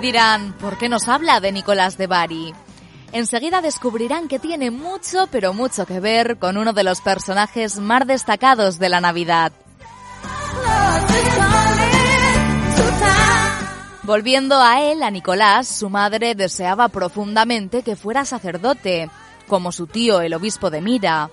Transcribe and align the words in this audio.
Dirán, 0.00 0.52
¿por 0.52 0.78
qué 0.78 0.88
nos 0.88 1.08
habla 1.08 1.40
de 1.40 1.50
Nicolás 1.50 1.98
de 1.98 2.06
Bari? 2.06 2.54
Enseguida 3.10 3.60
descubrirán 3.60 4.28
que 4.28 4.38
tiene 4.38 4.70
mucho, 4.70 5.26
pero 5.32 5.52
mucho 5.52 5.86
que 5.86 5.98
ver 5.98 6.38
con 6.38 6.56
uno 6.56 6.72
de 6.72 6.84
los 6.84 7.00
personajes 7.00 7.80
más 7.80 8.06
destacados 8.06 8.78
de 8.78 8.88
la 8.90 9.00
Navidad. 9.00 9.52
Volviendo 14.04 14.62
a 14.62 14.82
él, 14.82 15.02
a 15.02 15.10
Nicolás, 15.10 15.66
su 15.66 15.90
madre 15.90 16.36
deseaba 16.36 16.88
profundamente 16.88 17.82
que 17.82 17.96
fuera 17.96 18.24
sacerdote, 18.24 19.10
como 19.48 19.72
su 19.72 19.88
tío, 19.88 20.20
el 20.20 20.32
obispo 20.32 20.70
de 20.70 20.80
Mira. 20.80 21.28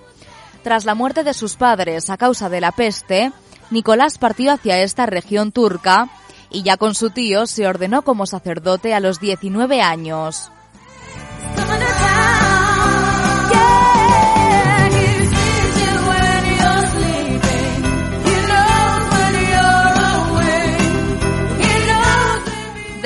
Tras 0.64 0.84
la 0.84 0.96
muerte 0.96 1.22
de 1.22 1.34
sus 1.34 1.54
padres 1.54 2.10
a 2.10 2.16
causa 2.16 2.48
de 2.48 2.60
la 2.60 2.72
peste, 2.72 3.30
Nicolás 3.70 4.18
partió 4.18 4.52
hacia 4.52 4.80
esta 4.80 5.06
región 5.06 5.52
turca 5.52 6.08
y 6.50 6.62
ya 6.62 6.76
con 6.76 6.94
su 6.94 7.10
tío 7.10 7.46
se 7.46 7.66
ordenó 7.66 8.02
como 8.02 8.26
sacerdote 8.26 8.94
a 8.94 9.00
los 9.00 9.20
19 9.20 9.82
años. 9.82 10.50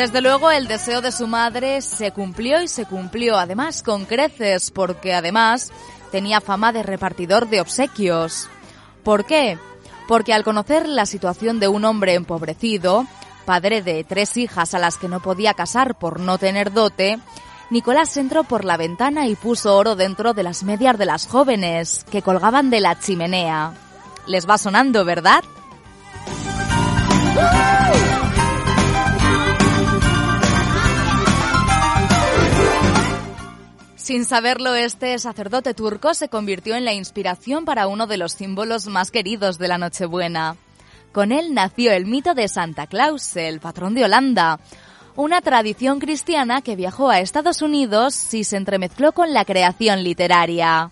Desde 0.01 0.23
luego 0.23 0.51
el 0.51 0.67
deseo 0.67 1.03
de 1.03 1.13
su 1.13 1.27
madre 1.27 1.83
se 1.83 2.11
cumplió 2.11 2.63
y 2.63 2.69
se 2.69 2.87
cumplió 2.87 3.37
además 3.37 3.83
con 3.83 4.07
creces 4.07 4.71
porque 4.71 5.13
además 5.13 5.71
tenía 6.11 6.41
fama 6.41 6.73
de 6.73 6.83
repartidor 6.83 7.51
de 7.51 7.61
obsequios. 7.61 8.49
¿Por 9.05 9.27
qué? 9.27 9.59
Porque 10.09 10.33
al 10.33 10.43
conocer 10.43 10.89
la 10.89 11.05
situación 11.05 11.61
de 11.61 11.69
un 11.69 11.85
hombre 11.85 12.15
empobrecido, 12.15 13.07
padre 13.51 13.83
de 13.83 14.05
tres 14.05 14.37
hijas 14.37 14.75
a 14.75 14.79
las 14.79 14.97
que 14.97 15.09
no 15.09 15.19
podía 15.19 15.55
casar 15.55 15.97
por 15.97 16.21
no 16.21 16.39
tener 16.39 16.73
dote, 16.73 17.19
Nicolás 17.69 18.17
entró 18.17 18.45
por 18.45 18.65
la 18.65 18.77
ventana 18.77 19.27
y 19.27 19.35
puso 19.35 19.77
oro 19.77 19.97
dentro 19.97 20.35
de 20.35 20.45
las 20.45 20.63
medias 20.63 20.97
de 20.97 21.05
las 21.05 21.27
jóvenes 21.27 22.07
que 22.13 22.23
colgaban 22.23 22.71
de 22.71 22.79
la 22.79 22.97
chimenea. 23.01 23.73
Les 24.29 24.49
va 24.49 24.57
sonando, 24.57 25.05
¿verdad? 25.05 25.43
Sin 33.97 34.27
saberlo, 34.27 34.77
este 34.77 35.19
sacerdote 35.19 35.75
turco 35.75 36.15
se 36.15 36.29
convirtió 36.29 36.77
en 36.77 36.85
la 36.85 36.93
inspiración 36.93 37.65
para 37.65 37.89
uno 37.89 38.07
de 38.07 38.17
los 38.17 38.31
símbolos 38.31 38.87
más 38.87 39.11
queridos 39.11 39.59
de 39.59 39.67
la 39.67 39.79
Nochebuena. 39.79 40.57
Con 41.13 41.33
él 41.33 41.55
nació 41.55 41.93
el 41.93 42.07
mito 42.07 42.35
de 42.35 42.49
Santa 42.49 42.87
Claus, 42.87 43.35
el 43.37 43.59
patrón 43.59 43.95
de 43.95 44.05
Holanda, 44.05 44.61
una 45.17 45.41
tradición 45.41 45.99
cristiana 45.99 46.63
que 46.63 46.77
viajó 46.77 47.11
a 47.11 47.19
Estados 47.19 47.63
Unidos 47.63 48.33
y 48.33 48.45
se 48.45 48.57
entremezcló 48.57 49.13
con 49.13 49.35
la 49.35 49.45
creación 49.45 50.05
literaria. 50.05 50.91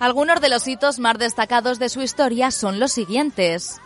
Algunos 0.00 0.40
de 0.40 0.48
los 0.48 0.66
hitos 0.66 0.98
más 0.98 1.18
destacados 1.18 1.78
de 1.78 1.90
su 1.90 2.00
historia 2.00 2.50
son 2.50 2.80
los 2.80 2.90
siguientes. 2.90 3.80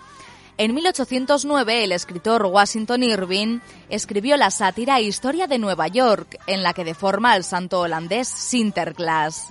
En 0.56 0.72
1809, 0.72 1.82
el 1.82 1.90
escritor 1.90 2.46
Washington 2.46 3.02
Irving 3.02 3.58
escribió 3.88 4.36
la 4.36 4.52
sátira 4.52 5.00
Historia 5.00 5.48
de 5.48 5.58
Nueva 5.58 5.88
York, 5.88 6.38
en 6.46 6.62
la 6.62 6.72
que 6.72 6.84
deforma 6.84 7.32
al 7.32 7.42
santo 7.42 7.80
holandés 7.80 8.28
Sinterklaas. 8.28 9.48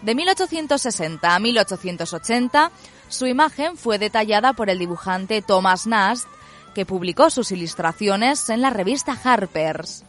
De 0.00 0.14
1860 0.14 1.34
a 1.34 1.38
1880, 1.38 2.70
su 3.08 3.26
imagen 3.26 3.76
fue 3.76 3.98
detallada 3.98 4.54
por 4.54 4.70
el 4.70 4.78
dibujante 4.78 5.42
Thomas 5.42 5.86
Nast, 5.86 6.26
que 6.74 6.86
publicó 6.86 7.28
sus 7.28 7.52
ilustraciones 7.52 8.48
en 8.48 8.62
la 8.62 8.70
revista 8.70 9.18
Harper's. 9.22 10.02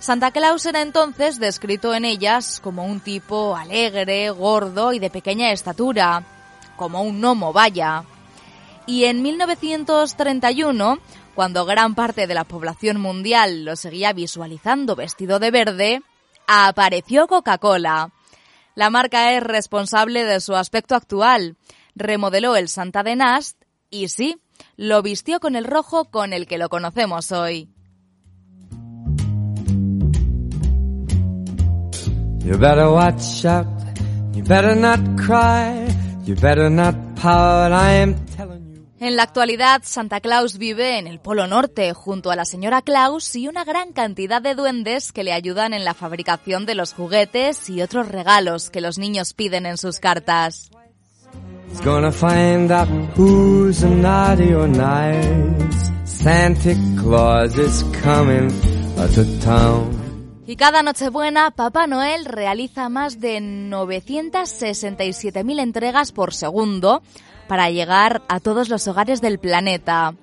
Santa 0.00 0.32
Claus 0.32 0.66
era 0.66 0.82
entonces 0.82 1.40
descrito 1.40 1.94
en 1.94 2.04
ellas 2.04 2.60
como 2.62 2.84
un 2.84 3.00
tipo 3.00 3.56
alegre, 3.56 4.28
gordo 4.30 4.92
y 4.92 4.98
de 4.98 5.08
pequeña 5.08 5.50
estatura, 5.50 6.24
como 6.76 7.02
un 7.02 7.20
gnomo 7.20 7.54
vaya. 7.54 8.04
Y 8.86 9.04
en 9.04 9.22
1931, 9.22 10.98
cuando 11.34 11.64
gran 11.64 11.94
parte 11.94 12.26
de 12.26 12.34
la 12.34 12.44
población 12.44 13.00
mundial 13.00 13.64
lo 13.64 13.76
seguía 13.76 14.12
visualizando 14.12 14.96
vestido 14.96 15.38
de 15.38 15.50
verde, 15.50 16.02
apareció 16.46 17.26
Coca-Cola. 17.26 18.10
La 18.74 18.90
marca 18.90 19.32
es 19.32 19.42
responsable 19.42 20.24
de 20.24 20.40
su 20.40 20.54
aspecto 20.56 20.94
actual. 20.94 21.56
Remodeló 21.94 22.56
el 22.56 22.68
Santa 22.68 23.02
de 23.02 23.16
Nast 23.16 23.62
y 23.90 24.08
sí, 24.08 24.40
lo 24.76 25.02
vistió 25.02 25.40
con 25.40 25.56
el 25.56 25.64
rojo 25.64 26.06
con 26.06 26.32
el 26.32 26.46
que 26.46 26.58
lo 26.58 26.68
conocemos 26.68 27.30
hoy. 27.32 27.68
En 39.02 39.16
la 39.16 39.24
actualidad, 39.24 39.82
Santa 39.82 40.20
Claus 40.20 40.56
vive 40.58 40.96
en 40.96 41.08
el 41.08 41.18
Polo 41.18 41.48
Norte, 41.48 41.92
junto 41.92 42.30
a 42.30 42.36
la 42.36 42.44
señora 42.44 42.82
Claus 42.82 43.34
y 43.34 43.48
una 43.48 43.64
gran 43.64 43.92
cantidad 43.92 44.40
de 44.40 44.54
duendes 44.54 45.10
que 45.10 45.24
le 45.24 45.32
ayudan 45.32 45.74
en 45.74 45.84
la 45.84 45.92
fabricación 45.92 46.66
de 46.66 46.76
los 46.76 46.94
juguetes 46.94 47.68
y 47.68 47.82
otros 47.82 48.06
regalos 48.06 48.70
que 48.70 48.80
los 48.80 48.98
niños 48.98 49.34
piden 49.34 49.66
en 49.66 49.76
sus 49.76 49.98
cartas. 49.98 50.70
Y 60.46 60.54
cada 60.54 60.84
Nochebuena, 60.84 61.50
Papá 61.50 61.88
Noel 61.88 62.24
realiza 62.24 62.88
más 62.88 63.18
de 63.18 63.40
967.000 63.40 65.60
entregas 65.60 66.12
por 66.12 66.34
segundo 66.34 67.02
para 67.52 67.68
llegar 67.68 68.22
a 68.28 68.40
todos 68.40 68.70
los 68.70 68.88
hogares 68.88 69.20
del 69.20 69.38
planeta. 69.38 70.14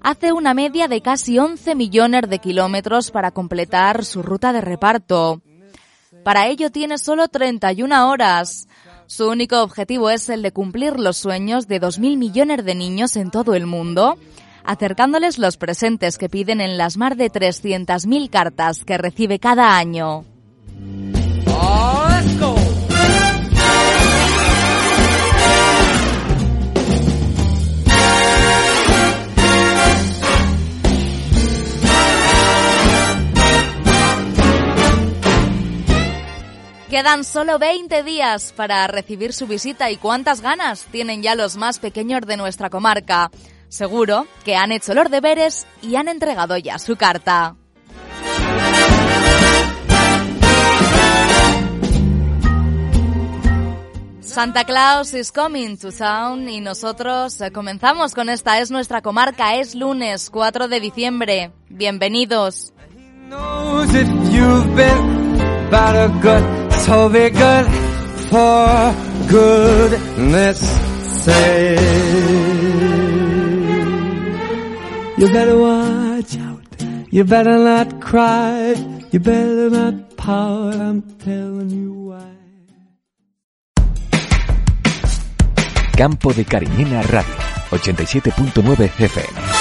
Hace 0.00 0.32
una 0.32 0.54
media 0.54 0.86
de 0.86 1.00
casi 1.00 1.36
11 1.36 1.74
millones 1.74 2.30
de 2.30 2.38
kilómetros 2.38 3.10
para 3.10 3.32
completar 3.32 4.04
su 4.04 4.22
ruta 4.22 4.52
de 4.52 4.60
reparto. 4.60 5.42
Para 6.22 6.46
ello 6.46 6.70
tiene 6.70 6.98
solo 6.98 7.26
31 7.26 8.08
horas. 8.08 8.68
Su 9.08 9.28
único 9.28 9.60
objetivo 9.60 10.08
es 10.08 10.28
el 10.28 10.40
de 10.42 10.52
cumplir 10.52 11.00
los 11.00 11.16
sueños 11.16 11.66
de 11.66 11.80
2.000 11.80 12.16
millones 12.16 12.64
de 12.64 12.76
niños 12.76 13.16
en 13.16 13.32
todo 13.32 13.56
el 13.56 13.66
mundo 13.66 14.16
acercándoles 14.62 15.40
los 15.40 15.56
presentes 15.56 16.16
que 16.16 16.28
piden 16.28 16.60
en 16.60 16.78
las 16.78 16.96
más 16.96 17.16
de 17.16 17.28
300.000 17.28 18.30
cartas 18.30 18.84
que 18.84 18.98
recibe 18.98 19.40
cada 19.40 19.76
año. 19.76 20.24
Quedan 36.92 37.24
solo 37.24 37.58
20 37.58 38.02
días 38.02 38.52
para 38.54 38.86
recibir 38.86 39.32
su 39.32 39.46
visita 39.46 39.90
y 39.90 39.96
cuántas 39.96 40.42
ganas 40.42 40.84
tienen 40.92 41.22
ya 41.22 41.34
los 41.34 41.56
más 41.56 41.78
pequeños 41.78 42.20
de 42.26 42.36
nuestra 42.36 42.68
comarca. 42.68 43.30
Seguro 43.70 44.26
que 44.44 44.56
han 44.56 44.72
hecho 44.72 44.92
los 44.92 45.10
deberes 45.10 45.66
y 45.80 45.96
han 45.96 46.08
entregado 46.08 46.58
ya 46.58 46.78
su 46.78 46.96
carta. 46.96 47.56
Santa 54.20 54.64
Claus 54.64 55.14
is 55.14 55.32
coming 55.32 55.78
to 55.78 55.90
town 55.92 56.46
y 56.46 56.60
nosotros 56.60 57.40
eh, 57.40 57.50
comenzamos 57.52 58.14
con 58.14 58.28
esta 58.28 58.60
es 58.60 58.70
nuestra 58.70 59.00
comarca, 59.00 59.56
es 59.56 59.74
lunes 59.74 60.28
4 60.28 60.68
de 60.68 60.80
diciembre. 60.80 61.52
Bienvenidos. 61.70 62.74
So 65.72 67.08
be 67.08 67.30
good 67.30 67.66
for 68.28 68.94
goodness 69.28 70.60
sake. 71.24 71.80
You 75.16 75.26
better 75.32 75.58
watch 75.58 76.36
out, 76.36 76.82
you 77.10 77.24
better 77.24 77.56
not 77.58 78.00
cry, 78.00 78.74
you 79.12 79.20
better 79.20 79.70
not 79.70 80.16
pout, 80.16 80.76
I'm 80.76 81.02
telling 81.18 81.70
you 81.70 81.92
why. 82.10 82.36
Campo 85.96 86.32
de 86.32 86.44
Cariñena 86.44 87.02
Radio, 87.02 87.34
87.9 87.70 88.90
FM. 88.98 89.51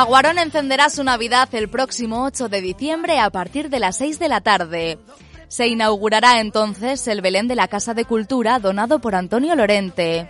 Aguarón 0.00 0.38
encenderá 0.38 0.88
su 0.88 1.04
Navidad 1.04 1.50
el 1.52 1.68
próximo 1.68 2.24
8 2.24 2.48
de 2.48 2.62
diciembre 2.62 3.20
a 3.20 3.28
partir 3.28 3.68
de 3.68 3.78
las 3.78 3.98
6 3.98 4.18
de 4.18 4.28
la 4.30 4.40
tarde. 4.40 4.98
Se 5.48 5.66
inaugurará 5.68 6.40
entonces 6.40 7.06
el 7.06 7.20
Belén 7.20 7.48
de 7.48 7.54
la 7.54 7.68
Casa 7.68 7.92
de 7.92 8.06
Cultura 8.06 8.58
donado 8.60 9.00
por 9.00 9.14
Antonio 9.14 9.54
Lorente. 9.54 10.26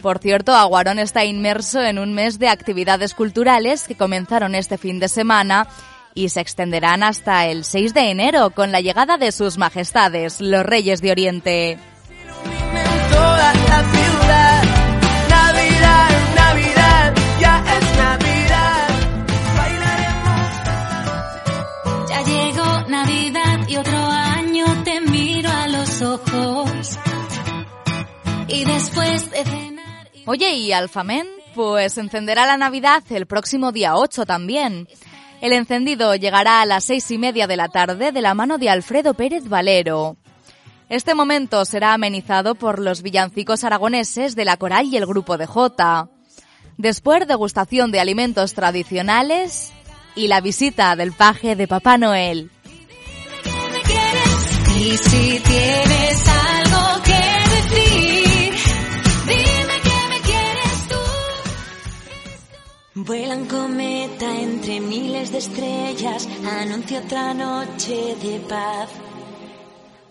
Por 0.00 0.20
cierto, 0.20 0.54
Aguarón 0.54 0.98
está 0.98 1.22
inmerso 1.22 1.82
en 1.82 1.98
un 1.98 2.14
mes 2.14 2.38
de 2.38 2.48
actividades 2.48 3.12
culturales 3.12 3.86
que 3.86 3.94
comenzaron 3.94 4.54
este 4.54 4.78
fin 4.78 4.98
de 5.00 5.08
semana 5.08 5.68
y 6.14 6.30
se 6.30 6.40
extenderán 6.40 7.02
hasta 7.02 7.44
el 7.44 7.66
6 7.66 7.92
de 7.92 8.10
enero 8.10 8.52
con 8.52 8.72
la 8.72 8.80
llegada 8.80 9.18
de 9.18 9.32
sus 9.32 9.58
majestades, 9.58 10.40
los 10.40 10.64
Reyes 10.64 11.02
de 11.02 11.10
Oriente. 11.10 11.78
Y 28.48 28.64
después 28.64 29.30
de 29.30 29.44
cenar... 29.44 30.08
Oye, 30.26 30.54
¿y 30.54 30.72
Alfamen? 30.72 31.26
Pues 31.54 31.98
encenderá 31.98 32.46
la 32.46 32.56
Navidad 32.56 33.02
el 33.10 33.26
próximo 33.26 33.72
día 33.72 33.96
8 33.96 34.26
también. 34.26 34.88
El 35.40 35.52
encendido 35.52 36.14
llegará 36.14 36.60
a 36.60 36.66
las 36.66 36.84
seis 36.84 37.10
y 37.10 37.18
media 37.18 37.46
de 37.46 37.56
la 37.56 37.68
tarde 37.68 38.12
de 38.12 38.22
la 38.22 38.34
mano 38.34 38.58
de 38.58 38.70
Alfredo 38.70 39.14
Pérez 39.14 39.48
Valero. 39.48 40.16
Este 40.88 41.14
momento 41.14 41.64
será 41.64 41.94
amenizado 41.94 42.54
por 42.54 42.78
los 42.78 43.02
villancicos 43.02 43.64
aragoneses 43.64 44.36
de 44.36 44.44
la 44.44 44.56
Coral 44.56 44.86
y 44.86 44.96
el 44.96 45.06
Grupo 45.06 45.36
de 45.36 45.46
Jota. 45.46 46.08
Después, 46.76 47.26
degustación 47.26 47.90
de 47.90 48.00
alimentos 48.00 48.54
tradicionales 48.54 49.72
y 50.14 50.28
la 50.28 50.40
visita 50.40 50.94
del 50.96 51.12
paje 51.12 51.56
de 51.56 51.68
Papá 51.68 51.98
Noel. 51.98 52.50
Y 54.86 54.98
si 54.98 55.40
tienes 55.40 56.28
algo 56.28 57.02
que 57.04 57.22
decir, 57.54 58.52
dime 59.26 59.76
que 59.82 59.98
me 60.10 60.20
quieres 60.20 60.88
tú. 60.90 61.02
Vuelan 62.96 63.46
cometa 63.46 64.38
entre 64.38 64.80
miles 64.80 65.32
de 65.32 65.38
estrellas, 65.38 66.28
anuncia 66.44 67.00
otra 67.00 67.32
noche 67.32 68.14
de 68.22 68.40
paz. 68.40 68.90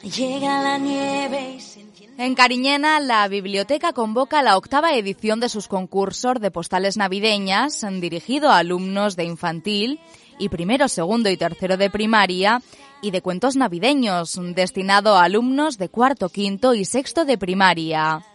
Llega 0.02 0.64
la 0.64 0.80
nieve 0.80 1.52
y 1.58 1.62
se 1.62 1.84
en 2.16 2.36
Cariñena, 2.36 3.00
la 3.00 3.28
biblioteca 3.28 3.92
convoca 3.92 4.44
la 4.44 4.56
octava 4.56 4.94
edición 4.94 5.40
de 5.40 5.50
sus 5.50 5.68
concursos 5.68 6.40
de 6.40 6.52
postales 6.52 6.96
navideñas 6.96 7.84
dirigido 8.00 8.52
a 8.52 8.60
alumnos 8.60 9.16
de 9.16 9.24
infantil 9.24 10.00
y 10.38 10.50
primero, 10.50 10.88
segundo 10.88 11.32
y 11.32 11.38
tercero 11.38 11.76
de 11.76 11.90
primaria 11.90 12.62
y 13.04 13.12
de 13.12 13.22
cuentos 13.22 13.58
navideños, 13.58 14.40
destinado 14.56 15.18
a 15.18 15.26
alumnos 15.26 15.78
de 15.78 15.90
cuarto, 15.90 16.30
quinto 16.30 16.74
y 16.74 16.86
sexto 16.86 17.26
de 17.26 17.38
primaria. 17.38 18.26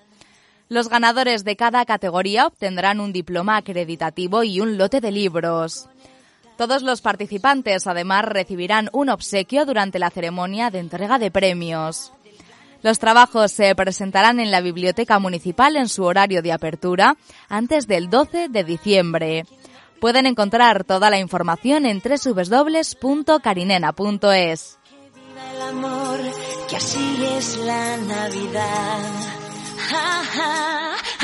Los 0.69 0.91
ganadores 0.91 1.43
de 1.43 1.57
cada 1.57 1.87
categoría 1.87 2.47
obtendrán 2.47 3.01
un 3.01 3.11
diploma 3.11 3.57
acreditativo 3.57 4.45
y 4.45 4.61
un 4.61 4.77
lote 4.77 5.01
de 5.01 5.11
libros. 5.11 5.89
Todos 6.59 6.83
los 6.83 7.01
participantes 7.01 7.87
además 7.87 8.27
recibirán 8.27 8.91
un 8.93 9.09
obsequio 9.09 9.65
durante 9.65 9.99
la 9.99 10.11
ceremonia 10.11 10.71
de 10.71 10.81
entrega 10.81 11.19
de 11.19 11.31
premios. 11.31 12.13
Los 12.83 12.99
trabajos 12.99 13.51
se 13.51 13.75
presentarán 13.75 14.39
en 14.39 14.51
la 14.51 14.61
Biblioteca 14.61 15.19
Municipal 15.19 15.77
en 15.77 15.89
su 15.89 16.05
horario 16.05 16.43
de 16.43 16.53
apertura 16.53 17.17
antes 17.49 17.87
del 17.87 18.11
12 18.11 18.51
de 18.51 18.65
diciembre. 18.65 19.47
Pueden 20.01 20.27
encontrar 20.27 20.85
toda 20.85 21.11
la 21.11 21.19
información 21.19 21.85
en 21.87 22.01
www.carinena.es. 22.01 24.79
el 25.55 25.63
amor, 25.63 26.21
que 26.69 26.77
así 26.77 27.27
es 27.37 27.57
la 27.59 27.97
Navidad. 27.97 28.99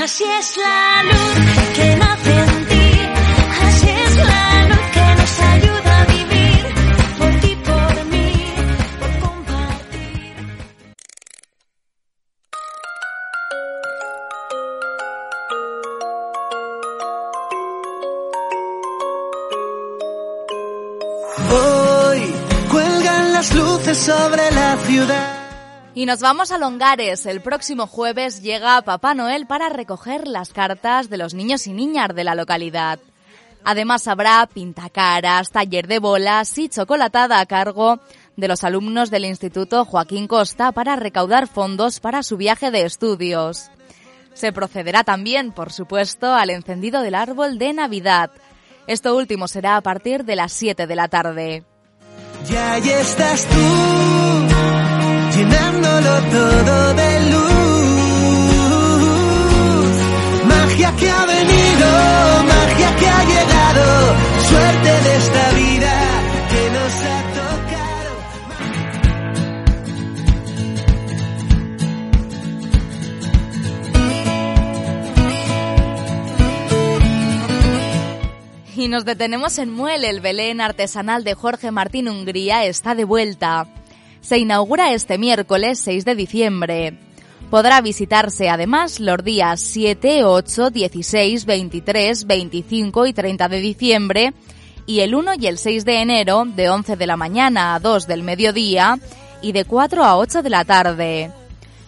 así 0.03 0.25
es 0.25 0.56
la 0.56 1.03
luz 1.05 1.35
que 1.76 1.97
nace 1.97 2.54
Y 25.94 26.06
nos 26.06 26.20
vamos 26.20 26.51
a 26.51 26.58
Longares. 26.58 27.24
El 27.24 27.41
próximo 27.41 27.86
jueves 27.86 28.43
llega 28.43 28.82
Papá 28.82 29.15
Noel 29.15 29.46
para 29.46 29.69
recoger 29.69 30.27
las 30.27 30.53
cartas 30.53 31.08
de 31.08 31.19
los 31.19 31.34
niños 31.34 31.69
y 31.69 31.72
niñas 31.72 32.15
de 32.15 32.24
la 32.24 32.34
localidad. 32.34 32.98
Además 33.63 34.08
habrá 34.08 34.46
pintacaras, 34.53 35.51
taller 35.51 35.86
de 35.86 36.01
bolas 36.01 36.58
y 36.58 36.69
chocolatada 36.69 37.39
a 37.39 37.46
cargo 37.46 38.01
de 38.36 38.48
los 38.48 38.65
alumnos 38.65 39.10
del 39.10 39.24
Instituto 39.24 39.84
Joaquín 39.84 40.27
Costa 40.27 40.72
para 40.72 40.96
recaudar 40.96 41.46
fondos 41.46 42.01
para 42.01 42.24
su 42.24 42.36
viaje 42.36 42.72
de 42.72 42.84
estudios. 42.84 43.70
Se 44.34 44.53
procederá 44.53 45.05
también, 45.05 45.53
por 45.53 45.72
supuesto, 45.72 46.34
al 46.34 46.51
encendido 46.51 47.03
del 47.03 47.15
árbol 47.15 47.56
de 47.56 47.72
Navidad. 47.72 48.31
Esto 48.89 49.17
último 49.17 49.46
será 49.46 49.77
a 49.77 49.81
partir 49.81 50.24
de 50.24 50.34
las 50.36 50.53
7 50.53 50.89
de 50.89 50.96
la 50.96 51.06
tarde. 51.06 51.65
Y 52.51 52.56
ahí 52.56 52.91
estás 52.91 53.46
tú, 53.46 54.83
llenándolo 55.36 56.12
todo 56.36 56.94
de 56.94 57.20
luz. 57.32 57.44
Magia 60.46 60.91
que 60.98 61.10
ha 61.10 61.26
venido, 61.26 61.86
magia 62.53 62.96
que 62.96 63.06
ha 63.08 63.24
llegado, 63.32 63.84
suerte 64.48 64.91
de 65.05 65.17
esta 65.17 65.50
vida 65.53 65.94
que 66.50 66.62
nos 66.70 66.93
ha 67.03 67.24
Y 78.76 78.88
nos 78.88 79.06
detenemos 79.06 79.56
en 79.58 79.70
Muel, 79.70 80.05
el 80.05 80.20
Belén 80.20 80.60
artesanal 80.60 81.24
de 81.24 81.32
Jorge 81.34 81.70
Martín 81.70 82.06
Hungría 82.06 82.67
está 82.67 82.94
de 82.94 83.05
vuelta. 83.05 83.67
Se 84.25 84.39
inaugura 84.39 84.95
este 84.95 85.19
miércoles 85.19 85.79
6 85.81 86.07
de 86.07 86.15
diciembre. 86.15 86.99
Podrá 87.51 87.83
visitarse 87.83 88.49
además 88.49 88.99
los 88.99 89.23
días 89.23 89.61
7, 89.61 90.25
8, 90.25 90.71
16, 90.71 91.45
23, 91.45 92.27
25 92.27 93.07
y 93.07 93.13
30 93.13 93.49
de 93.49 93.61
diciembre 93.61 94.33
y 94.87 95.01
el 95.01 95.15
1 95.15 95.33
y 95.39 95.47
el 95.47 95.59
6 95.59 95.85
de 95.85 96.01
enero 96.01 96.45
de 96.47 96.71
11 96.71 96.97
de 96.97 97.07
la 97.07 97.19
mañana 97.19 97.75
a 97.75 97.81
2 97.81 98.07
del 98.07 98.23
mediodía 98.23 98.99
y 99.43 99.53
de 99.53 99.67
4 99.67 100.03
a 100.03 100.17
8 100.17 100.43
de 100.43 100.51
la 100.51 100.65
tarde. 100.65 101.31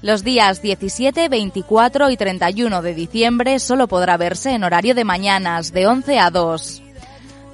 Los 0.02 0.22
días 0.22 0.60
17, 0.60 1.30
24 1.30 2.10
y 2.10 2.18
31 2.18 2.82
de 2.82 2.94
diciembre 2.94 3.58
solo 3.60 3.88
podrá 3.88 4.18
verse 4.18 4.50
en 4.50 4.62
horario 4.62 4.94
de 4.94 5.04
mañanas, 5.04 5.72
de 5.72 5.86
11 5.86 6.18
a 6.18 6.30
2. 6.30 6.82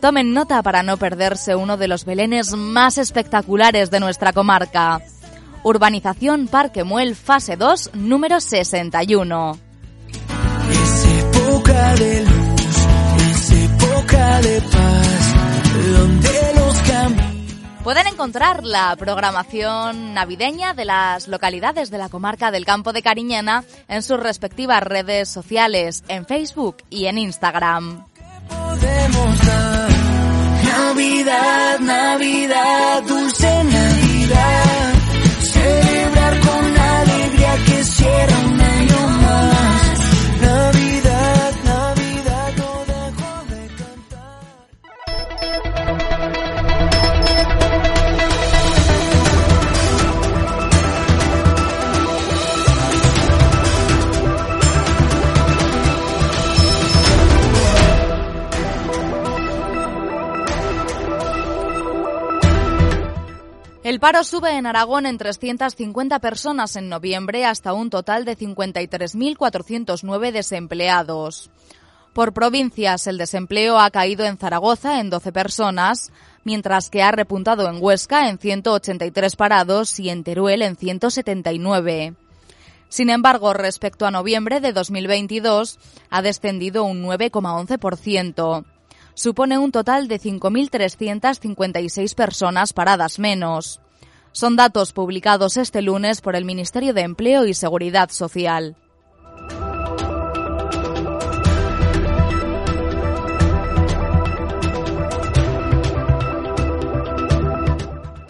Tomen 0.02 0.34
nota 0.34 0.64
para 0.64 0.82
no 0.82 0.96
perderse 0.96 1.54
uno 1.54 1.76
de 1.76 1.86
los 1.86 2.04
belenes 2.04 2.56
más 2.56 2.98
espectaculares 2.98 3.88
de 3.92 4.00
nuestra 4.00 4.32
comarca. 4.32 5.00
Urbanización 5.62 6.48
Parque 6.48 6.82
Muel, 6.82 7.14
fase 7.14 7.56
2, 7.56 7.90
número 7.94 8.40
61. 8.40 9.58
Es 10.72 11.04
época 11.06 11.94
de 11.94 12.20
luz, 12.24 12.86
es 13.30 13.50
época 13.52 14.40
de 14.40 14.60
paz, 14.62 15.34
donde 15.92 16.52
los 16.56 16.78
caminos 16.78 17.84
Pueden 17.84 18.06
encontrar 18.08 18.64
la 18.64 18.96
programación 18.96 20.14
navideña 20.14 20.74
de 20.74 20.84
las 20.84 21.28
localidades 21.28 21.92
de 21.92 21.98
la 21.98 22.08
comarca 22.08 22.50
del 22.50 22.64
Campo 22.64 22.92
de 22.92 23.02
Cariñena 23.02 23.62
en 23.86 24.02
sus 24.02 24.18
respectivas 24.18 24.82
redes 24.82 25.28
sociales, 25.28 26.02
en 26.08 26.26
Facebook 26.26 26.78
y 26.90 27.06
en 27.06 27.18
Instagram. 27.18 28.04
podemos 28.48 29.46
dar. 29.46 29.91
Navidad, 30.72 31.80
Navidad, 31.80 33.02
dulce 33.02 33.64
Navidad. 33.64 34.94
Celebrar 35.42 36.40
con 36.40 36.78
alegría 36.78 37.54
que 37.66 37.84
cierra 37.84 38.51
paro 64.02 64.24
sube 64.24 64.56
en 64.56 64.66
Aragón 64.66 65.06
en 65.06 65.16
350 65.16 66.18
personas 66.18 66.74
en 66.74 66.88
noviembre 66.88 67.44
hasta 67.44 67.72
un 67.72 67.88
total 67.88 68.24
de 68.24 68.36
53.409 68.36 70.32
desempleados. 70.32 71.50
Por 72.12 72.32
provincias, 72.32 73.06
el 73.06 73.16
desempleo 73.16 73.78
ha 73.78 73.92
caído 73.92 74.24
en 74.24 74.38
Zaragoza 74.38 74.98
en 74.98 75.08
12 75.08 75.30
personas, 75.30 76.10
mientras 76.42 76.90
que 76.90 77.04
ha 77.04 77.12
repuntado 77.12 77.68
en 77.68 77.76
Huesca 77.80 78.28
en 78.28 78.38
183 78.38 79.36
parados 79.36 80.00
y 80.00 80.10
en 80.10 80.24
Teruel 80.24 80.62
en 80.62 80.74
179. 80.74 82.16
Sin 82.88 83.08
embargo, 83.08 83.52
respecto 83.54 84.04
a 84.04 84.10
noviembre 84.10 84.58
de 84.58 84.72
2022, 84.72 85.78
ha 86.10 86.22
descendido 86.22 86.82
un 86.82 87.04
9,11%. 87.04 88.64
Supone 89.14 89.58
un 89.58 89.70
total 89.70 90.08
de 90.08 90.18
5.356 90.18 92.14
personas 92.16 92.72
paradas 92.72 93.20
menos. 93.20 93.81
Son 94.32 94.56
datos 94.56 94.94
publicados 94.94 95.58
este 95.58 95.82
lunes 95.82 96.22
por 96.22 96.36
el 96.36 96.46
Ministerio 96.46 96.94
de 96.94 97.02
Empleo 97.02 97.46
y 97.46 97.52
Seguridad 97.52 98.10
Social. 98.10 98.76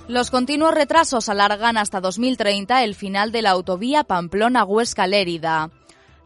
Los 0.09 0.31
continuos 0.31 0.75
retrasos 0.75 1.29
alargan 1.29 1.79
hasta 1.79 2.01
2030 2.01 2.83
el 2.83 2.95
final 2.95 3.33
de 3.33 3.41
la 3.41 3.51
autovía 3.51 4.05
Pamplona-Huesca-Lérida. 4.05 5.71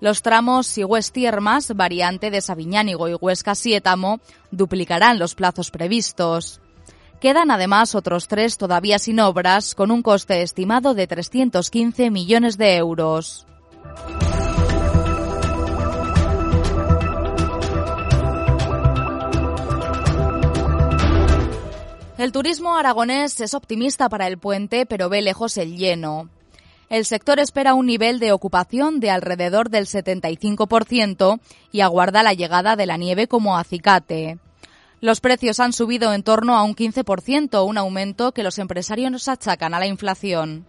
Los 0.00 0.22
tramos 0.22 0.66
Sigües-Tiermas, 0.66 1.76
variante 1.76 2.30
de 2.30 2.40
Sabiñánigo 2.40 3.08
y 3.08 3.14
Huesca-Siétamo, 3.14 4.20
duplicarán 4.50 5.18
los 5.18 5.34
plazos 5.34 5.70
previstos. 5.70 6.60
Quedan 7.20 7.50
además 7.50 7.94
otros 7.94 8.28
tres 8.28 8.58
todavía 8.58 8.98
sin 8.98 9.20
obras, 9.20 9.74
con 9.74 9.90
un 9.90 10.02
coste 10.02 10.42
estimado 10.42 10.94
de 10.94 11.06
315 11.06 12.10
millones 12.10 12.58
de 12.58 12.76
euros. 12.76 13.46
El 22.18 22.32
turismo 22.32 22.76
aragonés 22.76 23.40
es 23.40 23.54
optimista 23.54 24.08
para 24.08 24.26
el 24.26 24.38
puente, 24.38 24.86
pero 24.86 25.08
ve 25.08 25.20
lejos 25.20 25.58
el 25.58 25.76
lleno. 25.76 26.30
El 26.88 27.04
sector 27.04 27.38
espera 27.40 27.74
un 27.74 27.86
nivel 27.86 28.20
de 28.20 28.32
ocupación 28.32 29.00
de 29.00 29.10
alrededor 29.10 29.70
del 29.70 29.86
75% 29.86 31.40
y 31.72 31.80
aguarda 31.80 32.22
la 32.22 32.32
llegada 32.32 32.76
de 32.76 32.86
la 32.86 32.96
nieve 32.96 33.26
como 33.26 33.58
acicate. 33.58 34.38
Los 35.06 35.20
precios 35.20 35.60
han 35.60 35.72
subido 35.72 36.12
en 36.12 36.24
torno 36.24 36.56
a 36.56 36.64
un 36.64 36.74
15%, 36.74 37.64
un 37.64 37.78
aumento 37.78 38.32
que 38.32 38.42
los 38.42 38.58
empresarios 38.58 39.28
achacan 39.28 39.72
a 39.72 39.78
la 39.78 39.86
inflación. 39.86 40.66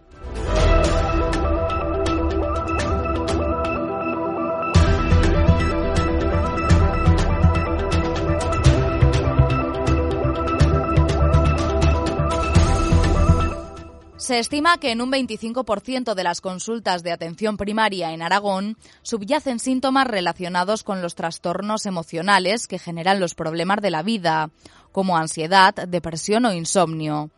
Se 14.28 14.38
estima 14.38 14.76
que 14.76 14.90
en 14.90 15.00
un 15.00 15.10
25% 15.10 16.12
de 16.12 16.22
las 16.22 16.42
consultas 16.42 17.02
de 17.02 17.12
atención 17.12 17.56
primaria 17.56 18.12
en 18.12 18.20
Aragón 18.20 18.76
subyacen 19.00 19.58
síntomas 19.58 20.06
relacionados 20.06 20.84
con 20.84 21.00
los 21.00 21.14
trastornos 21.14 21.86
emocionales 21.86 22.68
que 22.68 22.78
generan 22.78 23.20
los 23.20 23.34
problemas 23.34 23.80
de 23.80 23.90
la 23.90 24.02
vida, 24.02 24.50
como 24.92 25.16
ansiedad, 25.16 25.72
depresión 25.72 26.44
o 26.44 26.52
insomnio. 26.52 27.30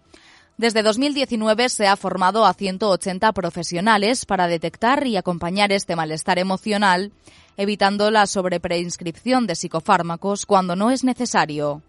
Desde 0.58 0.82
2019 0.82 1.68
se 1.68 1.86
ha 1.86 1.94
formado 1.94 2.44
a 2.44 2.54
180 2.54 3.32
profesionales 3.34 4.26
para 4.26 4.48
detectar 4.48 5.06
y 5.06 5.16
acompañar 5.16 5.70
este 5.70 5.94
malestar 5.94 6.40
emocional, 6.40 7.12
evitando 7.56 8.10
la 8.10 8.26
sobreprescripción 8.26 9.46
de 9.46 9.54
psicofármacos 9.54 10.44
cuando 10.44 10.74
no 10.74 10.90
es 10.90 11.04
necesario. 11.04 11.84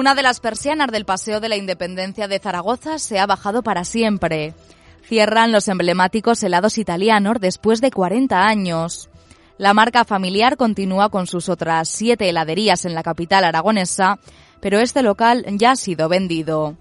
Una 0.00 0.14
de 0.14 0.22
las 0.22 0.40
persianas 0.40 0.90
del 0.90 1.04
Paseo 1.04 1.40
de 1.40 1.50
la 1.50 1.56
Independencia 1.56 2.26
de 2.26 2.38
Zaragoza 2.38 2.98
se 2.98 3.18
ha 3.18 3.26
bajado 3.26 3.62
para 3.62 3.84
siempre. 3.84 4.54
Cierran 5.02 5.52
los 5.52 5.68
emblemáticos 5.68 6.42
helados 6.42 6.78
italianos 6.78 7.36
después 7.38 7.82
de 7.82 7.90
40 7.90 8.46
años. 8.46 9.10
La 9.58 9.74
marca 9.74 10.06
familiar 10.06 10.56
continúa 10.56 11.10
con 11.10 11.26
sus 11.26 11.50
otras 11.50 11.90
siete 11.90 12.30
heladerías 12.30 12.86
en 12.86 12.94
la 12.94 13.02
capital 13.02 13.44
aragonesa, 13.44 14.18
pero 14.60 14.78
este 14.78 15.02
local 15.02 15.44
ya 15.58 15.72
ha 15.72 15.76
sido 15.76 16.08
vendido. 16.08 16.78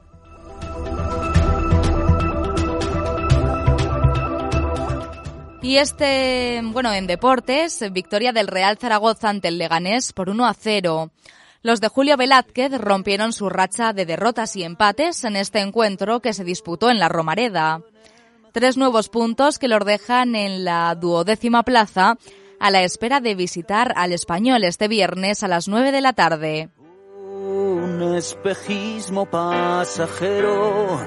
Y 5.61 5.75
este, 5.75 6.61
bueno, 6.63 6.93
en 6.93 7.05
deportes, 7.05 7.83
victoria 7.91 8.31
del 8.31 8.47
Real 8.47 8.77
Zaragoza 8.77 9.27
ante 9.27 9.49
el 9.49 9.57
Leganés 9.57 10.13
por 10.13 10.29
1 10.29 10.47
a 10.47 10.53
0. 10.53 11.11
Los 11.61 11.81
de 11.81 11.89
Julio 11.89 12.15
Velázquez 12.15 12.71
rompieron 12.79 13.33
su 13.33 13.49
racha 13.49 13.91
de 13.91 14.05
derrotas 14.05 14.55
y 14.55 14.63
empates 14.63 15.25
en 15.25 15.35
este 15.35 15.59
encuentro 15.59 16.21
que 16.21 16.33
se 16.33 16.45
disputó 16.45 16.89
en 16.89 16.99
la 16.99 17.09
Romareda. 17.09 17.81
Tres 18.53 18.77
nuevos 18.77 19.09
puntos 19.09 19.59
que 19.59 19.67
los 19.67 19.83
dejan 19.83 20.35
en 20.35 20.63
la 20.63 20.95
duodécima 20.95 21.63
plaza 21.63 22.17
a 22.61 22.71
la 22.71 22.83
espera 22.83 23.19
de 23.19 23.35
visitar 23.35 23.93
al 23.97 24.13
español 24.13 24.63
este 24.63 24.87
viernes 24.87 25.43
a 25.43 25.49
las 25.49 25.67
9 25.67 25.91
de 25.91 26.01
la 26.01 26.13
tarde. 26.13 26.69
Un 26.79 28.15
espejismo 28.15 29.25
pasajero, 29.25 30.97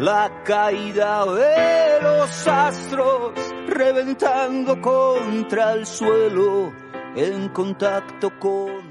la 0.00 0.42
caída 0.44 1.24
de 1.24 2.02
los 2.02 2.48
astros, 2.48 3.32
reventando 3.68 4.80
contra 4.80 5.74
el 5.74 5.86
suelo, 5.86 6.72
en 7.14 7.48
contacto 7.50 8.30
con. 8.40 8.89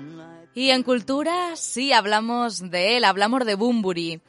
Y 0.59 0.71
en 0.71 0.83
cultura, 0.83 1.55
sí 1.55 1.93
hablamos 1.93 2.69
de 2.69 2.97
él, 2.97 3.05
hablamos 3.05 3.45
de 3.45 3.55
Bumburi. 3.55 4.19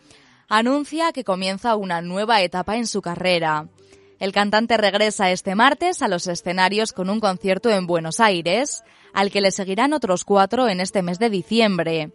Anuncia 0.48 1.10
que 1.10 1.24
comienza 1.24 1.74
una 1.74 2.02
nueva 2.02 2.40
etapa 2.40 2.76
en 2.76 2.86
su 2.86 3.02
carrera. 3.02 3.66
El 4.20 4.30
cantante 4.30 4.76
regresa 4.76 5.32
este 5.32 5.56
martes 5.56 6.02
a 6.02 6.06
los 6.06 6.28
escenarios 6.28 6.92
con 6.92 7.10
un 7.10 7.18
concierto 7.18 7.68
en 7.68 7.88
Buenos 7.88 8.20
Aires, 8.20 8.84
al 9.12 9.32
que 9.32 9.40
le 9.40 9.50
seguirán 9.50 9.92
otros 9.92 10.24
cuatro 10.24 10.68
en 10.68 10.80
este 10.80 11.02
mes 11.02 11.18
de 11.18 11.30
diciembre. 11.30 12.12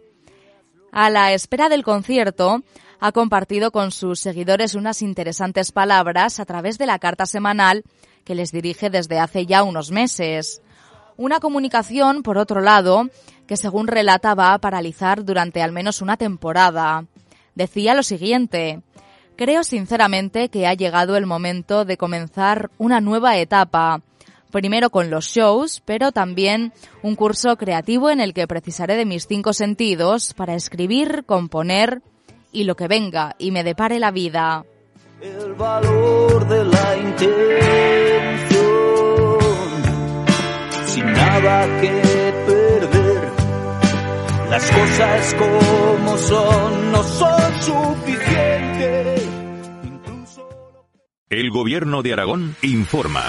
A 0.92 1.10
la 1.10 1.34
espera 1.34 1.68
del 1.68 1.84
concierto, 1.84 2.62
ha 2.98 3.12
compartido 3.12 3.70
con 3.70 3.90
sus 3.90 4.18
seguidores 4.18 4.74
unas 4.74 5.02
interesantes 5.02 5.72
palabras 5.72 6.40
a 6.40 6.46
través 6.46 6.78
de 6.78 6.86
la 6.86 6.98
carta 6.98 7.26
semanal 7.26 7.84
que 8.24 8.34
les 8.34 8.50
dirige 8.50 8.88
desde 8.88 9.18
hace 9.18 9.44
ya 9.44 9.62
unos 9.62 9.90
meses. 9.90 10.62
Una 11.16 11.40
comunicación, 11.40 12.22
por 12.22 12.36
otro 12.36 12.60
lado, 12.60 13.08
que 13.46 13.56
según 13.56 13.86
relata 13.86 14.34
va 14.34 14.52
a 14.52 14.58
paralizar 14.58 15.24
durante 15.24 15.62
al 15.62 15.72
menos 15.72 16.02
una 16.02 16.16
temporada. 16.16 17.06
Decía 17.54 17.94
lo 17.94 18.02
siguiente, 18.02 18.82
creo 19.36 19.64
sinceramente 19.64 20.50
que 20.50 20.66
ha 20.66 20.74
llegado 20.74 21.16
el 21.16 21.26
momento 21.26 21.84
de 21.86 21.96
comenzar 21.96 22.70
una 22.76 23.00
nueva 23.00 23.38
etapa, 23.38 24.02
primero 24.50 24.90
con 24.90 25.08
los 25.10 25.26
shows, 25.26 25.82
pero 25.84 26.12
también 26.12 26.72
un 27.02 27.16
curso 27.16 27.56
creativo 27.56 28.10
en 28.10 28.20
el 28.20 28.34
que 28.34 28.46
precisaré 28.46 28.96
de 28.96 29.06
mis 29.06 29.26
cinco 29.26 29.54
sentidos 29.54 30.34
para 30.34 30.54
escribir, 30.54 31.24
componer 31.24 32.02
y 32.52 32.64
lo 32.64 32.76
que 32.76 32.88
venga 32.88 33.36
y 33.38 33.52
me 33.52 33.64
depare 33.64 33.98
la 33.98 34.10
vida. 34.10 34.64
El 35.22 35.54
valor 35.54 36.46
de 36.46 36.64
la 36.64 36.96
nada 41.16 41.80
que 41.80 41.92
perder. 42.46 43.32
Las 44.50 44.70
cosas 44.70 45.34
como 45.34 46.18
son 46.18 46.92
no 46.92 47.02
son 47.02 47.62
suficientes. 47.62 49.28
Incluso... 49.84 50.48
El 51.28 51.50
gobierno 51.50 52.02
de 52.02 52.12
Aragón 52.12 52.56
informa. 52.62 53.24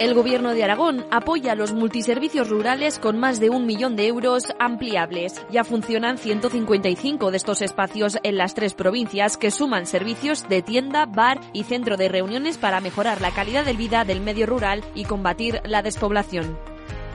El 0.00 0.14
Gobierno 0.14 0.54
de 0.54 0.64
Aragón 0.64 1.04
apoya 1.10 1.54
los 1.54 1.74
multiservicios 1.74 2.48
rurales 2.48 2.98
con 2.98 3.18
más 3.18 3.38
de 3.38 3.50
un 3.50 3.66
millón 3.66 3.96
de 3.96 4.06
euros 4.06 4.44
ampliables. 4.58 5.44
Ya 5.50 5.62
funcionan 5.62 6.16
155 6.16 7.30
de 7.30 7.36
estos 7.36 7.60
espacios 7.60 8.16
en 8.22 8.38
las 8.38 8.54
tres 8.54 8.72
provincias 8.72 9.36
que 9.36 9.50
suman 9.50 9.84
servicios 9.84 10.48
de 10.48 10.62
tienda, 10.62 11.04
bar 11.04 11.38
y 11.52 11.64
centro 11.64 11.98
de 11.98 12.08
reuniones 12.08 12.56
para 12.56 12.80
mejorar 12.80 13.20
la 13.20 13.30
calidad 13.32 13.66
de 13.66 13.74
vida 13.74 14.06
del 14.06 14.22
medio 14.22 14.46
rural 14.46 14.82
y 14.94 15.04
combatir 15.04 15.60
la 15.66 15.82
despoblación. 15.82 16.56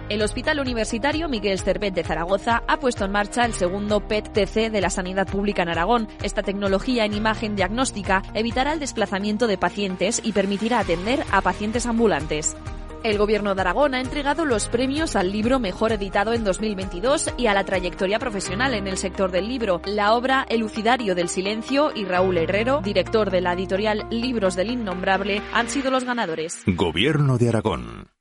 El 0.08 0.22
Hospital 0.22 0.60
Universitario 0.60 1.28
Miguel 1.28 1.60
Cervet 1.60 1.96
de 1.96 2.04
Zaragoza 2.04 2.62
ha 2.68 2.78
puesto 2.78 3.06
en 3.06 3.12
marcha 3.12 3.44
el 3.44 3.54
segundo 3.54 4.02
PET-TC 4.02 4.70
de 4.70 4.80
la 4.82 4.92
sanidad 4.92 5.26
pública 5.28 5.64
en 5.64 5.70
Aragón. 5.70 6.08
Esta 6.22 6.44
tecnología 6.44 7.06
en 7.06 7.16
imagen 7.16 7.56
diagnóstica 7.56 8.22
evitará 8.36 8.74
el 8.74 8.80
desplazamiento 8.80 9.48
de 9.48 9.58
pacientes 9.58 10.22
y 10.24 10.34
permitirá 10.34 10.78
atender 10.78 11.24
a 11.32 11.42
pacientes 11.42 11.88
ambulantes. 11.88 12.56
El 13.04 13.18
Gobierno 13.18 13.56
de 13.56 13.62
Aragón 13.62 13.96
ha 13.96 14.02
entregado 14.02 14.46
los 14.46 14.68
premios 14.68 15.16
al 15.16 15.32
libro 15.32 15.60
mejor 15.60 15.92
editado 15.92 16.34
en 16.34 16.44
2022 16.44 17.34
y 17.38 17.48
a 17.48 17.56
la 17.56 17.64
trayectoria 17.64 18.20
profesional 18.20 18.76
en 18.76 18.86
el 18.86 18.98
sector 18.98 19.32
del 19.32 19.48
libro. 19.48 19.82
La 19.86 20.14
obra 20.14 20.46
Elucidario 20.50 21.16
del 21.16 21.30
Silencio 21.30 21.92
y 21.96 22.06
Raúl 22.06 22.38
Herrero, 22.38 22.82
director 22.84 23.32
de 23.32 23.42
la 23.42 23.54
editorial 23.54 24.06
Libros 24.12 24.56
del 24.56 24.70
Innombrable, 24.70 25.42
han 25.52 25.68
sido 25.68 25.90
los 25.90 26.04
ganadores. 26.04 26.62
Gobierno 26.68 27.40
de 27.40 27.50
Aragón. 27.50 28.15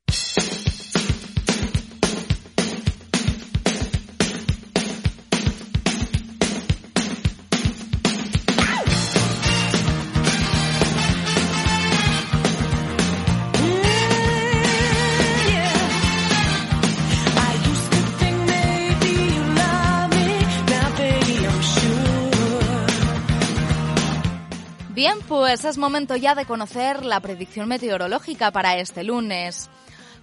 Pues 25.36 25.64
es 25.64 25.78
momento 25.78 26.14
ya 26.14 26.36
de 26.36 26.44
conocer 26.44 27.04
la 27.04 27.18
predicción 27.18 27.66
meteorológica 27.66 28.52
para 28.52 28.78
este 28.78 29.02
lunes. 29.02 29.68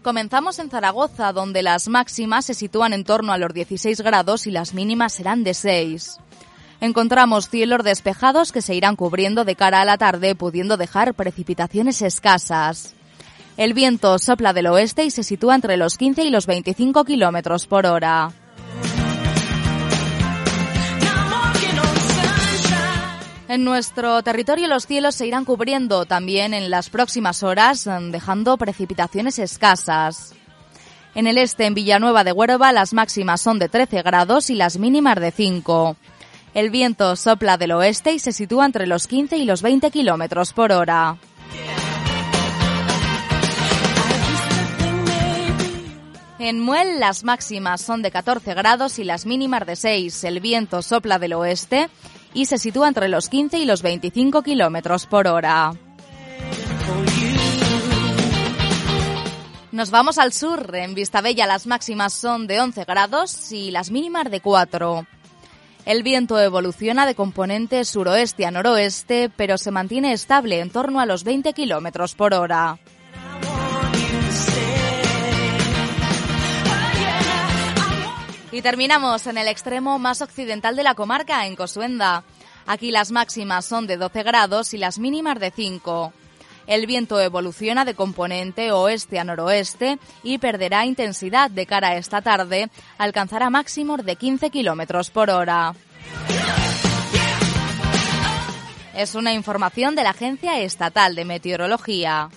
Comenzamos 0.03 0.58
en 0.58 0.70
Zaragoza, 0.70 1.34
donde 1.34 1.63
las 1.63 1.89
máximas 1.89 2.45
se 2.45 2.54
sitúan 2.54 2.93
en 2.93 3.04
torno 3.04 3.34
a 3.34 3.38
los 3.38 3.54
16 3.54 4.00
grados 4.00 4.47
y 4.47 4.52
las 4.52 4.74
mínimas 4.74 5.12
serán 5.12 5.43
de 5.43 5.54
6. 5.54 6.17
Encontramos 6.80 7.50
cielos 7.50 7.84
despejados 7.84 8.54
que 8.54 8.62
se 8.62 8.74
irán 8.74 8.95
cubriendo 8.95 9.43
de 9.43 9.58
cara 9.58 9.82
a 9.82 9.86
la 9.86 9.97
tarde, 9.97 10.34
pudiendo 10.34 10.78
dejar 10.78 11.13
precipitaciones 11.13 12.02
escasas. 12.02 12.93
El 13.58 13.74
viento 13.74 14.17
sopla 14.17 14.54
del 14.54 14.67
oeste 14.67 15.04
y 15.04 15.12
se 15.12 15.24
sitúa 15.24 15.56
entre 15.56 15.76
los 15.76 15.97
15 15.97 16.24
y 16.24 16.30
los 16.30 16.45
25 16.47 17.04
kilómetros 17.04 17.67
por 17.67 17.86
hora. 17.86 18.32
En 23.51 23.65
nuestro 23.65 24.23
territorio 24.23 24.69
los 24.69 24.87
cielos 24.87 25.15
se 25.15 25.27
irán 25.27 25.43
cubriendo 25.43 26.05
también 26.05 26.53
en 26.53 26.69
las 26.69 26.89
próximas 26.89 27.43
horas, 27.43 27.83
dejando 28.09 28.55
precipitaciones 28.55 29.39
escasas. 29.39 30.33
En 31.15 31.27
el 31.27 31.37
este, 31.37 31.65
en 31.65 31.73
Villanueva 31.73 32.23
de 32.23 32.31
Huerva, 32.31 32.71
las 32.71 32.93
máximas 32.93 33.41
son 33.41 33.59
de 33.59 33.67
13 33.67 34.03
grados 34.03 34.49
y 34.49 34.55
las 34.55 34.77
mínimas 34.77 35.19
de 35.19 35.31
5. 35.31 35.97
El 36.53 36.69
viento 36.69 37.17
sopla 37.17 37.57
del 37.57 37.73
oeste 37.73 38.13
y 38.13 38.19
se 38.19 38.31
sitúa 38.31 38.65
entre 38.65 38.87
los 38.87 39.05
15 39.07 39.35
y 39.35 39.43
los 39.43 39.61
20 39.61 39.91
kilómetros 39.91 40.53
por 40.53 40.71
hora. 40.71 41.17
En 46.39 46.61
Muel 46.61 47.01
las 47.01 47.25
máximas 47.25 47.81
son 47.81 48.01
de 48.01 48.11
14 48.11 48.53
grados 48.53 48.97
y 48.97 49.03
las 49.03 49.25
mínimas 49.25 49.65
de 49.65 49.75
6. 49.75 50.23
El 50.23 50.39
viento 50.39 50.81
sopla 50.81 51.19
del 51.19 51.33
oeste 51.33 51.89
y 52.34 52.46
se 52.46 52.58
sitúa 52.58 52.88
entre 52.88 53.08
los 53.08 53.30
15 53.30 53.60
y 53.60 53.65
los 53.65 53.82
25 53.82 54.41
kilómetros 54.44 55.06
por 55.06 55.28
hora. 55.28 55.74
Nos 59.72 59.89
vamos 59.89 60.17
al 60.17 60.34
sur. 60.34 60.76
En 60.76 60.94
Vistabella 60.94 61.48
las 61.48 61.65
máximas 61.65 62.13
son 62.13 62.46
de 62.46 62.60
11 62.60 62.84
grados 62.84 63.52
y 63.52 63.72
las 63.72 63.89
mínimas 63.89 64.30
de 64.30 64.41
4. 64.41 65.08
El 65.86 66.04
viento 66.04 66.39
evoluciona 66.39 67.06
de 67.06 67.15
componente 67.15 67.84
suroeste 67.86 68.46
a 68.46 68.52
noroeste, 68.52 69.32
pero 69.36 69.58
se 69.58 69.72
mantiene 69.72 70.13
estable 70.13 70.60
en 70.60 70.70
torno 70.70 71.00
a 71.00 71.06
los 71.06 71.24
20 71.24 71.54
kilómetros 71.54 72.15
por 72.15 72.34
hora. 72.34 72.78
Y 78.51 78.61
terminamos 78.61 79.27
en 79.27 79.37
el 79.37 79.47
extremo 79.47 79.97
más 79.97 80.21
occidental 80.21 80.75
de 80.75 80.83
la 80.83 80.95
comarca, 80.95 81.45
en 81.45 81.55
Cosuenda. 81.55 82.23
Aquí 82.65 82.91
las 82.91 83.11
máximas 83.11 83.65
son 83.65 83.87
de 83.87 83.97
12 83.97 84.23
grados 84.23 84.73
y 84.73 84.77
las 84.77 84.99
mínimas 84.99 85.39
de 85.39 85.51
5. 85.51 86.13
El 86.67 86.85
viento 86.85 87.19
evoluciona 87.19 87.85
de 87.85 87.95
componente 87.95 88.71
oeste 88.71 89.19
a 89.19 89.23
noroeste 89.23 89.99
y 90.23 90.37
perderá 90.37 90.85
intensidad 90.85 91.49
de 91.49 91.65
cara 91.65 91.89
a 91.89 91.95
esta 91.95 92.21
tarde, 92.21 92.69
alcanzará 92.97 93.49
máximos 93.49 94.05
de 94.05 94.15
15 94.15 94.49
kilómetros 94.49 95.09
por 95.09 95.29
hora. 95.29 95.73
Es 98.95 99.15
una 99.15 99.33
información 99.33 99.95
de 99.95 100.03
la 100.03 100.11
Agencia 100.11 100.59
Estatal 100.59 101.15
de 101.15 101.25
Meteorología. 101.25 102.29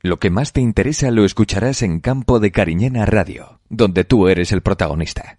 Lo 0.00 0.18
que 0.18 0.30
más 0.30 0.52
te 0.52 0.60
interesa 0.60 1.10
lo 1.10 1.24
escucharás 1.24 1.82
en 1.82 1.98
Campo 1.98 2.38
de 2.38 2.52
Cariñena 2.52 3.04
Radio, 3.04 3.60
donde 3.68 4.04
tú 4.04 4.28
eres 4.28 4.52
el 4.52 4.62
protagonista. 4.62 5.38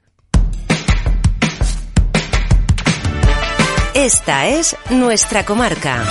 Esta 3.93 4.47
es 4.49 4.75
nuestra 4.89 5.45
comarca. 5.45 6.03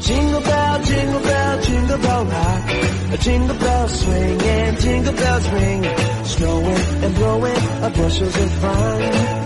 Jingle 0.00 0.40
bell, 0.40 0.82
jingle 0.82 1.20
bell, 1.20 1.62
jingle 1.62 1.98
bell 1.98 2.24
rock. 2.24 3.12
A 3.12 3.16
jingle 3.18 3.58
bell 3.58 3.88
swing 3.88 4.40
and 4.42 4.80
jingle 4.80 5.12
bells 5.12 5.48
ring. 5.50 5.84
Snowing 6.24 7.04
and 7.04 7.14
blowing 7.14 7.56
up 7.82 7.94
bushels 7.94 8.36
of 8.36 8.50
fun. 8.60 9.43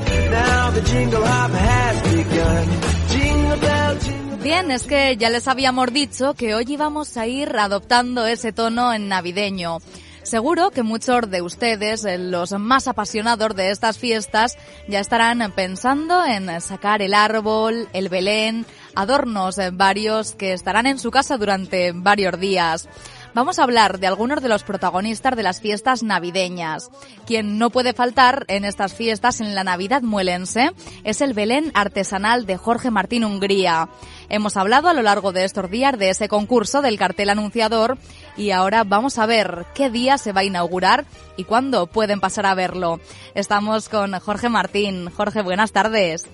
Bien, 4.43 4.71
es 4.71 4.85
que 4.85 5.17
ya 5.17 5.31
les 5.31 5.49
habíamos 5.49 5.93
dicho 5.93 6.35
que 6.35 6.55
hoy 6.55 6.65
íbamos 6.69 7.17
a 7.17 7.27
ir 7.27 7.57
adoptando 7.57 8.27
ese 8.27 8.53
tono 8.53 8.93
en 8.93 9.09
navideño. 9.09 9.79
Seguro 10.23 10.71
que 10.71 10.83
muchos 10.83 11.31
de 11.31 11.41
ustedes, 11.41 12.05
eh, 12.05 12.19
los 12.19 12.53
más 12.53 12.87
apasionados 12.87 13.57
de 13.57 13.71
estas 13.71 13.99
fiestas, 13.99 14.59
ya 14.87 15.01
estarán 15.01 15.53
pensando 15.53 16.25
en 16.25 16.61
sacar 16.61 17.01
el 17.01 17.15
árbol, 17.15 17.89
el 17.95 18.11
Belén, 18.11 18.67
adornos 18.95 19.59
eh, 19.59 19.71
varios 19.73 20.35
que 20.35 20.53
estarán 20.53 20.87
en 20.87 20.99
su 20.99 21.11
casa 21.11 21.39
durante 21.39 21.93
varios 21.93 22.39
días. 22.39 22.89
Vamos 23.35 23.59
a 23.59 23.63
hablar 23.63 23.99
de 23.99 24.07
algunos 24.07 24.43
de 24.43 24.49
los 24.49 24.65
protagonistas 24.65 25.37
de 25.37 25.43
las 25.43 25.61
fiestas 25.61 26.03
navideñas. 26.03 26.91
Quien 27.27 27.59
no 27.59 27.71
puede 27.71 27.93
faltar 27.93 28.45
en 28.49 28.65
estas 28.65 28.95
fiestas 28.95 29.41
en 29.41 29.55
la 29.55 29.65
Navidad 29.65 30.03
muelense 30.03 30.71
es 31.05 31.21
el 31.21 31.35
Belén 31.35 31.71
artesanal 31.75 32.47
de 32.47 32.57
Jorge 32.57 32.91
Martín 32.91 33.25
Hungría. 33.25 33.89
Hemos 34.29 34.57
hablado 34.57 34.89
a 34.89 34.95
lo 34.95 35.03
largo 35.03 35.33
de 35.33 35.45
estos 35.45 35.71
días 35.71 35.99
de 35.99 36.11
ese 36.11 36.29
concurso 36.29 36.83
del 36.83 36.99
cartel 36.99 37.31
anunciador 37.31 37.99
y 38.37 38.51
ahora 38.51 38.85
vamos 38.85 39.19
a 39.19 39.27
ver 39.27 39.67
qué 39.75 39.91
día 39.91 40.19
se 40.19 40.33
va 40.33 40.41
a 40.41 40.45
inaugurar 40.45 41.05
y 41.37 41.45
cuándo 41.45 41.87
pueden 41.87 42.21
pasar 42.21 42.47
a 42.47 42.55
verlo. 42.55 42.99
Estamos 43.35 43.89
con 43.89 44.19
Jorge 44.19 44.49
Martín. 44.49 45.11
Jorge, 45.11 45.43
buenas 45.43 45.73
tardes. 45.73 46.27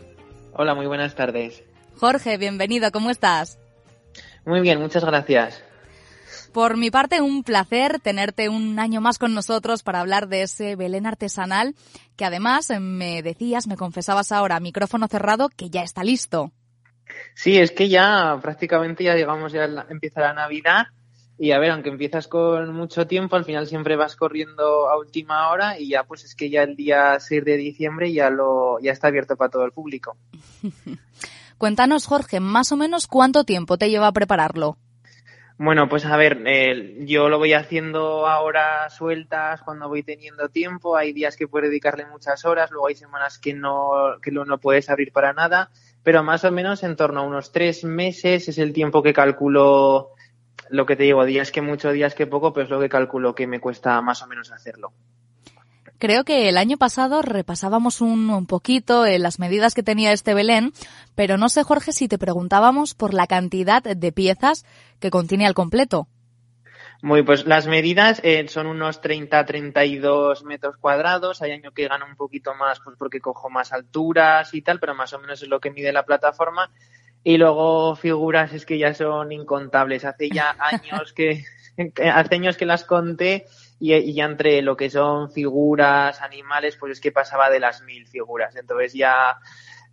Hola, 0.55 0.75
muy 0.75 0.87
buenas 0.87 1.15
tardes. 1.15 1.63
Jorge, 1.97 2.39
bienvenido, 2.39 2.91
¿cómo 2.93 3.11
estás? 3.11 3.59
Muy 4.47 4.61
bien, 4.61 4.81
muchas 4.81 5.05
gracias. 5.05 5.63
Por 6.55 6.77
mi 6.77 6.93
parte, 6.93 7.21
un 7.21 7.43
placer 7.43 7.99
tenerte 7.99 8.49
un 8.49 8.79
año 8.79 9.01
más 9.01 9.19
con 9.19 9.35
nosotros 9.35 9.83
para 9.83 9.99
hablar 9.99 10.29
de 10.29 10.43
ese 10.43 10.77
Belén 10.77 11.05
artesanal 11.05 11.75
que 12.17 12.25
además 12.25 12.73
me 12.79 13.25
decías, 13.25 13.67
me 13.67 13.77
confesabas 13.77 14.31
ahora, 14.31 14.61
micrófono 14.61 15.09
cerrado, 15.09 15.49
que 15.49 15.69
ya 15.69 15.83
está 15.83 16.05
listo. 16.05 16.53
Sí, 17.35 17.59
es 17.59 17.73
que 17.73 17.89
ya 17.89 18.39
prácticamente 18.41 19.03
ya 19.03 19.17
digamos 19.17 19.51
ya 19.51 19.65
empieza 19.91 20.21
la 20.21 20.33
Navidad 20.33 20.87
y 21.37 21.51
a 21.51 21.59
ver, 21.59 21.73
aunque 21.73 21.89
empiezas 21.89 22.29
con 22.29 22.73
mucho 22.73 23.09
tiempo, 23.09 23.35
al 23.35 23.45
final 23.45 23.67
siempre 23.67 23.97
vas 23.97 24.15
corriendo 24.15 24.89
a 24.89 24.97
última 24.97 25.51
hora 25.51 25.81
y 25.81 25.89
ya 25.89 26.05
pues 26.05 26.23
es 26.23 26.37
que 26.37 26.51
ya 26.51 26.63
el 26.63 26.77
día 26.77 27.19
6 27.19 27.45
de 27.45 27.57
diciembre 27.57 28.13
ya 28.13 28.31
lo 28.31 28.79
ya 28.79 28.93
está 28.93 29.09
abierto 29.09 29.37
para 29.37 29.51
todo 29.51 29.65
el 29.65 29.73
público. 29.73 30.17
Cuéntanos, 31.59 32.07
Jorge, 32.07 32.39
más 32.39 32.71
o 32.71 32.77
menos 32.77 33.09
cuánto 33.09 33.43
tiempo 33.43 33.77
te 33.77 33.91
lleva 33.91 34.07
a 34.07 34.13
prepararlo. 34.13 34.79
Bueno, 35.57 35.89
pues 35.89 36.05
a 36.05 36.17
ver, 36.17 36.43
eh, 36.47 36.97
yo 37.07 37.29
lo 37.29 37.39
voy 37.39 37.53
haciendo 37.53 38.27
ahora 38.27 38.91
sueltas 38.91 39.63
cuando 39.63 39.89
voy 39.89 40.03
teniendo 40.03 40.49
tiempo. 40.49 40.97
Hay 40.97 41.13
días 41.13 41.37
que 41.37 41.47
puedo 41.47 41.69
dedicarle 41.69 42.07
muchas 42.07 42.45
horas, 42.45 42.73
luego 42.73 42.89
hay 42.89 42.97
semanas 42.97 43.39
que 43.39 43.55
no, 43.55 44.19
que 44.21 44.33
no 44.33 44.59
puedes 44.59 44.91
abrir 44.91 45.13
para 45.13 45.33
nada, 45.33 45.71
pero 46.03 46.25
más 46.25 46.45
o 46.45 46.51
menos 46.51 46.83
en 46.83 46.97
torno 46.97 47.21
a 47.21 47.23
unos 47.25 47.53
tres 47.53 47.85
meses 47.85 48.49
es 48.49 48.59
el 48.59 48.73
tiempo 48.73 49.01
que 49.03 49.13
calculo, 49.13 50.11
lo 50.71 50.87
que 50.87 50.97
te 50.97 51.05
digo, 51.05 51.25
días 51.25 51.53
que 51.53 51.63
mucho, 51.63 51.93
días 51.93 52.17
que 52.17 52.27
poco, 52.27 52.53
pero 52.53 52.65
es 52.65 52.71
lo 52.71 52.81
que 52.81 52.89
calculo 52.89 53.35
que 53.37 53.47
me 53.47 53.61
cuesta 53.61 54.01
más 54.03 54.23
o 54.23 54.27
menos 54.27 54.51
hacerlo. 54.51 54.93
Creo 55.99 56.25
que 56.25 56.49
el 56.49 56.59
año 56.59 56.77
pasado 56.77 57.23
repasábamos 57.23 58.01
un, 58.01 58.47
poquito 58.47 59.07
en 59.07 59.23
las 59.23 59.39
medidas 59.39 59.75
que 59.75 59.83
tenía 59.83 60.13
este 60.13 60.35
Belén, 60.35 60.73
pero 61.15 61.39
no 61.39 61.49
sé, 61.49 61.63
Jorge, 61.63 61.93
si 61.93 62.09
te 62.09 62.19
preguntábamos 62.19 62.95
por 62.95 63.15
la 63.15 63.27
cantidad 63.27 63.83
de 63.83 64.13
piezas 64.13 64.67
que 65.01 65.11
contiene 65.11 65.47
al 65.47 65.55
completo. 65.55 66.09
Muy, 67.05 67.23
pues 67.23 67.45
las 67.45 67.67
medidas 67.67 68.21
eh, 68.25 68.49
son 68.49 68.67
unos 68.67 69.03
30-32 69.03 70.43
metros 70.45 70.79
cuadrados. 70.79 71.43
Hay 71.43 71.53
año 71.53 71.73
que 71.73 71.87
gana 71.87 72.07
un 72.07 72.17
poquito 72.17 72.55
más 72.55 72.81
pues 72.81 72.97
porque 72.99 73.21
cojo 73.21 73.51
más 73.51 73.75
alturas 73.75 74.55
y 74.55 74.63
tal, 74.63 74.81
pero 74.81 74.95
más 74.95 75.13
o 75.13 75.19
menos 75.19 75.43
es 75.43 75.49
lo 75.49 75.61
que 75.61 75.71
mide 75.71 75.93
la 75.93 76.07
plataforma. 76.07 76.71
Y 77.23 77.37
luego 77.37 77.95
figuras 77.97 78.55
es 78.55 78.65
que 78.65 78.79
ya 78.79 78.95
son 78.95 79.33
incontables. 79.33 80.07
Hace 80.07 80.31
ya 80.31 80.57
años 80.59 81.13
que, 81.13 81.45
hace 82.11 82.35
años 82.37 82.57
que 82.57 82.65
las 82.65 82.85
conté 82.85 83.47
y, 83.79 83.93
y, 83.93 84.15
ya 84.15 84.25
entre 84.25 84.63
lo 84.63 84.75
que 84.75 84.89
son 84.89 85.31
figuras, 85.31 86.23
animales, 86.23 86.77
pues 86.79 86.93
es 86.93 87.01
que 87.01 87.13
pasaba 87.13 87.51
de 87.51 87.61
las 87.61 87.83
mil 87.83 88.07
figuras. 88.07 88.57
Entonces 88.57 88.95
ya 88.95 89.37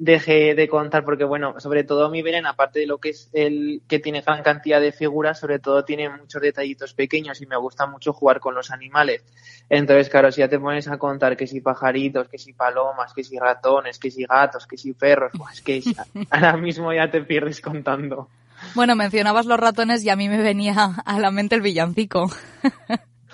dejé 0.02 0.56
de 0.56 0.68
contar 0.68 1.06
porque, 1.06 1.24
bueno, 1.24 1.60
sobre 1.60 1.84
todo 1.84 2.10
mi 2.10 2.24
Belén, 2.24 2.48
aparte 2.48 2.80
de 2.80 2.88
lo 2.88 2.98
que 2.98 3.10
es 3.10 3.30
el 3.34 3.84
que 3.88 4.00
tiene 4.00 4.22
gran 4.22 4.42
cantidad 4.42 4.82
de 4.82 4.92
figuras, 4.92 5.40
sobre 5.40 5.60
todo 5.60 5.86
tiene 5.86 6.10
muchos 6.10 6.42
detallitos 6.42 6.96
pequeños 6.96 7.40
y 7.40 7.46
me 7.46 7.56
gusta 7.56 7.86
mucho 7.86 8.12
jugar 8.12 8.40
con 8.40 8.56
los 8.56 8.72
animales. 8.72 9.24
Entonces, 9.70 10.10
claro, 10.10 10.32
si 10.32 10.42
ya 10.42 10.50
te 10.50 10.60
pones 10.60 10.88
a 10.88 10.98
contar 10.98 11.38
que 11.38 11.46
si 11.46 11.62
pajaritos, 11.62 12.28
que 12.28 12.40
si 12.40 12.52
palomas, 12.52 13.14
que 13.14 13.24
si 13.24 13.38
ratones, 13.38 14.00
que 14.00 14.10
si 14.10 14.26
gatos, 14.26 14.66
que 14.66 14.76
si 14.76 14.94
perros, 14.94 15.32
pues 15.38 15.62
que 15.62 15.84
ahora 16.32 16.58
mismo 16.58 16.92
ya 16.92 17.12
te 17.12 17.22
pierdes 17.22 17.62
contando. 17.62 18.28
Bueno, 18.74 18.96
mencionabas 18.96 19.46
los 19.46 19.60
ratones 19.60 20.04
y 20.04 20.10
a 20.10 20.16
mí 20.16 20.30
me 20.30 20.42
venía 20.42 20.96
a 21.06 21.20
la 21.20 21.30
mente 21.30 21.54
el 21.54 21.62
villancico. 21.62 22.32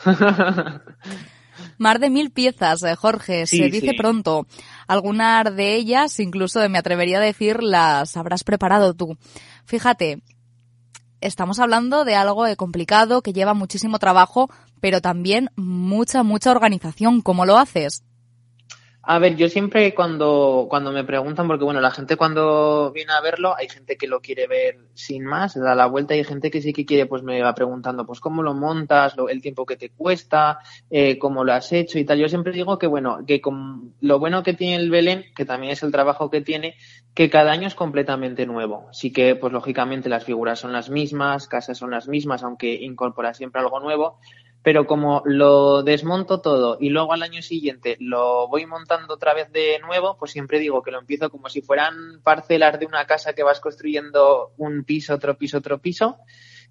Más 1.80 2.00
de 2.00 2.10
mil 2.10 2.32
piezas, 2.32 2.82
eh, 2.84 2.96
Jorge, 2.96 3.46
Sí, 3.46 3.58
se 3.58 3.66
dice 3.70 3.90
sí. 3.92 3.98
pronto. 3.98 4.48
Algunas 4.88 5.56
de 5.56 5.76
ellas, 5.76 6.20
incluso 6.20 6.68
me 6.70 6.78
atrevería 6.78 7.18
a 7.18 7.22
decir, 7.22 7.62
las 7.62 8.16
habrás 8.16 8.44
preparado 8.44 8.94
tú. 8.94 9.18
Fíjate, 9.66 10.22
estamos 11.20 11.60
hablando 11.60 12.06
de 12.06 12.16
algo 12.16 12.46
complicado 12.56 13.22
que 13.22 13.34
lleva 13.34 13.54
muchísimo 13.54 14.00
trabajo, 14.00 14.50
pero 14.80 15.02
también 15.02 15.50
mucha, 15.56 16.24
mucha 16.24 16.52
organización. 16.52 17.22
¿Cómo 17.22 17.46
lo 17.46 17.58
haces? 17.58 18.04
A 19.10 19.20
ver, 19.20 19.38
yo 19.38 19.48
siempre 19.48 19.96
cuando, 19.96 20.68
cuando 20.70 20.92
me 20.92 21.06
preguntan, 21.06 21.48
porque 21.48 21.64
bueno, 21.64 21.80
la 21.80 21.92
gente 21.92 22.18
cuando 22.18 22.92
viene 22.92 23.14
a 23.14 23.22
verlo, 23.22 23.56
hay 23.56 23.70
gente 23.70 23.96
que 23.96 24.06
lo 24.06 24.20
quiere 24.20 24.48
ver 24.48 24.80
sin 24.96 25.24
más, 25.24 25.56
da 25.56 25.76
la 25.76 25.86
vuelta 25.86 26.14
y 26.14 26.18
hay 26.18 26.24
gente 26.26 26.52
que 26.52 26.62
sí 26.62 26.74
que 26.74 26.86
quiere, 26.86 27.06
pues 27.06 27.24
me 27.24 27.42
va 27.42 27.56
preguntando, 27.56 28.06
pues 28.06 28.20
cómo 28.20 28.44
lo 28.44 28.54
montas, 28.54 29.16
lo- 29.16 29.30
el 29.30 29.42
tiempo 29.42 29.66
que 29.66 29.78
te 29.78 29.92
cuesta, 29.92 30.60
eh, 30.90 31.18
cómo 31.18 31.46
lo 31.46 31.54
has 31.54 31.72
hecho 31.72 31.98
y 32.00 32.04
tal. 32.06 32.20
Yo 32.20 32.28
siempre 32.28 32.52
digo 32.52 32.78
que 32.78 32.88
bueno, 32.88 33.20
que 33.26 33.40
con 33.40 33.96
lo 34.02 34.20
bueno 34.20 34.44
que 34.44 34.54
tiene 34.54 34.76
el 34.76 34.92
Belén, 34.92 35.24
que 35.38 35.46
también 35.46 35.72
es 35.72 35.84
el 35.84 35.92
trabajo 35.94 36.30
que 36.30 36.42
tiene, 36.42 36.76
que 37.14 37.30
cada 37.30 37.54
año 37.54 37.68
es 37.68 37.76
completamente 37.76 38.46
nuevo. 38.46 38.88
Sí 38.92 39.14
que, 39.14 39.36
pues 39.36 39.54
lógicamente 39.54 40.10
las 40.10 40.26
figuras 40.26 40.60
son 40.60 40.74
las 40.74 40.90
mismas, 40.90 41.48
casas 41.48 41.78
son 41.78 41.92
las 41.92 42.10
mismas, 42.10 42.44
aunque 42.44 42.74
incorpora 42.74 43.34
siempre 43.34 43.62
algo 43.62 43.80
nuevo 43.80 44.20
pero 44.68 44.86
como 44.86 45.22
lo 45.24 45.82
desmonto 45.82 46.42
todo 46.42 46.76
y 46.82 46.90
luego 46.90 47.14
al 47.14 47.24
año 47.24 47.42
siguiente 47.42 47.96
lo 48.02 48.50
voy 48.50 48.66
montando 48.66 49.14
otra 49.14 49.34
vez 49.34 49.50
de 49.54 49.80
nuevo, 49.80 50.18
pues 50.18 50.32
siempre 50.32 50.60
digo 50.60 50.84
que 50.84 50.92
lo 50.92 51.00
empiezo 51.00 51.30
como 51.30 51.48
si 51.48 51.62
fueran 51.62 52.20
parcelas 52.22 52.78
de 52.78 52.86
una 52.86 53.08
casa 53.08 53.32
que 53.32 53.44
vas 53.44 53.62
construyendo 53.62 54.52
un 54.58 54.84
piso, 54.84 55.14
otro 55.14 55.38
piso, 55.38 55.60
otro 55.60 55.80
piso, 55.80 56.18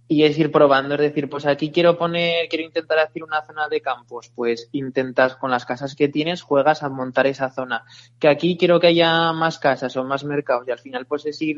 y 0.08 0.22
es 0.22 0.38
ir 0.38 0.52
probando, 0.52 0.94
es 0.94 1.00
decir, 1.00 1.28
pues 1.28 1.46
aquí 1.46 1.72
quiero 1.72 1.98
poner, 1.98 2.48
quiero 2.48 2.64
intentar 2.64 2.98
hacer 3.00 3.24
una 3.24 3.44
zona 3.44 3.68
de 3.68 3.80
campos, 3.80 4.30
pues 4.34 4.68
intentas 4.70 5.34
con 5.34 5.50
las 5.50 5.66
casas 5.66 5.96
que 5.96 6.08
tienes, 6.08 6.42
juegas 6.42 6.84
a 6.84 6.88
montar 6.88 7.26
esa 7.26 7.50
zona. 7.50 7.84
Que 8.20 8.28
aquí 8.28 8.56
quiero 8.56 8.78
que 8.78 8.86
haya 8.86 9.32
más 9.32 9.58
casas 9.58 9.96
o 9.96 10.04
más 10.04 10.22
mercados 10.24 10.68
y 10.68 10.70
al 10.70 10.78
final 10.78 11.06
pues 11.06 11.26
es 11.26 11.42
ir 11.42 11.56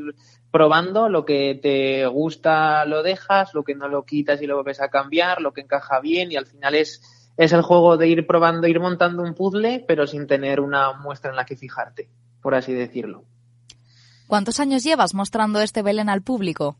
probando 0.50 1.10
lo 1.10 1.26
que 1.26 1.58
te 1.60 2.06
gusta 2.06 2.86
lo 2.86 3.02
dejas, 3.02 3.52
lo 3.52 3.64
que 3.64 3.74
no 3.74 3.88
lo 3.88 4.04
quitas 4.04 4.40
y 4.40 4.46
lo 4.46 4.54
vuelves 4.54 4.80
a 4.80 4.88
cambiar, 4.88 5.42
lo 5.42 5.52
que 5.52 5.60
encaja 5.60 6.00
bien 6.00 6.32
y 6.32 6.36
al 6.36 6.46
final 6.46 6.74
es, 6.74 7.02
es 7.36 7.52
el 7.52 7.60
juego 7.60 7.98
de 7.98 8.08
ir 8.08 8.26
probando, 8.26 8.66
ir 8.66 8.80
montando 8.80 9.22
un 9.22 9.34
puzzle 9.34 9.84
pero 9.86 10.06
sin 10.06 10.26
tener 10.26 10.60
una 10.60 10.94
muestra 10.94 11.30
en 11.30 11.36
la 11.36 11.44
que 11.44 11.56
fijarte, 11.56 12.08
por 12.40 12.54
así 12.54 12.72
decirlo. 12.72 13.24
¿Cuántos 14.26 14.58
años 14.58 14.84
llevas 14.84 15.12
mostrando 15.12 15.60
este 15.60 15.82
Belén 15.82 16.08
al 16.08 16.22
público? 16.22 16.76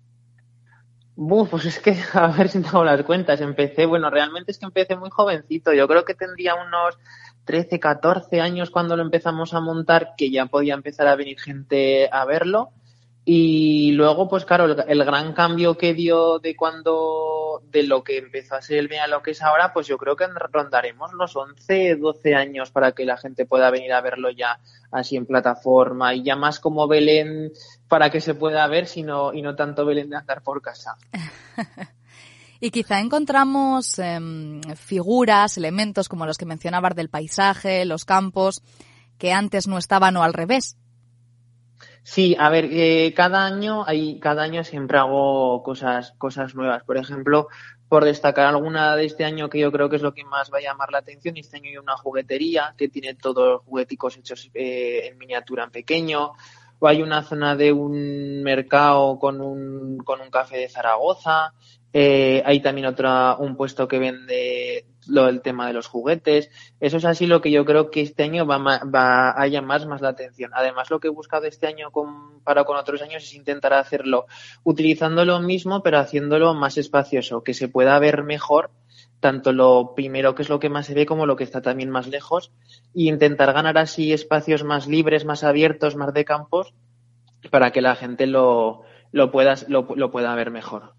Buf, 1.20 1.50
pues 1.50 1.64
es 1.64 1.81
que 1.81 1.96
a 2.14 2.28
ver 2.28 2.48
si 2.48 2.59
hago 2.59 2.85
las 2.85 3.02
cuentas. 3.02 3.40
Empecé, 3.40 3.87
bueno, 3.87 4.09
realmente 4.09 4.52
es 4.52 4.59
que 4.59 4.66
empecé 4.66 4.94
muy 4.94 5.11
jovencito. 5.11 5.72
Yo 5.72 5.88
creo 5.88 6.04
que 6.04 6.14
tendría 6.14 6.54
unos 6.54 6.96
13, 7.44 7.81
14 7.81 8.40
años 8.40 8.70
cuando 8.70 8.96
lo 8.96 9.02
empezamos 9.02 9.52
a 9.52 9.59
montar, 9.59 10.12
que 10.16 10.31
ya 10.31 10.46
podía 10.46 10.74
empezar 10.74 11.09
a 11.09 11.16
venir 11.16 11.40
gente 11.40 12.09
a 12.12 12.24
verlo. 12.24 12.70
Y 13.31 13.93
luego, 13.93 14.27
pues 14.27 14.47
claro, 14.47 14.64
el, 14.64 15.05
gran 15.05 15.35
cambio 15.35 15.77
que 15.77 15.93
dio 15.93 16.38
de 16.38 16.57
cuando, 16.57 17.61
de 17.71 17.83
lo 17.83 18.03
que 18.03 18.17
empezó 18.17 18.55
a 18.55 18.62
ser 18.62 18.79
el 18.79 18.88
bien 18.88 19.03
a 19.03 19.07
lo 19.07 19.21
que 19.21 19.33
es 19.33 19.43
ahora, 19.43 19.75
pues 19.75 19.87
yo 19.87 19.99
creo 19.99 20.17
que 20.17 20.27
rondaremos 20.29 21.12
los 21.12 21.37
11, 21.37 21.97
12 21.97 22.35
años 22.35 22.71
para 22.71 22.93
que 22.93 23.05
la 23.05 23.19
gente 23.19 23.45
pueda 23.45 23.71
venir 23.71 23.93
a 23.93 24.01
verlo 24.01 24.31
ya 24.31 24.61
así 24.91 25.17
en 25.17 25.27
plataforma 25.27 26.14
y 26.14 26.23
ya 26.23 26.37
más 26.37 26.59
como 26.59 26.88
Belén 26.88 27.53
para 27.87 28.09
que 28.09 28.23
se 28.23 28.35
pueda 28.35 28.67
ver, 28.67 28.87
sino, 28.87 29.35
y 29.35 29.43
no 29.43 29.55
tanto 29.55 29.85
Belén 29.85 30.09
de 30.09 30.17
andar 30.17 30.43
por 30.43 30.62
casa. 30.62 30.97
Y 32.61 32.73
quizá 32.73 32.99
encontramos 32.99 34.01
em, 34.01 34.61
figuras, 34.75 35.57
elementos 35.57 36.09
como 36.09 36.27
los 36.27 36.38
que 36.38 36.45
mencionabas 36.45 36.97
del 36.97 37.09
paisaje, 37.09 37.85
los 37.85 38.05
campos, 38.05 38.62
que 39.17 39.33
antes 39.33 39.69
no 39.69 39.79
estaban 39.79 40.17
o 40.17 40.25
al 40.25 40.35
revés. 40.35 40.77
Sí, 42.11 42.35
a 42.38 42.49
ver, 42.49 42.71
eh, 42.73 43.12
cada 43.14 43.44
año 43.44 43.85
hay, 43.87 44.18
cada 44.18 44.42
año 44.42 44.64
siempre 44.64 44.97
hago 44.97 45.62
cosas, 45.62 46.12
cosas 46.16 46.55
nuevas. 46.55 46.83
Por 46.85 46.97
ejemplo, 46.97 47.49
por 47.87 48.07
destacar 48.07 48.47
alguna 48.47 48.97
de 48.97 49.05
este 49.05 49.27
año 49.27 49.51
que 49.51 49.59
yo 49.59 49.71
creo 49.71 49.90
que 49.90 49.97
es 49.97 50.03
lo 50.03 50.14
que 50.14 50.25
más 50.25 50.51
va 50.51 50.57
a 50.57 50.62
llamar 50.62 50.90
la 50.90 51.01
atención, 51.01 51.37
este 51.37 51.59
año 51.59 51.68
hay 51.68 51.77
una 51.77 51.99
juguetería 51.99 52.75
que 52.79 52.88
tiene 52.88 53.14
todos 53.14 53.47
los 53.47 53.62
jugueticos 53.62 54.16
hechos 54.16 54.51
eh, 54.55 55.09
en 55.09 55.18
miniatura 55.18 55.64
en 55.64 55.71
pequeño. 55.71 56.33
o 56.79 56.88
hay 56.88 57.03
una 57.03 57.23
zona 57.23 57.55
de 57.57 57.73
un 57.73 58.42
mercado 58.42 59.18
con 59.18 59.42
un, 59.42 59.99
con 59.99 60.23
un 60.23 60.31
café 60.31 60.57
de 60.57 60.71
Zaragoza, 60.71 61.53
eh, 61.92 62.42
hay 62.44 62.61
también 62.61 62.87
otra, 62.87 63.37
un 63.37 63.57
puesto 63.57 63.88
que 63.88 63.98
vende 63.98 64.87
lo 65.07 65.24
del 65.24 65.40
tema 65.40 65.66
de 65.66 65.72
los 65.72 65.87
juguetes. 65.87 66.51
Eso 66.81 66.98
es 66.98 67.05
así 67.05 67.27
lo 67.27 67.40
que 67.40 67.51
yo 67.51 67.64
creo 67.64 67.90
que 67.90 68.03
este 68.03 68.24
año 68.24 68.46
va, 68.46 68.59
va 68.59 69.31
a 69.31 69.46
llamar 69.46 69.87
más 69.87 70.01
la 70.03 70.11
atención. 70.11 70.51
Además, 70.55 70.90
lo 70.90 71.01
que 71.01 71.09
he 71.09 71.11
buscado 71.11 71.46
este 71.46 71.66
año 71.66 71.90
comparado 71.90 72.66
con 72.66 72.77
otros 72.77 73.01
años 73.03 73.22
es 73.22 73.35
intentar 73.35 73.72
hacerlo 73.72 74.27
utilizando 74.64 75.24
lo 75.24 75.40
mismo, 75.40 75.83
pero 75.83 75.98
haciéndolo 75.98 76.55
más 76.55 76.77
espacioso, 76.77 77.42
que 77.42 77.55
se 77.55 77.68
pueda 77.68 77.98
ver 77.98 78.22
mejor 78.22 78.70
tanto 79.20 79.53
lo 79.53 79.94
primero 79.96 80.35
que 80.35 80.42
es 80.42 80.48
lo 80.48 80.61
que 80.61 80.68
más 80.68 80.87
se 80.87 80.94
ve 80.94 81.05
como 81.05 81.27
lo 81.27 81.35
que 81.35 81.42
está 81.42 81.61
también 81.61 81.90
más 81.90 82.07
lejos 82.07 82.53
y 82.94 83.09
intentar 83.09 83.53
ganar 83.53 83.77
así 83.77 84.12
espacios 84.12 84.62
más 84.62 84.87
libres, 84.87 85.24
más 85.24 85.42
abiertos, 85.42 85.96
más 85.96 86.14
de 86.14 86.24
campos 86.24 86.72
para 87.51 87.72
que 87.72 87.81
la 87.81 87.96
gente 87.96 88.27
lo, 88.27 88.83
lo 89.11 89.33
pueda, 89.33 89.57
lo 89.68 90.11
pueda 90.11 90.35
ver 90.37 90.53
mejor. 90.53 90.97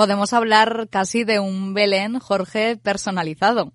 Podemos 0.00 0.32
hablar 0.32 0.88
casi 0.88 1.24
de 1.24 1.40
un 1.40 1.74
Belén, 1.74 2.20
Jorge, 2.20 2.78
personalizado. 2.82 3.74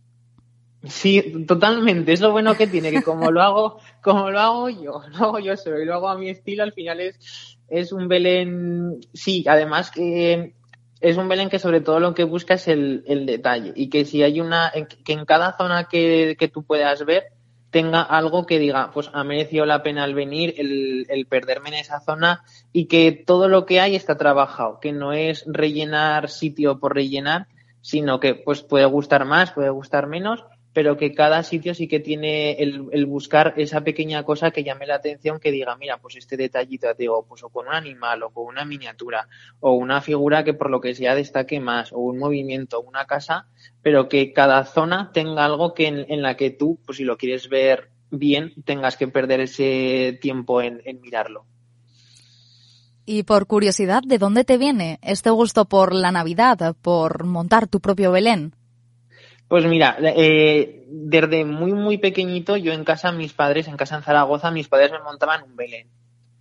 Sí, 0.83 1.45
totalmente. 1.47 2.13
Es 2.13 2.19
lo 2.19 2.31
bueno 2.31 2.55
que 2.55 2.65
tiene, 2.65 2.89
que 2.89 3.03
como 3.03 3.29
lo 3.29 3.43
hago, 3.43 3.79
como 4.01 4.31
lo 4.31 4.39
hago 4.39 4.69
yo, 4.69 5.03
lo 5.11 5.17
hago 5.17 5.37
yo 5.37 5.55
solo 5.55 5.79
y 5.79 5.85
lo 5.85 5.93
hago 5.93 6.09
a 6.09 6.17
mi 6.17 6.31
estilo, 6.31 6.63
al 6.63 6.73
final 6.73 6.99
es, 6.99 7.59
es 7.67 7.91
un 7.91 8.07
Belén, 8.07 9.01
sí, 9.13 9.45
además 9.47 9.91
que 9.91 10.55
es 10.99 11.17
un 11.17 11.27
Belén 11.29 11.51
que 11.51 11.59
sobre 11.59 11.81
todo 11.81 11.99
lo 11.99 12.15
que 12.15 12.23
busca 12.23 12.55
es 12.55 12.67
el, 12.69 13.03
el 13.05 13.27
detalle 13.27 13.71
y 13.75 13.91
que 13.91 14.03
si 14.03 14.23
hay 14.23 14.41
una, 14.41 14.73
que 15.03 15.13
en 15.13 15.25
cada 15.25 15.55
zona 15.55 15.83
que, 15.83 16.35
que 16.39 16.47
tú 16.47 16.63
puedas 16.63 17.05
ver 17.05 17.25
tenga 17.75 18.03
algo 18.03 18.45
que 18.45 18.57
diga, 18.57 18.91
pues 18.93 19.09
ha 19.11 19.25
merecido 19.25 19.65
la 19.65 19.83
pena 19.83 20.05
el 20.05 20.15
venir, 20.15 20.53
el, 20.57 21.07
el 21.09 21.25
perderme 21.25 21.67
en 21.67 21.75
esa 21.75 21.99
zona 21.99 22.41
y 22.71 22.85
que 22.85 23.11
todo 23.11 23.49
lo 23.49 23.65
que 23.65 23.81
hay 23.81 23.97
está 23.97 24.15
trabajado, 24.15 24.79
que 24.79 24.93
no 24.93 25.11
es 25.11 25.43
rellenar 25.45 26.29
sitio 26.29 26.79
por 26.79 26.95
rellenar, 26.95 27.47
sino 27.81 28.21
que 28.21 28.33
pues 28.33 28.63
puede 28.63 28.85
gustar 28.85 29.25
más, 29.25 29.51
puede 29.51 29.71
gustar 29.71 30.07
menos, 30.07 30.45
pero 30.75 30.97
que 30.97 31.13
cada 31.13 31.41
sitio 31.41 31.73
sí 31.73 31.87
que 31.87 32.01
tiene 32.01 32.51
el, 32.59 33.05
buscar 33.05 33.53
esa 33.55 33.85
pequeña 33.85 34.23
cosa 34.23 34.51
que 34.51 34.65
llame 34.65 34.85
la 34.85 34.95
atención, 34.95 35.39
que 35.39 35.49
diga, 35.49 35.77
mira, 35.77 35.99
pues 35.99 36.17
este 36.17 36.35
detallito, 36.35 36.93
digo, 36.93 37.25
pues 37.25 37.43
o 37.43 37.49
con 37.49 37.69
un 37.69 37.73
animal, 37.73 38.23
o 38.23 38.29
con 38.31 38.45
una 38.45 38.65
miniatura, 38.65 39.29
o 39.61 39.71
una 39.71 40.01
figura 40.01 40.43
que 40.43 40.53
por 40.53 40.69
lo 40.69 40.81
que 40.81 40.93
sea 40.93 41.15
destaque 41.15 41.61
más, 41.61 41.93
o 41.93 41.99
un 41.99 42.17
movimiento, 42.19 42.81
una 42.81 43.05
casa, 43.05 43.47
pero 43.81 44.09
que 44.09 44.33
cada 44.33 44.65
zona 44.65 45.11
tenga 45.13 45.45
algo 45.45 45.73
que 45.73 45.87
en, 45.87 46.11
en 46.11 46.21
la 46.21 46.35
que 46.35 46.49
tú, 46.49 46.77
pues 46.85 46.97
si 46.97 47.05
lo 47.05 47.15
quieres 47.15 47.47
ver 47.47 47.91
bien, 48.11 48.51
tengas 48.65 48.97
que 48.97 49.07
perder 49.07 49.39
ese 49.39 50.19
tiempo 50.21 50.61
en 50.61 50.81
mirarlo. 50.99 51.45
Y 53.05 53.23
por 53.23 53.47
curiosidad, 53.47 54.01
¿de 54.05 54.17
dónde 54.17 54.43
te 54.43 54.57
viene 54.57 54.99
este 55.03 55.29
gusto 55.29 55.63
por 55.63 55.95
la 55.95 56.11
Navidad, 56.11 56.75
por 56.81 57.23
montar 57.23 57.67
tu 57.69 57.79
propio 57.79 58.11
Belén? 58.11 58.55
Pues 59.47 59.65
mira, 59.65 59.97
eh, 60.01 60.85
desde 60.89 61.45
muy, 61.45 61.73
muy 61.73 61.97
pequeñito, 61.99 62.57
yo 62.57 62.73
en 62.73 62.83
casa, 62.83 63.11
mis 63.11 63.33
padres, 63.33 63.67
en 63.67 63.77
casa 63.77 63.95
en 63.97 64.01
Zaragoza, 64.03 64.49
mis 64.51 64.67
padres 64.67 64.91
me 64.91 64.99
montaban 64.99 65.43
un 65.43 65.55
Belén. 65.55 65.87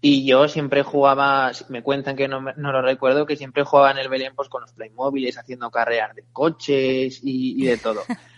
Y 0.00 0.26
yo 0.26 0.48
siempre 0.48 0.82
jugaba, 0.82 1.50
me 1.68 1.82
cuentan 1.82 2.16
que 2.16 2.28
no, 2.28 2.40
me- 2.40 2.54
no 2.56 2.72
lo 2.72 2.82
recuerdo, 2.82 3.26
que 3.26 3.36
siempre 3.36 3.64
jugaba 3.64 3.90
en 3.90 3.98
el 3.98 4.08
Belén 4.08 4.34
pues 4.34 4.48
con 4.48 4.62
los 4.62 4.72
Playmobiles, 4.72 5.38
haciendo 5.38 5.70
carreras 5.70 6.14
de 6.14 6.24
coches 6.32 7.20
y, 7.22 7.62
y 7.62 7.66
de 7.66 7.78
todo. 7.78 8.00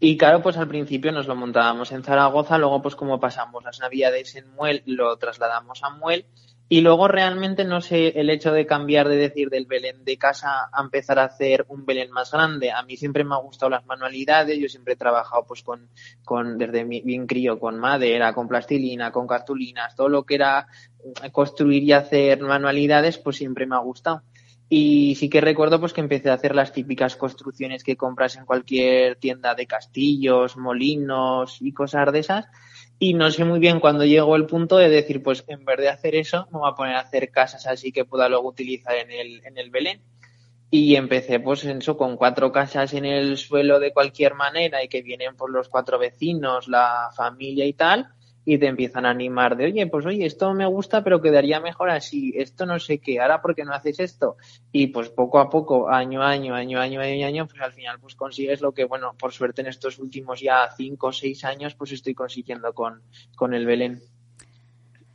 Y 0.00 0.16
claro, 0.16 0.42
pues 0.42 0.56
al 0.56 0.66
principio 0.68 1.12
nos 1.12 1.28
lo 1.28 1.36
montábamos 1.36 1.92
en 1.92 2.02
Zaragoza, 2.02 2.58
luego 2.58 2.82
pues 2.82 2.96
como 2.96 3.20
pasamos 3.20 3.62
las 3.62 3.78
navidades 3.78 4.34
en 4.34 4.50
Muel, 4.52 4.82
lo 4.84 5.16
trasladamos 5.16 5.82
a 5.84 5.90
Muel 5.90 6.26
y 6.72 6.80
luego 6.80 7.06
realmente 7.06 7.66
no 7.66 7.82
sé 7.82 8.18
el 8.18 8.30
hecho 8.30 8.50
de 8.50 8.64
cambiar 8.64 9.06
de 9.06 9.16
decir 9.16 9.50
del 9.50 9.66
Belén 9.66 10.06
de 10.06 10.16
casa 10.16 10.70
a 10.72 10.80
empezar 10.80 11.18
a 11.18 11.24
hacer 11.24 11.66
un 11.68 11.84
Belén 11.84 12.10
más 12.10 12.32
grande. 12.32 12.70
A 12.70 12.82
mí 12.82 12.96
siempre 12.96 13.24
me 13.24 13.34
ha 13.34 13.40
gustado 13.40 13.68
las 13.68 13.84
manualidades, 13.84 14.58
yo 14.58 14.70
siempre 14.70 14.94
he 14.94 14.96
trabajado 14.96 15.44
pues 15.46 15.62
con, 15.62 15.90
con 16.24 16.56
desde 16.56 16.84
bien 16.84 17.26
crío 17.26 17.60
con 17.60 17.78
madera, 17.78 18.32
con 18.32 18.48
plastilina, 18.48 19.12
con 19.12 19.26
cartulinas, 19.26 19.94
todo 19.94 20.08
lo 20.08 20.24
que 20.24 20.36
era 20.36 20.66
construir 21.30 21.82
y 21.82 21.92
hacer 21.92 22.40
manualidades 22.40 23.18
pues 23.18 23.36
siempre 23.36 23.66
me 23.66 23.76
ha 23.76 23.80
gustado. 23.80 24.22
Y 24.70 25.16
sí 25.16 25.28
que 25.28 25.42
recuerdo 25.42 25.78
pues 25.78 25.92
que 25.92 26.00
empecé 26.00 26.30
a 26.30 26.34
hacer 26.34 26.54
las 26.54 26.72
típicas 26.72 27.16
construcciones 27.16 27.84
que 27.84 27.98
compras 27.98 28.36
en 28.36 28.46
cualquier 28.46 29.16
tienda 29.16 29.54
de 29.54 29.66
castillos, 29.66 30.56
molinos 30.56 31.60
y 31.60 31.74
cosas 31.74 32.10
de 32.14 32.20
esas. 32.20 32.46
Y 32.98 33.14
no 33.14 33.30
sé 33.30 33.44
muy 33.44 33.58
bien 33.58 33.80
cuándo 33.80 34.04
llegó 34.04 34.36
el 34.36 34.46
punto 34.46 34.76
de 34.76 34.88
decir, 34.88 35.22
pues 35.22 35.44
en 35.48 35.64
vez 35.64 35.78
de 35.78 35.88
hacer 35.88 36.14
eso, 36.14 36.46
me 36.52 36.58
voy 36.58 36.70
a 36.70 36.74
poner 36.74 36.94
a 36.94 37.00
hacer 37.00 37.30
casas 37.30 37.66
así 37.66 37.90
que 37.90 38.04
pueda 38.04 38.28
luego 38.28 38.48
utilizar 38.48 38.94
en 38.96 39.10
el, 39.10 39.44
en 39.44 39.58
el 39.58 39.70
Belén. 39.70 40.00
Y 40.70 40.96
empecé 40.96 41.38
pues 41.38 41.64
eso 41.64 41.96
con 41.96 42.16
cuatro 42.16 42.50
casas 42.50 42.94
en 42.94 43.04
el 43.04 43.36
suelo 43.36 43.78
de 43.78 43.92
cualquier 43.92 44.34
manera 44.34 44.82
y 44.82 44.88
que 44.88 45.02
vienen 45.02 45.36
por 45.36 45.50
los 45.50 45.68
cuatro 45.68 45.98
vecinos, 45.98 46.68
la 46.68 47.10
familia 47.14 47.66
y 47.66 47.74
tal, 47.74 48.08
y 48.44 48.58
te 48.58 48.66
empiezan 48.66 49.06
a 49.06 49.10
animar 49.10 49.56
de, 49.56 49.66
oye, 49.66 49.86
pues 49.86 50.04
oye, 50.04 50.26
esto 50.26 50.52
me 50.52 50.66
gusta, 50.66 51.04
pero 51.04 51.22
quedaría 51.22 51.60
mejor 51.60 51.90
así, 51.90 52.32
esto 52.36 52.66
no 52.66 52.78
sé 52.78 52.98
qué, 52.98 53.20
ahora 53.20 53.40
por 53.40 53.54
qué 53.54 53.64
no 53.64 53.72
haces 53.72 54.00
esto. 54.00 54.36
Y 54.72 54.88
pues 54.88 55.10
poco 55.10 55.38
a 55.38 55.48
poco, 55.48 55.88
año 55.88 56.22
año, 56.22 56.54
año 56.54 56.80
año, 56.80 57.00
año 57.00 57.26
año, 57.26 57.46
pues 57.46 57.60
al 57.60 57.72
final 57.72 57.98
pues 58.00 58.14
consigues 58.14 58.60
lo 58.60 58.72
que, 58.72 58.84
bueno, 58.84 59.14
por 59.18 59.32
suerte 59.32 59.62
en 59.62 59.68
estos 59.68 59.98
últimos 59.98 60.40
ya 60.40 60.68
cinco 60.76 61.08
o 61.08 61.12
seis 61.12 61.44
años, 61.44 61.74
pues 61.74 61.92
estoy 61.92 62.14
consiguiendo 62.14 62.72
con, 62.72 63.02
con 63.36 63.54
el 63.54 63.66
Belén. 63.66 64.00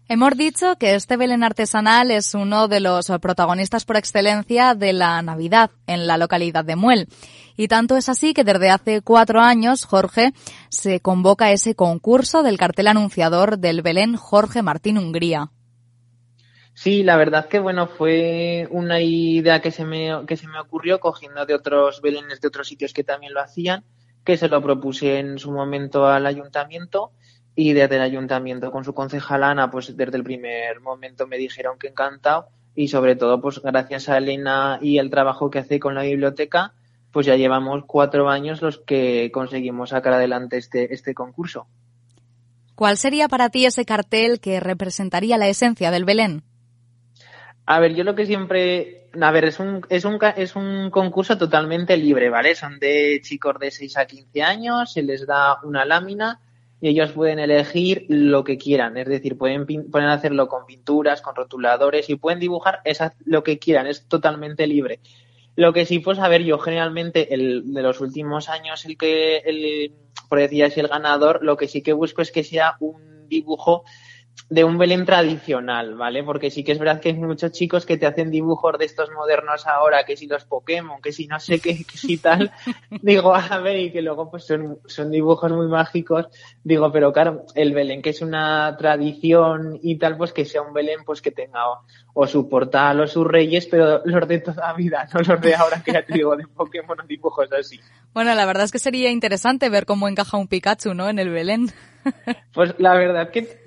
Hemos 0.10 0.38
dicho 0.38 0.78
que 0.78 0.96
este 0.96 1.18
Belén 1.18 1.44
artesanal 1.44 2.12
es 2.12 2.34
uno 2.34 2.70
de 2.70 2.80
los 2.80 3.12
protagonistas 3.22 3.84
por 3.84 3.98
excelencia 3.98 4.74
de 4.74 4.94
la 4.94 5.22
Navidad 5.22 5.70
en 5.86 6.08
la 6.08 6.18
localidad 6.18 6.63
de 6.63 6.78
Muel. 6.78 7.10
Y 7.58 7.67
tanto 7.67 7.98
es 7.98 8.08
así 8.08 8.34
que 8.34 8.43
desde 8.43 8.70
hace 8.70 9.02
cuatro 9.02 9.41
años, 9.41 9.86
Jorge, 9.86 10.32
se 10.70 11.00
convoca 11.00 11.52
ese 11.52 11.76
concurso 11.76 12.43
del 12.43 12.58
cartel 12.58 12.88
anunciador 12.88 13.58
del 13.58 13.82
Belén 13.82 14.15
Jorge 14.15 14.62
Martín 14.62 15.00
Hungría. 15.00 15.52
Sí, 16.76 17.02
la 17.02 17.17
verdad 17.17 17.48
que 17.48 17.58
bueno, 17.58 17.88
fue 17.88 18.67
una 18.70 19.02
idea 19.02 19.62
que 19.62 19.72
se 19.72 19.84
me, 19.84 20.12
que 20.28 20.38
se 20.38 20.48
me 20.48 20.60
ocurrió 20.60 21.00
cogiendo 21.00 21.43
de 21.48 21.56
otros 21.56 22.02
belenes 22.04 22.39
de 22.39 22.48
otros 22.48 22.67
sitios 22.67 22.93
que 22.93 23.04
también 23.04 23.34
lo 23.34 23.41
hacían, 23.41 23.84
que 24.24 24.38
se 24.38 24.48
lo 24.48 24.62
propuse 24.62 25.17
en 25.17 25.39
su 25.39 25.52
momento 25.52 26.06
al 26.06 26.28
ayuntamiento 26.28 27.13
y 27.56 27.74
desde 27.74 27.96
el 27.96 28.04
ayuntamiento 28.04 28.72
con 28.72 28.84
su 28.84 28.93
concejala 28.93 29.50
Ana, 29.50 29.72
pues 29.72 29.98
desde 29.98 30.15
el 30.15 30.24
primer 30.24 30.80
momento 30.80 31.26
me 31.26 31.39
dijeron 31.39 31.80
que 31.80 31.88
encantado 31.88 32.50
y 32.76 32.89
sobre 32.89 33.15
todo 33.15 33.41
pues 33.41 33.60
gracias 33.60 34.08
a 34.08 34.20
Elena 34.20 34.78
y 34.80 35.00
el 35.00 35.10
trabajo 35.10 35.50
que 35.50 35.58
hace 35.58 35.80
con 35.80 35.96
la 35.96 36.04
biblioteca, 36.04 36.76
pues 37.18 37.26
ya 37.26 37.36
llevamos 37.36 37.84
cuatro 37.88 38.30
años 38.30 38.62
los 38.62 38.78
que 38.78 39.32
conseguimos 39.34 39.90
sacar 39.90 40.14
adelante 40.14 40.56
este, 40.58 40.94
este 40.94 41.16
concurso. 41.16 41.66
¿Cuál 42.76 42.96
sería 42.96 43.28
para 43.28 43.50
ti 43.50 43.66
ese 43.66 43.86
cartel 43.86 44.40
que 44.40 44.60
representaría 44.60 45.40
la 45.40 45.48
esencia 45.48 45.90
del 45.90 46.06
Belén? 46.06 46.44
A 47.66 47.80
ver, 47.80 47.96
yo 47.96 48.04
lo 48.04 48.14
que 48.14 48.28
siempre, 48.28 49.10
a 49.20 49.32
ver, 49.32 49.46
es 49.46 49.60
un, 49.60 49.82
es 49.90 50.06
un, 50.06 50.20
es 50.36 50.56
un 50.56 50.92
concurso 50.92 51.40
totalmente 51.40 51.98
libre, 51.98 52.30
¿vale? 52.30 52.54
Son 52.54 52.78
de 52.78 53.20
chicos 53.24 53.58
de 53.60 53.72
6 53.72 53.98
a 53.98 54.06
15 54.06 54.44
años, 54.44 54.94
se 54.94 55.02
les 55.02 55.26
da 55.26 55.60
una 55.64 55.86
lámina 55.86 56.40
y 56.80 56.90
ellos 56.90 57.14
pueden 57.14 57.40
elegir 57.40 58.06
lo 58.10 58.44
que 58.44 58.60
quieran, 58.60 58.96
es 58.96 59.08
decir, 59.08 59.40
pueden, 59.40 59.66
pueden 59.66 60.10
hacerlo 60.10 60.48
con 60.48 60.68
pinturas, 60.68 61.24
con 61.24 61.34
rotuladores 61.34 62.12
y 62.12 62.16
pueden 62.16 62.40
dibujar 62.40 62.82
esa, 62.84 63.16
lo 63.26 63.44
que 63.44 63.58
quieran, 63.58 63.88
es 63.88 64.08
totalmente 64.08 64.68
libre. 64.68 65.00
Lo 65.58 65.74
que 65.74 65.88
sí, 65.88 65.98
pues 65.98 66.20
a 66.20 66.28
ver, 66.28 66.43
yo 66.43 66.60
generalmente 66.60 67.34
el 67.34 67.74
de 67.74 67.82
los 67.82 68.00
últimos 68.00 68.48
años, 68.48 68.86
el 68.86 68.96
que, 68.96 69.38
el, 69.38 69.91
por 70.30 70.38
decir 70.38 70.63
así, 70.63 70.80
el 70.80 70.88
ganador, 70.88 71.39
lo 71.43 71.58
que 71.58 71.67
sí 71.67 71.82
que 71.82 71.93
busco 71.93 72.22
es 72.22 72.32
que 72.32 72.43
sea 72.43 72.78
un 72.80 73.28
dibujo 73.28 73.84
de 74.50 74.63
un 74.63 74.78
Belén 74.78 75.06
tradicional, 75.06 75.95
¿vale? 75.95 76.23
Porque 76.23 76.50
sí 76.50 76.63
que 76.63 76.71
es 76.71 76.80
verdad 76.80 77.02
que 77.02 77.10
hay 77.10 77.15
muchos 77.15 77.52
chicos 77.52 77.86
que 77.86 77.97
te 77.97 78.06
hacen 78.06 78.32
dibujos 78.32 78.78
de 78.78 78.86
estos 78.86 79.12
modernos 79.12 79.67
ahora, 79.67 80.06
que 80.06 80.15
si 80.15 80.26
los 80.28 80.45
Pokémon, 80.45 81.02
que 81.02 81.12
si 81.12 81.28
no 81.28 81.39
sé 81.39 81.60
qué, 81.60 81.84
que 81.84 81.97
si 81.97 82.17
tal. 82.17 82.52
digo, 83.02 83.36
a 83.36 83.60
ver, 83.60 83.78
y 83.78 83.91
que 83.91 84.02
luego 84.02 84.32
pues 84.32 84.45
son, 84.45 84.80
son 84.86 85.12
dibujos 85.12 85.52
muy 85.52 85.67
mágicos. 85.67 86.28
Digo, 86.63 86.91
pero 86.91 87.12
claro, 87.12 87.45
el 87.56 87.73
Belén, 87.73 88.02
que 88.02 88.12
es 88.12 88.21
una 88.21 88.76
tradición 88.78 89.80
y 89.82 89.97
tal, 89.97 90.15
pues 90.15 90.32
que 90.32 90.45
sea 90.45 90.62
un 90.62 90.73
Belén 90.73 91.00
pues 91.06 91.21
que 91.21 91.32
tenga 91.32 91.69
o, 91.69 91.84
o 92.13 92.26
su 92.26 92.47
portal 92.47 93.02
o 93.02 93.08
sus 93.08 93.28
reyes, 93.28 93.67
pero 93.67 94.02
los 94.06 94.28
de 94.28 94.39
toda 94.39 94.67
la 94.67 94.73
vida, 94.73 95.08
no 95.13 95.19
los 95.19 95.41
de 95.41 95.56
ahora 95.56 95.84
que 95.84 95.91
ya 95.91 96.06
te 96.06 96.13
digo 96.13 96.36
de 96.38 96.47
Pokémon 96.47 97.00
o 97.02 97.04
dibujos 97.04 97.52
así. 97.52 97.80
Bueno, 98.13 98.34
la 98.34 98.45
verdad 98.45 98.63
es 98.63 98.71
que 98.71 98.80
sería 98.80 99.12
interesante 99.12 99.69
ver 99.69 99.86
cómo 99.86 100.08
encaja 100.08 100.38
un 100.38 100.47
Pikachu, 100.47 100.93
¿no? 100.93 101.10
En 101.10 101.19
el 101.19 101.30
Belén. 101.30 101.71
Pues 102.54 102.76
la 102.80 102.96
verdad 102.96 103.32
que 103.32 103.60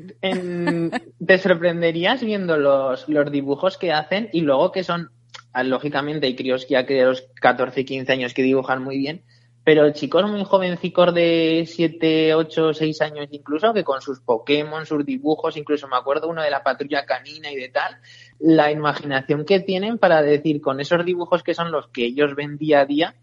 te 1.27 1.39
sorprenderías 1.39 2.23
viendo 2.23 2.57
los, 2.57 3.09
los 3.09 3.31
dibujos 3.31 3.79
que 3.79 3.93
hacen 3.93 4.29
y 4.33 4.41
luego 4.41 4.73
que 4.73 4.85
son, 4.85 5.11
ah, 5.53 5.63
lógicamente 5.63 6.27
hay 6.27 6.37
críos 6.37 6.69
ya 6.69 6.87
que 6.87 6.95
de 6.95 7.05
los 7.05 7.23
14, 7.41 7.85
15 7.85 8.13
años 8.13 8.35
que 8.35 8.43
dibujan 8.43 8.83
muy 8.83 8.99
bien, 8.99 9.23
pero 9.63 9.93
chicos 9.93 10.29
muy 10.29 10.45
jovencicos 10.45 11.15
de 11.15 11.65
7, 11.67 12.35
8, 12.35 12.75
6 12.75 13.01
años 13.03 13.29
incluso, 13.31 13.73
que 13.75 13.85
con 13.85 14.01
sus 14.01 14.21
Pokémon, 14.21 14.87
sus 14.87 15.05
dibujos, 15.05 15.57
incluso 15.57 15.87
me 15.87 15.97
acuerdo 15.97 16.29
uno 16.29 16.43
de 16.43 16.51
la 16.51 16.63
patrulla 16.63 17.05
canina 17.05 17.53
y 17.53 17.57
de 17.57 17.69
tal, 17.69 17.99
la 18.39 18.73
imaginación 18.73 19.45
que 19.45 19.61
tienen 19.61 19.99
para 19.99 20.23
decir 20.23 20.61
con 20.61 20.81
esos 20.81 21.05
dibujos 21.05 21.43
que 21.43 21.55
son 21.55 21.71
los 21.71 21.89
que 21.89 22.07
ellos 22.07 22.35
ven 22.35 22.57
día 22.57 22.81
a 22.81 22.87
día 22.87 23.15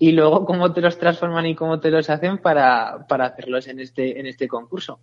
y 0.00 0.12
luego 0.12 0.46
cómo 0.46 0.72
te 0.72 0.80
los 0.80 0.98
transforman 0.98 1.46
y 1.46 1.54
cómo 1.54 1.78
te 1.78 1.90
los 1.90 2.08
hacen 2.08 2.38
para, 2.38 3.06
para 3.06 3.26
hacerlos 3.26 3.68
en 3.68 3.78
este, 3.78 4.18
en 4.18 4.26
este 4.26 4.48
concurso. 4.48 4.98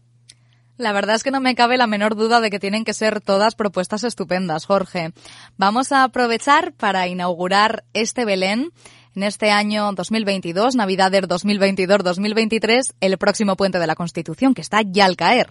La 0.75 0.91
verdad 0.91 1.15
es 1.15 1.23
que 1.23 1.29
no 1.29 1.39
me 1.39 1.53
cabe 1.53 1.77
la 1.77 1.85
menor 1.85 2.15
duda 2.15 2.41
de 2.41 2.49
que 2.49 2.59
tienen 2.59 2.83
que 2.83 2.93
ser 2.93 3.21
todas 3.21 3.53
propuestas 3.55 4.03
estupendas, 4.03 4.65
Jorge. 4.65 5.11
Vamos 5.55 5.91
a 5.91 6.03
aprovechar 6.03 6.73
para 6.73 7.07
inaugurar 7.07 7.83
este 7.93 8.25
Belén 8.25 8.71
en 9.15 9.23
este 9.23 9.51
año 9.51 9.91
2022, 9.93 10.75
Navidades 10.75 11.21
2022-2023, 11.23 12.95
el 12.99 13.17
próximo 13.19 13.55
puente 13.55 13.77
de 13.77 13.87
la 13.87 13.95
Constitución, 13.95 14.55
que 14.55 14.61
está 14.61 14.81
ya 14.83 15.05
al 15.05 15.15
caer. 15.15 15.49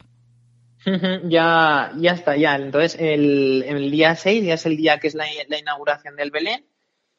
ya, 1.28 1.92
ya 1.96 2.12
está, 2.12 2.37
ya. 2.37 2.56
Entonces, 2.56 2.96
el, 2.98 3.64
el 3.64 3.90
día 3.92 4.16
6 4.16 4.44
ya 4.44 4.54
es 4.54 4.66
el 4.66 4.76
día 4.76 4.98
que 4.98 5.06
es 5.06 5.14
la, 5.14 5.24
la, 5.48 5.59
inauguración 5.59 6.16
del 6.16 6.32
Belén. 6.32 6.64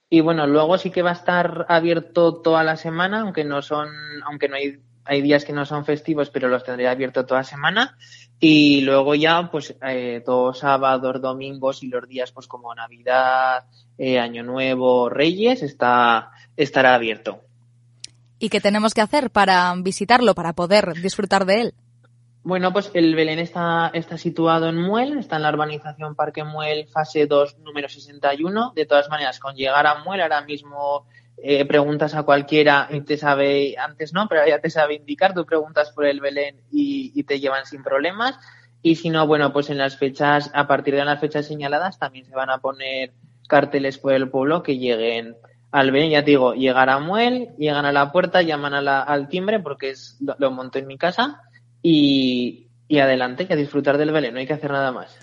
Y 0.10 0.22
bueno, 0.22 0.48
luego 0.48 0.78
sí 0.78 0.90
que 0.90 1.02
va 1.02 1.10
a 1.10 1.14
estar 1.14 1.66
abierto 1.68 2.36
toda 2.42 2.64
la 2.64 2.78
semana, 2.78 3.22
aunque 3.22 3.44
no 3.44 3.62
son, 3.62 3.90
aunque 4.26 4.48
no 4.48 4.56
hay, 4.56 4.80
hay 5.04 5.22
días 5.22 5.44
que 5.44 5.52
no 5.52 5.66
son 5.66 5.84
festivos, 5.84 6.30
pero 6.30 6.48
los 6.48 6.64
tendría 6.64 6.92
abierto 6.92 7.26
toda 7.26 7.44
semana. 7.44 7.98
Y 8.40 8.82
luego 8.82 9.16
ya, 9.16 9.50
pues, 9.52 9.76
eh, 9.82 10.22
todos 10.26 10.60
sábados, 10.60 11.22
domingos 11.22 11.84
y 11.84 11.88
los 11.88 12.08
días, 12.08 12.32
pues, 12.32 12.48
como 12.48 12.74
Navidad, 12.74 13.66
eh, 13.98 14.20
Año 14.20 14.44
Nuevo, 14.44 15.10
Reyes, 15.10 15.62
está, 15.64 16.32
estará 16.56 16.96
abierto. 16.96 17.42
¿Y 18.40 18.50
qué 18.50 18.62
tenemos 18.62 18.94
que 18.94 19.02
hacer 19.02 19.30
para 19.32 19.74
visitarlo, 19.78 20.36
para 20.36 20.54
poder 20.54 20.94
disfrutar 21.02 21.46
de 21.46 21.62
él? 21.62 21.74
Bueno, 22.48 22.72
pues 22.72 22.92
el 22.94 23.14
Belén 23.14 23.40
está, 23.40 23.92
está 23.94 24.18
situado 24.18 24.70
en 24.70 24.78
Muel, 24.78 25.18
está 25.18 25.36
en 25.36 25.42
la 25.42 25.50
urbanización 25.50 26.16
Parque 26.16 26.46
Muel, 26.46 26.88
fase 26.88 27.28
2, 27.28 27.58
número 27.58 27.90
61. 27.90 28.72
De 28.74 28.86
todas 28.86 29.10
maneras, 29.10 29.42
con 29.42 29.54
llegar 29.54 29.86
a 29.86 30.02
Muel, 30.06 30.22
ahora 30.22 30.40
mismo 30.44 31.08
eh, 31.44 31.66
preguntas 31.66 32.16
a 32.16 32.24
cualquiera 32.24 32.88
y 32.90 33.02
te 33.02 33.18
sabe, 33.18 33.76
antes 33.78 34.14
no, 34.14 34.30
pero 34.30 34.48
ya 34.48 34.60
te 34.60 34.70
sabe 34.70 34.94
indicar, 34.94 35.34
tú 35.34 35.46
preguntas 35.46 35.92
por 35.92 36.06
el 36.06 36.22
Belén 36.22 36.62
y, 36.72 37.12
y 37.14 37.24
te 37.24 37.42
llevan 37.42 37.66
sin 37.66 37.84
problemas. 37.84 38.40
Y 38.82 38.96
si 38.96 39.10
no, 39.10 39.28
bueno, 39.28 39.52
pues 39.52 39.70
en 39.70 39.78
las 39.78 39.98
fechas, 39.98 40.50
a 40.54 40.68
partir 40.68 40.96
de 40.96 41.04
las 41.04 41.20
fechas 41.20 41.46
señaladas, 41.46 42.00
también 42.00 42.28
se 42.28 42.34
van 42.34 42.50
a 42.50 42.60
poner 42.60 43.12
carteles 43.50 43.98
por 43.98 44.14
el 44.14 44.30
pueblo 44.30 44.64
que 44.64 44.78
lleguen 44.78 45.36
al 45.70 45.92
Belén, 45.92 46.12
ya 46.12 46.24
te 46.24 46.32
digo, 46.32 46.54
llegar 46.54 46.90
a 46.90 47.00
Muel, 47.00 47.50
llegan 47.58 47.86
a 47.86 47.92
la 47.92 48.14
puerta, 48.14 48.42
llaman 48.42 48.74
a 48.74 48.82
la, 48.82 49.02
al 49.02 49.28
timbre 49.28 49.60
porque 49.60 49.90
es, 49.90 50.16
lo, 50.22 50.34
lo 50.40 50.50
monto 50.50 50.80
en 50.80 50.88
mi 50.88 50.98
casa 50.98 51.42
y, 51.90 52.68
y 52.90 53.00
adelante, 53.00 53.48
que 53.48 53.54
a 53.54 53.56
disfrutar 53.56 53.98
del 53.98 54.12
Belén, 54.12 54.34
no 54.34 54.40
hay 54.40 54.48
que 54.48 54.54
hacer 54.54 54.72
nada 54.72 54.92
más. 54.92 55.18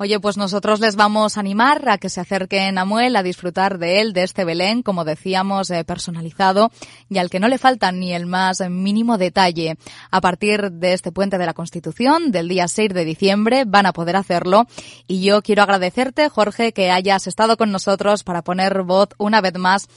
Oye, 0.00 0.20
pues 0.20 0.36
nosotros 0.36 0.78
les 0.78 0.94
vamos 0.94 1.36
a 1.36 1.40
animar 1.40 1.88
a 1.88 1.98
que 1.98 2.08
se 2.08 2.20
acerquen 2.20 2.78
a 2.78 2.84
Muel 2.84 3.16
a 3.16 3.24
disfrutar 3.24 3.78
de 3.78 4.00
él, 4.00 4.12
de 4.12 4.22
este 4.22 4.44
Belén, 4.44 4.84
como 4.84 5.04
decíamos, 5.04 5.70
eh, 5.70 5.82
personalizado 5.82 6.70
y 7.08 7.18
al 7.18 7.30
que 7.30 7.40
no 7.40 7.48
le 7.48 7.58
falta 7.58 7.90
ni 7.90 8.14
el 8.14 8.26
más 8.26 8.60
mínimo 8.70 9.18
detalle. 9.18 9.76
A 10.12 10.20
partir 10.20 10.70
de 10.70 10.92
este 10.92 11.10
puente 11.10 11.36
de 11.36 11.46
la 11.46 11.52
Constitución, 11.52 12.30
del 12.30 12.48
día 12.48 12.68
6 12.68 12.94
de 12.94 13.04
diciembre, 13.04 13.64
van 13.66 13.86
a 13.86 13.92
poder 13.92 14.14
hacerlo. 14.14 14.66
Y 15.08 15.24
yo 15.24 15.42
quiero 15.42 15.64
agradecerte, 15.64 16.28
Jorge, 16.28 16.72
que 16.72 16.92
hayas 16.92 17.26
estado 17.26 17.56
con 17.56 17.72
nosotros 17.72 18.22
para 18.22 18.42
poner 18.42 18.84
voz 18.84 19.08
una 19.18 19.40
vez 19.40 19.58
más 19.58 19.88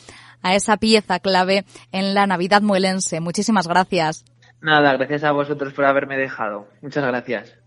a 0.41 0.55
esa 0.55 0.77
pieza 0.77 1.19
clave 1.19 1.63
en 1.91 2.15
la 2.15 2.25
Navidad 2.25 2.63
muelense. 2.63 3.19
Muchísimas 3.19 3.67
gracias. 3.67 4.25
Nada, 4.61 4.93
gracias 4.93 5.23
a 5.23 5.31
vosotros 5.31 5.73
por 5.73 5.85
haberme 5.85 6.17
dejado. 6.17 6.67
Muchas 6.81 7.05
gracias. 7.05 7.57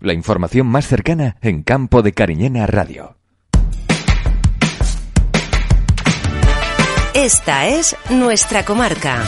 La 0.00 0.14
información 0.14 0.66
más 0.66 0.86
cercana 0.86 1.36
en 1.42 1.62
Campo 1.62 2.02
de 2.02 2.12
Cariñena 2.12 2.66
Radio. 2.66 3.21
Esta 7.14 7.66
es 7.66 7.94
nuestra 8.08 8.64
comarca. 8.64 9.22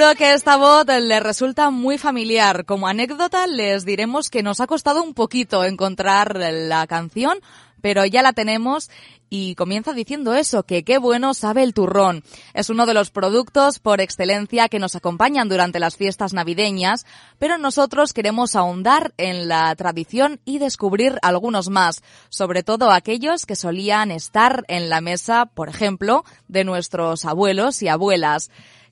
Seguro 0.00 0.16
que 0.16 0.32
esta 0.32 0.56
voz 0.56 0.86
le 0.86 1.20
resulta 1.20 1.68
muy 1.68 1.98
familiar. 1.98 2.64
Como 2.64 2.88
anécdota 2.88 3.46
les 3.46 3.84
diremos 3.84 4.30
que 4.30 4.42
nos 4.42 4.60
ha 4.60 4.66
costado 4.66 5.02
un 5.02 5.12
poquito 5.12 5.62
encontrar 5.62 6.38
la 6.38 6.86
canción, 6.86 7.36
pero 7.82 8.06
ya 8.06 8.22
la 8.22 8.32
tenemos 8.32 8.88
y 9.28 9.54
comienza 9.56 9.92
diciendo 9.92 10.32
eso, 10.32 10.62
que 10.62 10.84
qué 10.84 10.96
bueno 10.96 11.34
sabe 11.34 11.62
el 11.64 11.74
turrón. 11.74 12.24
Es 12.54 12.70
uno 12.70 12.86
de 12.86 12.94
los 12.94 13.10
productos 13.10 13.78
por 13.78 14.00
excelencia 14.00 14.70
que 14.70 14.78
nos 14.78 14.96
acompañan 14.96 15.50
durante 15.50 15.78
las 15.78 15.98
fiestas 15.98 16.32
navideñas, 16.32 17.04
pero 17.38 17.58
nosotros 17.58 18.14
queremos 18.14 18.56
ahondar 18.56 19.12
en 19.18 19.48
la 19.48 19.76
tradición 19.76 20.40
y 20.46 20.60
descubrir 20.60 21.18
algunos 21.20 21.68
más, 21.68 22.02
sobre 22.30 22.62
todo 22.62 22.90
aquellos 22.90 23.44
que 23.44 23.54
solían 23.54 24.12
estar 24.12 24.64
en 24.68 24.88
la 24.88 25.02
mesa, 25.02 25.44
por 25.44 25.68
ejemplo, 25.68 26.24
de 26.48 26.64
nuestros 26.64 27.26
abuelos 27.26 27.82
y 27.82 27.88
abuelas. 27.88 28.50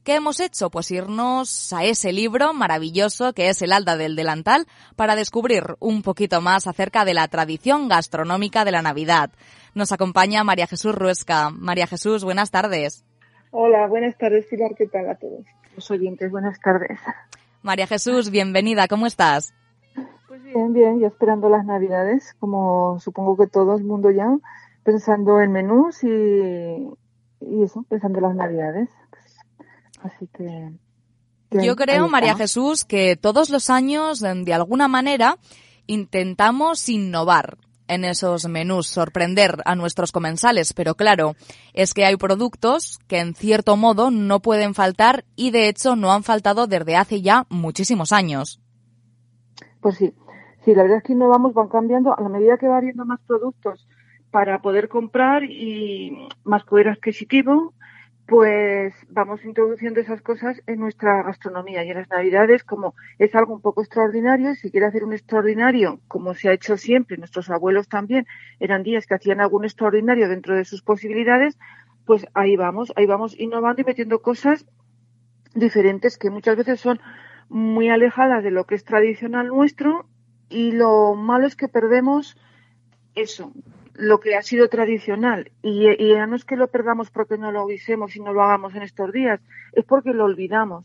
¿Qué 0.09 0.15
hemos 0.15 0.41
hecho? 0.41 0.71
Pues 0.71 0.91
irnos 0.91 1.71
a 1.71 1.85
ese 1.85 2.15
libro 2.15 2.55
maravilloso 2.55 3.35
que 3.35 3.51
es 3.51 3.61
El 3.61 3.75
Alda 3.75 3.99
del 3.99 4.17
Delantal 4.17 4.65
para 4.97 5.15
descubrir 5.15 5.77
un 5.81 6.01
poquito 6.01 6.41
más 6.41 6.67
acerca 6.67 7.05
de 7.05 7.13
la 7.13 7.29
tradición 7.29 7.89
gastronómica 7.89 8.65
de 8.65 8.71
la 8.71 8.81
Navidad. 8.81 9.29
Nos 9.75 9.93
acompaña 9.93 10.45
María 10.45 10.67
Jesús 10.67 10.95
Ruesca. 10.95 11.51
María 11.51 11.87
Jesús, 11.87 12.25
buenas 12.25 12.51
tardes. 12.51 13.05
Hola, 13.51 13.87
buenas 13.87 14.17
tardes, 14.17 14.47
Pilar. 14.47 14.75
¿Qué 14.79 14.87
tal 14.87 15.11
a 15.11 15.17
todos 15.17 15.45
los 15.77 15.91
oyentes? 15.91 16.31
Buenas 16.31 16.59
tardes. 16.59 16.99
María 17.61 17.87
Jesús, 17.87 18.31
bienvenida. 18.31 18.89
¿Cómo 18.89 19.07
estás? 19.07 19.53
Pues 20.27 20.43
bien, 20.43 20.73
bien, 20.73 21.01
ya 21.01 21.09
esperando 21.09 21.51
las 21.51 21.67
Navidades, 21.67 22.35
como 22.41 22.99
supongo 22.99 23.37
que 23.37 23.47
todo 23.47 23.77
el 23.77 23.85
mundo 23.85 24.11
ya, 24.11 24.39
pensando 24.85 25.39
en 25.43 25.53
menús 25.53 26.03
y, 26.03 26.09
y 26.09 27.63
eso, 27.63 27.85
pensando 27.91 28.21
en 28.21 28.25
las 28.25 28.37
Navidades. 28.37 28.89
Así 30.03 30.29
que. 30.29 30.73
Yo 31.51 31.77
creo, 31.77 32.09
María. 32.09 32.37
Jesús, 32.37 32.85
que 32.85 33.17
todos 33.17 33.49
los 33.51 33.71
años, 33.71 34.21
de 34.21 34.35
de 34.45 34.55
alguna 34.55 34.87
manera, 34.87 35.39
intentamos 35.87 36.89
innovar 36.89 37.57
en 37.89 38.05
esos 38.05 38.47
menús, 38.47 38.87
sorprender 38.87 39.57
a 39.65 39.75
nuestros 39.75 40.13
comensales, 40.13 40.73
pero 40.75 40.95
claro, 40.95 41.35
es 41.73 41.95
que 41.95 42.05
hay 42.05 42.17
productos 42.17 42.99
que 43.09 43.19
en 43.19 43.35
cierto 43.35 43.77
modo 43.77 44.11
no 44.11 44.41
pueden 44.41 44.75
faltar 44.75 45.25
y 45.35 45.51
de 45.51 45.69
hecho 45.69 45.97
no 45.97 46.13
han 46.13 46.23
faltado 46.23 46.67
desde 46.67 46.97
hace 46.97 47.23
ya 47.23 47.47
muchísimos 47.49 48.13
años. 48.13 48.61
Pues 49.81 49.97
sí, 49.97 50.15
sí, 50.65 50.75
la 50.75 50.83
verdad 50.83 50.99
es 50.99 51.05
que 51.05 51.15
innovamos, 51.15 51.55
van 51.55 51.69
cambiando 51.69 52.17
a 52.17 52.21
la 52.21 52.29
medida 52.29 52.59
que 52.59 52.69
va 52.69 52.77
habiendo 52.77 53.05
más 53.05 53.21
productos 53.27 53.89
para 54.31 54.61
poder 54.61 54.89
comprar 54.89 55.45
y 55.45 56.29
más 56.45 56.65
poder 56.65 56.89
adquisitivo, 56.89 57.73
pues 58.29 58.93
vamos 59.09 59.43
introduciendo 59.47 60.01
esas 60.01 60.21
cosas 60.21 60.63
en 60.67 60.81
nuestra 60.81 61.23
gastronomía 61.23 61.83
y 61.83 61.89
en 61.89 61.97
las 61.97 62.11
navidades 62.11 62.63
como 62.63 62.95
es 63.19 63.35
algo 63.35 63.55
un 63.55 63.63
poco 63.63 63.81
extraordinario, 63.81 64.55
si 64.55 64.71
quiere 64.71 64.85
hacer 64.85 65.03
un 65.03 65.15
extraordinario, 65.15 66.01
como 66.09 66.35
se 66.35 66.51
ha 66.51 66.53
hecho 66.53 66.77
siempre, 66.77 67.17
nuestros 67.17 67.49
abuelos 67.49 67.89
también 67.89 68.27
eran 68.61 68.83
días 68.83 69.07
que 69.07 69.15
hacían 69.15 69.41
algún 69.41 69.65
extraordinario 69.65 70.29
dentro 70.29 70.55
de 70.55 70.67
sus 70.67 70.83
posibilidades, 70.83 71.59
pues 72.05 72.27
ahí 72.35 72.55
vamos, 72.57 72.93
ahí 72.97 73.07
vamos 73.07 73.35
innovando 73.41 73.81
y 73.81 73.87
metiendo 73.87 74.21
cosas 74.21 74.67
diferentes 75.55 76.19
que 76.19 76.29
muchas 76.29 76.59
veces 76.59 76.81
son 76.81 77.01
muy 77.49 77.89
alejadas 77.89 78.45
de 78.45 78.51
lo 78.51 78.65
que 78.65 78.75
es 78.75 78.85
tradicional 78.85 79.47
nuestro 79.49 80.07
y 80.51 80.73
lo 80.73 81.15
malo 81.15 81.47
es 81.47 81.57
que 81.57 81.69
perdemos 81.69 82.37
eso, 83.15 83.53
lo 83.99 84.21
que 84.21 84.37
ha 84.37 84.43
sido 84.43 84.69
tradicional. 84.69 85.51
Y, 85.61 85.89
y 85.91 86.15
no 86.15 86.37
es 86.37 86.45
que 86.45 86.57
lo 86.57 86.69
perdamos 86.69 87.11
porque 87.11 87.37
no 87.37 87.53
lo 87.53 87.63
avisemos 87.63 88.15
y 88.17 88.21
no 88.21 88.33
lo 88.33 88.43
hagamos 88.43 88.75
en 88.75 88.83
estos 88.83 89.13
días, 89.13 89.41
es 89.73 89.85
porque 89.85 90.13
lo 90.15 90.25
olvidamos. 90.25 90.85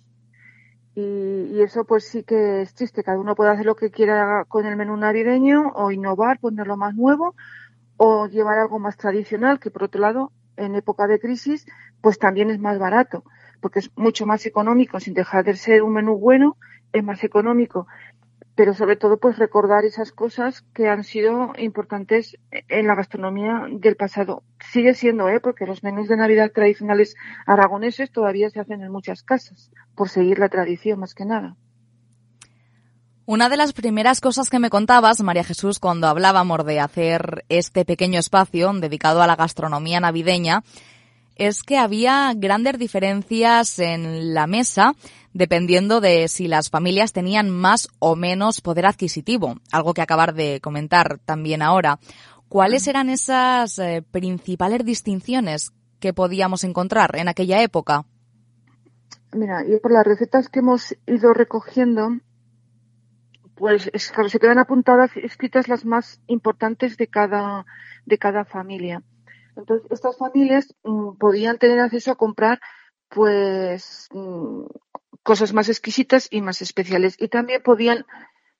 Y, 0.95 1.49
y 1.53 1.61
eso 1.61 1.85
pues 1.85 2.07
sí 2.07 2.23
que 2.23 2.61
es 2.61 2.73
triste. 2.73 3.03
Cada 3.03 3.19
uno 3.19 3.35
puede 3.35 3.51
hacer 3.51 3.65
lo 3.65 3.75
que 3.75 3.91
quiera 3.91 4.45
con 4.47 4.65
el 4.65 4.75
menú 4.75 4.97
navideño 4.97 5.71
o 5.75 5.91
innovar, 5.91 6.39
ponerlo 6.39 6.75
más 6.75 6.95
nuevo 6.95 7.35
o 7.97 8.27
llevar 8.27 8.57
algo 8.57 8.79
más 8.79 8.97
tradicional, 8.97 9.59
que 9.59 9.69
por 9.69 9.83
otro 9.83 10.01
lado, 10.01 10.31
en 10.57 10.75
época 10.75 11.07
de 11.07 11.19
crisis, 11.19 11.65
pues 12.01 12.17
también 12.17 12.49
es 12.49 12.59
más 12.59 12.79
barato, 12.79 13.23
porque 13.61 13.79
es 13.79 13.91
mucho 13.95 14.25
más 14.25 14.45
económico, 14.47 14.99
sin 14.99 15.13
dejar 15.13 15.45
de 15.45 15.55
ser 15.55 15.83
un 15.83 15.93
menú 15.93 16.17
bueno, 16.17 16.57
es 16.91 17.03
más 17.03 17.23
económico 17.23 17.87
pero 18.55 18.73
sobre 18.73 18.95
todo 18.95 19.17
pues 19.17 19.37
recordar 19.37 19.85
esas 19.85 20.11
cosas 20.11 20.63
que 20.73 20.87
han 20.87 21.03
sido 21.03 21.53
importantes 21.57 22.37
en 22.51 22.87
la 22.87 22.95
gastronomía 22.95 23.65
del 23.69 23.95
pasado. 23.95 24.43
Sigue 24.71 24.93
siendo, 24.93 25.29
¿eh? 25.29 25.39
porque 25.39 25.65
los 25.65 25.83
menús 25.83 26.07
de 26.07 26.17
Navidad 26.17 26.51
tradicionales 26.53 27.15
aragoneses 27.45 28.11
todavía 28.11 28.49
se 28.49 28.59
hacen 28.59 28.81
en 28.81 28.91
muchas 28.91 29.23
casas, 29.23 29.71
por 29.95 30.09
seguir 30.09 30.39
la 30.39 30.49
tradición 30.49 30.99
más 30.99 31.15
que 31.15 31.25
nada. 31.25 31.55
Una 33.25 33.47
de 33.47 33.55
las 33.55 33.71
primeras 33.71 34.19
cosas 34.19 34.49
que 34.49 34.59
me 34.59 34.69
contabas, 34.69 35.21
María 35.21 35.45
Jesús, 35.45 35.79
cuando 35.79 36.07
hablábamos 36.07 36.65
de 36.65 36.81
hacer 36.81 37.45
este 37.47 37.85
pequeño 37.85 38.19
espacio 38.19 38.71
dedicado 38.73 39.21
a 39.21 39.27
la 39.27 39.37
gastronomía 39.37 40.01
navideña, 40.01 40.61
es 41.35 41.63
que 41.63 41.77
había 41.77 42.33
grandes 42.35 42.77
diferencias 42.77 43.79
en 43.79 44.33
la 44.33 44.45
mesa 44.45 44.93
dependiendo 45.33 45.99
de 46.01 46.27
si 46.27 46.47
las 46.47 46.69
familias 46.69 47.13
tenían 47.13 47.49
más 47.49 47.87
o 47.99 48.15
menos 48.15 48.61
poder 48.61 48.85
adquisitivo, 48.85 49.57
algo 49.71 49.93
que 49.93 50.01
acabar 50.01 50.33
de 50.33 50.59
comentar 50.61 51.19
también 51.25 51.61
ahora. 51.61 51.99
¿Cuáles 52.47 52.87
eran 52.87 53.09
esas 53.09 53.79
eh, 53.79 54.03
principales 54.11 54.85
distinciones 54.85 55.73
que 55.99 56.13
podíamos 56.13 56.63
encontrar 56.63 57.15
en 57.15 57.27
aquella 57.27 57.61
época? 57.63 58.05
Mira, 59.31 59.65
y 59.65 59.77
por 59.79 59.91
las 59.91 60.05
recetas 60.05 60.49
que 60.49 60.59
hemos 60.59 60.95
ido 61.07 61.33
recogiendo, 61.33 62.09
pues 63.55 63.89
es, 63.93 64.11
claro, 64.11 64.29
se 64.29 64.39
quedan 64.39 64.59
apuntadas, 64.59 65.11
escritas 65.15 65.67
las 65.67 65.85
más 65.85 66.21
importantes 66.27 66.97
de 66.97 67.07
cada, 67.07 67.65
de 68.05 68.17
cada 68.19 68.45
familia. 68.45 69.01
Entonces, 69.55 69.89
estas 69.91 70.17
familias 70.17 70.75
mm, 70.83 71.17
podían 71.17 71.57
tener 71.57 71.79
acceso 71.79 72.11
a 72.11 72.15
comprar 72.15 72.59
pues 73.09 74.09
mm, 74.11 74.65
cosas 75.23 75.53
más 75.53 75.69
exquisitas 75.69 76.27
y 76.29 76.41
más 76.41 76.61
especiales. 76.61 77.15
Y 77.19 77.29
también 77.29 77.63
podían 77.63 78.05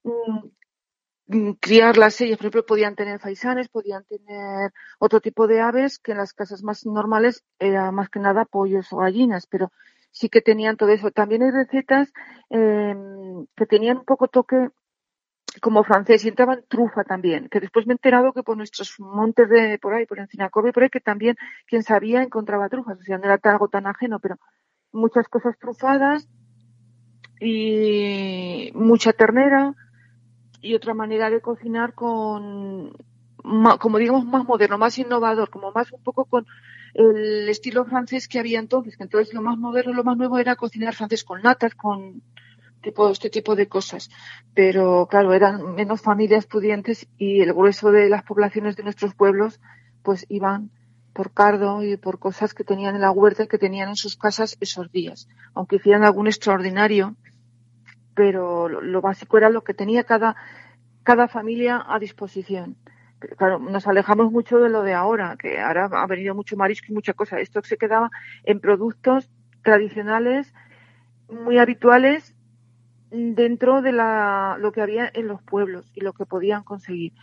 mm, 0.04 1.52
criar 1.60 1.98
las 1.98 2.20
ellas, 2.22 2.38
por 2.38 2.46
ejemplo, 2.46 2.66
podían 2.66 2.96
tener 2.96 3.20
faisanes, 3.20 3.70
podían 3.70 4.04
tener 4.06 4.72
otro 5.00 5.22
tipo 5.22 5.48
de 5.48 5.62
aves 5.62 6.00
que 6.00 6.12
en 6.14 6.18
las 6.18 6.34
casas 6.34 6.64
más 6.64 6.86
normales 6.86 7.44
era 7.60 7.92
más 7.92 8.10
que 8.10 8.20
nada 8.20 8.46
pollos 8.46 8.92
o 8.92 8.98
gallinas, 8.98 9.48
pero 9.48 9.72
sí 10.12 10.30
que 10.30 10.42
tenían 10.42 10.78
todo 10.78 10.90
eso. 10.90 11.12
También 11.12 11.44
hay 11.44 11.52
recetas 11.52 12.12
eh, 12.50 12.96
que 13.56 13.66
tenían 13.66 13.98
un 13.98 14.06
poco 14.06 14.28
toque 14.28 14.70
como 15.62 15.84
francés 15.84 16.26
y 16.26 16.30
entraban 16.30 16.64
trufa 16.68 17.04
también, 17.04 17.48
que 17.48 17.60
después 17.60 17.86
me 17.86 17.94
he 17.94 17.96
enterado 17.96 18.34
que 18.34 18.42
por 18.42 18.58
nuestros 18.58 18.96
montes 19.00 19.48
de 19.50 19.78
por 19.80 19.94
ahí, 19.94 20.06
por 20.08 20.20
Encinacorbe, 20.20 20.74
por 20.74 20.84
ahí, 20.84 20.90
que 20.90 21.00
también 21.00 21.36
quien 21.68 21.84
sabía 21.84 22.24
encontraba 22.24 22.70
trufas, 22.70 22.98
o 23.00 23.04
sea, 23.04 23.20
no 23.20 23.26
era 23.26 23.40
algo 23.44 23.68
tan 23.68 23.86
ajeno, 23.86 24.20
pero 24.20 24.38
muchas 24.92 25.28
cosas 25.28 25.56
trufadas 25.60 26.28
y 27.40 28.72
mucha 28.74 29.14
ternera 29.14 29.76
y 30.62 30.76
otra 30.76 30.94
manera 30.94 31.30
de 31.30 31.42
cocinar 31.42 31.94
con, 31.94 32.94
como 33.80 33.98
digamos, 33.98 34.26
más 34.26 34.46
moderno, 34.46 34.78
más 34.78 34.98
innovador, 34.98 35.50
como 35.50 35.72
más 35.72 35.92
un 35.92 36.02
poco 36.02 36.26
con 36.26 36.46
el 36.94 37.50
estilo 37.50 37.86
francés 37.86 38.28
que 38.28 38.40
había 38.40 38.60
entonces, 38.60 38.96
que 38.96 39.04
entonces 39.04 39.34
lo 39.34 39.42
más 39.42 39.58
moderno, 39.58 39.94
lo 39.94 40.04
más 40.04 40.18
nuevo 40.18 40.38
era 40.38 40.56
cocinar 40.56 40.94
francés 40.94 41.24
con 41.24 41.42
natas, 41.42 41.76
con 41.76 42.22
tipo, 42.82 43.10
este 43.10 43.30
tipo 43.30 43.56
de 43.56 43.68
cosas. 43.68 44.10
Pero 44.54 45.08
claro, 45.10 45.34
eran 45.34 45.76
menos 45.76 46.02
familias 46.02 46.46
pudientes 46.46 47.08
y 47.18 47.42
el 47.42 47.54
grueso 47.54 47.92
de 47.92 48.10
las 48.10 48.24
poblaciones 48.24 48.76
de 48.76 48.84
nuestros 48.84 49.16
pueblos 49.16 49.60
pues 50.04 50.26
iban 50.30 50.70
por 51.14 51.32
cardo 51.32 51.84
y 51.84 51.98
por 51.98 52.20
cosas 52.20 52.54
que 52.54 52.64
tenían 52.64 52.96
en 52.96 53.02
la 53.02 53.12
huerta 53.12 53.48
que 53.48 53.58
tenían 53.58 53.90
en 53.90 53.96
sus 53.96 54.18
casas 54.18 54.58
esos 54.60 54.92
días. 54.92 55.28
Aunque 55.54 55.78
hicieran 55.78 56.04
algún 56.04 56.28
extraordinario, 56.28 57.16
pero 58.16 58.70
lo, 58.70 59.02
básico 59.02 59.38
era 59.38 59.50
lo 59.50 59.64
que 59.64 59.74
tenía 59.74 60.04
cada, 60.04 60.36
cada 61.04 61.28
familia 61.28 61.84
a 61.88 62.00
disposición. 62.00 62.78
claro, 63.38 63.60
nos 63.60 63.88
alejamos 63.88 64.32
mucho 64.32 64.60
de 64.60 64.70
lo 64.70 64.84
de 64.84 64.94
ahora, 64.94 65.36
que 65.38 65.60
ahora 65.60 65.90
ha 65.92 66.08
venido 66.08 66.36
mucho 66.36 66.58
marisco 66.58 66.88
y 66.90 66.96
mucha 66.96 67.14
cosa. 67.14 67.40
Esto 67.40 67.62
se 67.64 67.78
quedaba 67.78 68.12
en 68.44 68.60
productos 68.60 69.30
tradicionales 69.64 70.54
muy 71.30 71.58
habituales 71.58 72.36
dentro 73.14 73.82
de 73.82 73.92
la, 73.92 74.58
lo 74.60 74.72
que 74.72 74.82
había 74.82 75.10
en 75.14 75.28
los 75.28 75.42
pueblos 75.42 75.92
y 75.94 76.02
lo 76.02 76.14
que 76.14 76.26
podían 76.26 76.64
conseguir. 76.64 77.14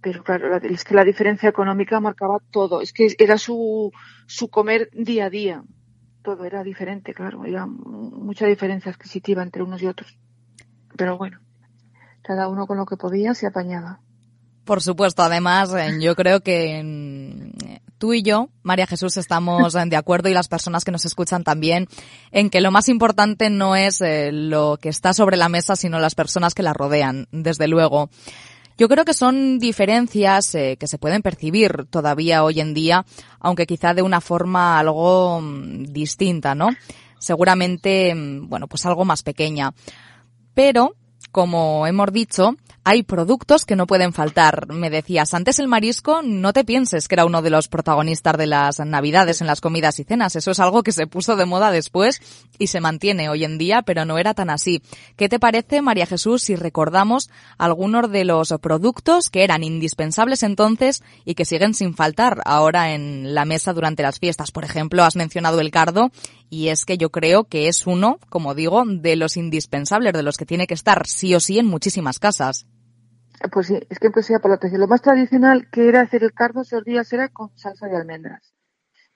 Pero 0.00 0.22
claro, 0.22 0.56
es 0.56 0.84
que 0.84 0.94
la 0.94 1.04
diferencia 1.04 1.48
económica 1.48 2.00
marcaba 2.00 2.38
todo. 2.50 2.80
Es 2.80 2.92
que 2.92 3.14
era 3.18 3.38
su, 3.38 3.90
su 4.26 4.48
comer 4.48 4.90
día 4.92 5.26
a 5.26 5.30
día. 5.30 5.62
Todo 6.22 6.44
era 6.44 6.62
diferente, 6.62 7.14
claro. 7.14 7.42
Había 7.42 7.66
mucha 7.66 8.46
diferencia 8.46 8.92
adquisitiva 8.92 9.42
entre 9.42 9.62
unos 9.62 9.82
y 9.82 9.86
otros. 9.86 10.18
Pero 10.96 11.18
bueno, 11.18 11.38
cada 12.22 12.48
uno 12.48 12.66
con 12.66 12.76
lo 12.76 12.86
que 12.86 12.96
podía 12.96 13.34
se 13.34 13.46
apañaba. 13.46 14.00
Por 14.64 14.80
supuesto, 14.80 15.22
además, 15.22 15.74
eh, 15.74 15.98
yo 16.00 16.14
creo 16.16 16.40
que 16.40 16.82
mm, 16.82 17.74
tú 17.98 18.14
y 18.14 18.22
yo, 18.22 18.48
María 18.62 18.86
Jesús, 18.86 19.16
estamos 19.18 19.74
de 19.74 19.96
acuerdo 19.96 20.30
y 20.30 20.34
las 20.34 20.48
personas 20.48 20.84
que 20.84 20.90
nos 20.90 21.04
escuchan 21.04 21.44
también 21.44 21.86
en 22.30 22.48
que 22.48 22.62
lo 22.62 22.70
más 22.70 22.88
importante 22.88 23.50
no 23.50 23.76
es 23.76 24.00
eh, 24.00 24.30
lo 24.32 24.78
que 24.80 24.88
está 24.88 25.12
sobre 25.12 25.36
la 25.36 25.50
mesa, 25.50 25.76
sino 25.76 25.98
las 25.98 26.14
personas 26.14 26.54
que 26.54 26.62
la 26.62 26.72
rodean, 26.72 27.28
desde 27.30 27.68
luego. 27.68 28.08
Yo 28.76 28.88
creo 28.88 29.04
que 29.04 29.14
son 29.14 29.58
diferencias 29.58 30.54
eh, 30.54 30.76
que 30.80 30.88
se 30.88 30.98
pueden 30.98 31.22
percibir 31.22 31.86
todavía 31.90 32.42
hoy 32.42 32.60
en 32.60 32.74
día, 32.74 33.04
aunque 33.38 33.66
quizá 33.66 33.94
de 33.94 34.02
una 34.02 34.20
forma 34.20 34.78
algo 34.78 35.40
mm, 35.40 35.84
distinta, 35.92 36.54
¿no? 36.54 36.70
Seguramente, 37.18 38.14
mm, 38.14 38.48
bueno, 38.48 38.66
pues 38.66 38.84
algo 38.86 39.04
más 39.04 39.22
pequeña. 39.22 39.72
Pero, 40.54 40.94
como 41.32 41.86
hemos 41.86 42.12
dicho, 42.12 42.56
hay 42.84 43.02
productos 43.02 43.64
que 43.64 43.76
no 43.76 43.86
pueden 43.86 44.12
faltar. 44.12 44.68
Me 44.68 44.90
decías, 44.90 45.32
antes 45.32 45.58
el 45.58 45.68
marisco, 45.68 46.20
no 46.22 46.52
te 46.52 46.64
pienses 46.64 47.08
que 47.08 47.14
era 47.14 47.24
uno 47.24 47.40
de 47.40 47.48
los 47.48 47.68
protagonistas 47.68 48.36
de 48.36 48.46
las 48.46 48.78
navidades 48.78 49.40
en 49.40 49.46
las 49.46 49.62
comidas 49.62 49.98
y 49.98 50.04
cenas. 50.04 50.36
Eso 50.36 50.50
es 50.50 50.60
algo 50.60 50.82
que 50.82 50.92
se 50.92 51.06
puso 51.06 51.34
de 51.34 51.46
moda 51.46 51.70
después 51.70 52.20
y 52.58 52.66
se 52.66 52.80
mantiene 52.80 53.30
hoy 53.30 53.44
en 53.44 53.56
día, 53.56 53.80
pero 53.80 54.04
no 54.04 54.18
era 54.18 54.34
tan 54.34 54.50
así. 54.50 54.82
¿Qué 55.16 55.30
te 55.30 55.40
parece, 55.40 55.80
María 55.80 56.04
Jesús, 56.04 56.42
si 56.42 56.56
recordamos 56.56 57.30
algunos 57.56 58.10
de 58.10 58.26
los 58.26 58.52
productos 58.60 59.30
que 59.30 59.44
eran 59.44 59.64
indispensables 59.64 60.42
entonces 60.42 61.02
y 61.24 61.34
que 61.34 61.46
siguen 61.46 61.72
sin 61.72 61.94
faltar 61.94 62.42
ahora 62.44 62.92
en 62.92 63.34
la 63.34 63.46
mesa 63.46 63.72
durante 63.72 64.02
las 64.02 64.18
fiestas? 64.18 64.52
Por 64.52 64.64
ejemplo, 64.64 65.04
has 65.04 65.16
mencionado 65.16 65.60
el 65.60 65.70
cardo 65.70 66.10
y 66.54 66.68
es 66.68 66.84
que 66.84 66.96
yo 66.96 67.10
creo 67.10 67.44
que 67.44 67.66
es 67.66 67.84
uno, 67.84 68.20
como 68.28 68.54
digo, 68.54 68.84
de 68.86 69.16
los 69.16 69.36
indispensables, 69.36 70.12
de 70.12 70.22
los 70.22 70.36
que 70.36 70.46
tiene 70.46 70.68
que 70.68 70.74
estar 70.74 71.04
sí 71.08 71.34
o 71.34 71.40
sí 71.40 71.58
en 71.58 71.66
muchísimas 71.66 72.20
casas. 72.20 72.66
Pues 73.50 73.66
sí, 73.66 73.80
es 73.90 73.98
que 73.98 74.06
empecé 74.06 74.38
por 74.38 74.52
la. 74.52 74.78
Lo 74.78 74.86
más 74.86 75.02
tradicional 75.02 75.68
que 75.72 75.88
era 75.88 76.02
hacer 76.02 76.22
el 76.22 76.32
cardo 76.32 76.62
esos 76.62 76.84
días 76.84 77.12
era 77.12 77.28
con 77.28 77.50
salsa 77.58 77.88
de 77.88 77.96
almendras. 77.96 78.54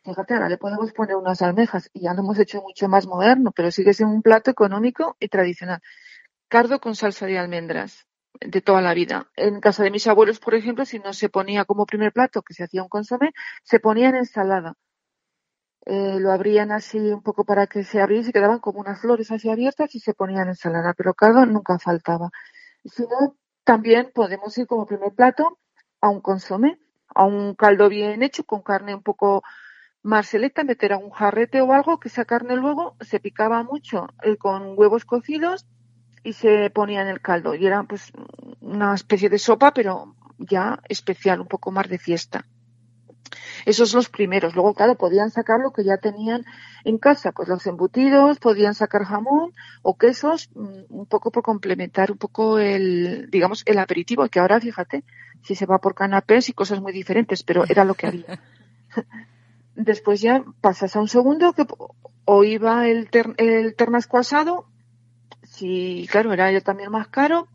Fíjate, 0.02 0.34
ahora 0.34 0.48
le 0.48 0.58
podemos 0.58 0.92
poner 0.92 1.14
unas 1.14 1.40
almejas 1.40 1.88
y 1.92 2.00
ya 2.00 2.14
lo 2.14 2.20
hemos 2.22 2.38
hecho 2.40 2.60
mucho 2.60 2.88
más 2.88 3.06
moderno, 3.06 3.52
pero 3.54 3.70
sigue 3.70 3.94
siendo 3.94 4.16
un 4.16 4.22
plato 4.22 4.50
económico 4.50 5.16
y 5.20 5.28
tradicional. 5.28 5.80
Cardo 6.48 6.80
con 6.80 6.96
salsa 6.96 7.26
de 7.26 7.38
almendras 7.38 8.08
de 8.40 8.60
toda 8.60 8.80
la 8.80 8.94
vida. 8.94 9.30
En 9.36 9.60
casa 9.60 9.84
de 9.84 9.92
mis 9.92 10.08
abuelos, 10.08 10.40
por 10.40 10.54
ejemplo, 10.56 10.84
si 10.84 10.98
no 10.98 11.12
se 11.12 11.28
ponía 11.28 11.64
como 11.64 11.86
primer 11.86 12.12
plato, 12.12 12.42
que 12.42 12.54
se 12.54 12.64
hacía 12.64 12.82
un 12.82 12.88
consomé, 12.88 13.32
se 13.62 13.78
ponía 13.78 14.08
en 14.08 14.16
ensalada. 14.16 14.74
Eh, 15.90 16.20
lo 16.20 16.32
abrían 16.32 16.70
así 16.70 16.98
un 16.98 17.22
poco 17.22 17.44
para 17.44 17.66
que 17.66 17.82
se 17.82 18.02
abriese, 18.02 18.30
quedaban 18.30 18.58
como 18.58 18.78
unas 18.80 19.00
flores 19.00 19.30
así 19.30 19.48
abiertas 19.48 19.94
y 19.94 20.00
se 20.00 20.12
ponían 20.12 20.42
en 20.42 20.48
ensalada, 20.48 20.92
pero 20.92 21.14
cardo 21.14 21.46
nunca 21.46 21.78
faltaba. 21.78 22.30
Si 22.84 23.04
no, 23.04 23.36
también 23.64 24.10
podemos 24.14 24.58
ir 24.58 24.66
como 24.66 24.84
primer 24.84 25.14
plato 25.14 25.58
a 26.02 26.10
un 26.10 26.20
consomé, 26.20 26.78
a 27.14 27.24
un 27.24 27.54
caldo 27.54 27.88
bien 27.88 28.22
hecho 28.22 28.44
con 28.44 28.60
carne 28.60 28.94
un 28.94 29.02
poco 29.02 29.42
más 30.02 30.26
selecta, 30.26 30.62
meter 30.62 30.92
a 30.92 30.98
un 30.98 31.08
jarrete 31.08 31.62
o 31.62 31.72
algo, 31.72 31.98
que 31.98 32.08
esa 32.08 32.26
carne 32.26 32.56
luego 32.56 32.96
se 33.00 33.18
picaba 33.18 33.62
mucho 33.62 34.08
eh, 34.22 34.36
con 34.36 34.78
huevos 34.78 35.06
cocidos 35.06 35.66
y 36.22 36.34
se 36.34 36.68
ponía 36.68 37.00
en 37.00 37.08
el 37.08 37.22
caldo. 37.22 37.54
Y 37.54 37.66
era 37.66 37.82
pues 37.84 38.12
una 38.60 38.94
especie 38.94 39.30
de 39.30 39.38
sopa, 39.38 39.72
pero 39.72 40.14
ya 40.36 40.80
especial, 40.86 41.40
un 41.40 41.48
poco 41.48 41.70
más 41.70 41.88
de 41.88 41.96
fiesta. 41.96 42.44
Esos 43.66 43.94
los 43.94 44.08
primeros. 44.08 44.54
Luego, 44.54 44.74
claro, 44.74 44.96
podían 44.96 45.30
sacar 45.30 45.60
lo 45.60 45.72
que 45.72 45.84
ya 45.84 45.98
tenían 45.98 46.44
en 46.84 46.98
casa, 46.98 47.32
pues 47.32 47.48
los 47.48 47.66
embutidos, 47.66 48.38
podían 48.38 48.74
sacar 48.74 49.04
jamón 49.04 49.52
o 49.82 49.96
quesos, 49.96 50.50
mm, 50.54 50.84
un 50.88 51.06
poco 51.06 51.30
por 51.30 51.42
complementar 51.42 52.10
un 52.10 52.18
poco 52.18 52.58
el, 52.58 53.28
digamos, 53.30 53.62
el 53.66 53.78
aperitivo, 53.78 54.28
que 54.28 54.40
ahora, 54.40 54.60
fíjate, 54.60 55.04
si 55.42 55.54
se 55.54 55.66
va 55.66 55.78
por 55.78 55.94
canapés 55.94 56.48
y 56.48 56.52
cosas 56.52 56.80
muy 56.80 56.92
diferentes, 56.92 57.42
pero 57.42 57.64
era 57.68 57.84
lo 57.84 57.94
que 57.94 58.06
había. 58.06 58.40
Después 59.74 60.20
ya 60.20 60.44
pasas 60.60 60.96
a 60.96 61.00
un 61.00 61.08
segundo 61.08 61.52
que 61.52 61.64
o 62.24 62.44
iba 62.44 62.86
el, 62.88 63.08
el 63.38 63.74
ternasco 63.74 64.18
asado, 64.18 64.66
Si, 65.44 66.06
claro, 66.10 66.32
era 66.32 66.52
yo 66.52 66.62
también 66.62 66.90
más 66.90 67.08
caro, 67.08 67.48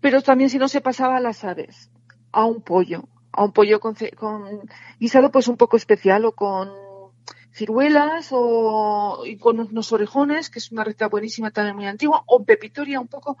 pero 0.00 0.22
también 0.22 0.50
si 0.50 0.58
no 0.58 0.66
se 0.66 0.80
pasaba 0.80 1.16
a 1.16 1.20
las 1.20 1.44
aves, 1.44 1.90
a 2.32 2.44
un 2.46 2.62
pollo, 2.62 3.08
a 3.36 3.44
un 3.44 3.52
pollo 3.52 3.80
con, 3.80 3.94
con 4.16 4.60
guisado 4.98 5.30
pues 5.30 5.48
un 5.48 5.56
poco 5.56 5.76
especial 5.76 6.24
o 6.24 6.32
con 6.32 6.70
ciruelas 7.52 8.30
o 8.32 9.22
y 9.24 9.36
con 9.36 9.60
unos 9.60 9.92
orejones, 9.92 10.50
que 10.50 10.58
es 10.58 10.72
una 10.72 10.84
receta 10.84 11.08
buenísima 11.08 11.50
también 11.50 11.76
muy 11.76 11.86
antigua, 11.86 12.22
o 12.26 12.44
pepitoria 12.44 13.00
un 13.00 13.08
poco 13.08 13.36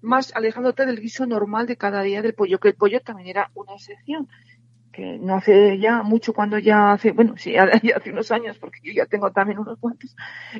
más 0.00 0.34
alejándote 0.34 0.86
del 0.86 1.00
guiso 1.00 1.26
normal 1.26 1.66
de 1.66 1.76
cada 1.76 2.02
día 2.02 2.22
del 2.22 2.34
pollo, 2.34 2.58
que 2.58 2.68
el 2.68 2.74
pollo 2.74 3.00
también 3.00 3.28
era 3.28 3.50
una 3.54 3.74
excepción 3.74 4.28
que 4.98 5.18
no 5.18 5.36
hace 5.36 5.78
ya 5.78 6.02
mucho 6.02 6.32
cuando 6.32 6.58
ya 6.58 6.92
hace, 6.92 7.12
bueno, 7.12 7.34
sí, 7.36 7.56
hace 7.56 8.10
unos 8.10 8.32
años, 8.32 8.58
porque 8.58 8.80
yo 8.82 8.92
ya 8.92 9.06
tengo 9.06 9.30
también 9.30 9.58
unos 9.60 9.78
cuantos, 9.78 10.16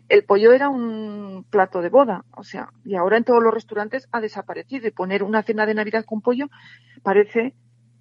el 0.08 0.24
pollo 0.24 0.52
era 0.52 0.68
un 0.68 1.44
plato 1.50 1.82
de 1.82 1.88
boda, 1.88 2.24
o 2.36 2.44
sea, 2.44 2.68
y 2.84 2.94
ahora 2.94 3.16
en 3.16 3.24
todos 3.24 3.42
los 3.42 3.52
restaurantes 3.52 4.06
ha 4.12 4.20
desaparecido 4.20 4.86
y 4.86 4.92
poner 4.92 5.24
una 5.24 5.42
cena 5.42 5.66
de 5.66 5.74
Navidad 5.74 6.04
con 6.04 6.20
pollo 6.20 6.46
parece 7.02 7.54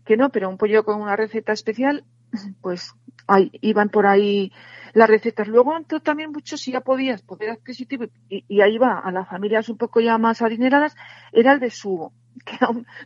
que 0.08 0.18
no, 0.18 0.30
pero 0.30 0.50
un 0.50 0.58
pollo 0.58 0.84
con 0.84 1.02
una 1.02 1.16
receta 1.16 1.52
especial, 1.52 2.06
pues 2.62 2.94
ahí, 3.28 3.52
iban 3.62 3.90
por 3.90 4.08
ahí 4.08 4.52
las 4.94 5.10
recetas. 5.10 5.48
Luego 5.48 5.76
entró 5.76 6.00
también 6.00 6.32
mucho, 6.32 6.58
si 6.58 6.72
ya 6.72 6.82
podías, 6.82 7.22
poder 7.22 7.52
adquisitivo, 7.52 8.06
y, 8.30 8.46
y 8.48 8.62
ahí 8.62 8.78
va 8.78 9.00
a 9.00 9.12
las 9.12 9.28
familias 9.28 9.70
un 9.70 9.78
poco 9.78 10.00
ya 10.00 10.18
más 10.18 10.42
adineradas, 10.42 10.96
era 11.34 11.52
el 11.52 11.60
besugo, 11.60 12.14
que 12.46 12.58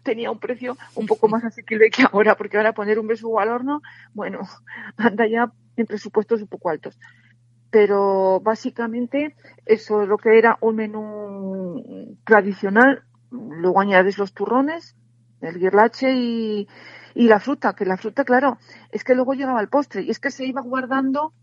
tenía 0.03 0.31
un 0.31 0.39
precio 0.39 0.77
un 0.95 1.07
poco 1.07 1.27
más 1.27 1.43
asequible 1.43 1.89
que 1.89 2.03
ahora, 2.03 2.35
porque 2.35 2.57
ahora 2.57 2.73
poner 2.73 2.99
un 2.99 3.07
besugo 3.07 3.39
al 3.39 3.49
horno, 3.49 3.81
bueno, 4.13 4.41
anda 4.97 5.27
ya 5.27 5.51
en 5.75 5.85
presupuestos 5.85 6.41
un 6.41 6.47
poco 6.47 6.69
altos. 6.69 6.99
Pero 7.71 8.41
básicamente 8.41 9.35
eso 9.65 10.03
es 10.03 10.07
lo 10.07 10.17
que 10.17 10.37
era 10.37 10.57
un 10.59 10.75
menú 10.75 12.17
tradicional. 12.25 13.03
Luego 13.29 13.79
añades 13.79 14.17
los 14.17 14.33
turrones, 14.33 14.97
el 15.41 15.59
guirlache 15.59 16.13
y, 16.13 16.67
la 17.15 17.39
fruta, 17.39 17.73
que 17.73 17.85
la 17.85 17.97
fruta, 17.97 18.23
claro, 18.23 18.57
es 18.91 19.03
que 19.03 19.15
luego 19.15 19.33
llegaba 19.33 19.61
el 19.61 19.67
postre 19.67 20.03
y 20.03 20.09
es 20.09 20.19
que 20.19 20.31
se 20.31 20.45
iba 20.45 20.61
guardando 20.61 21.33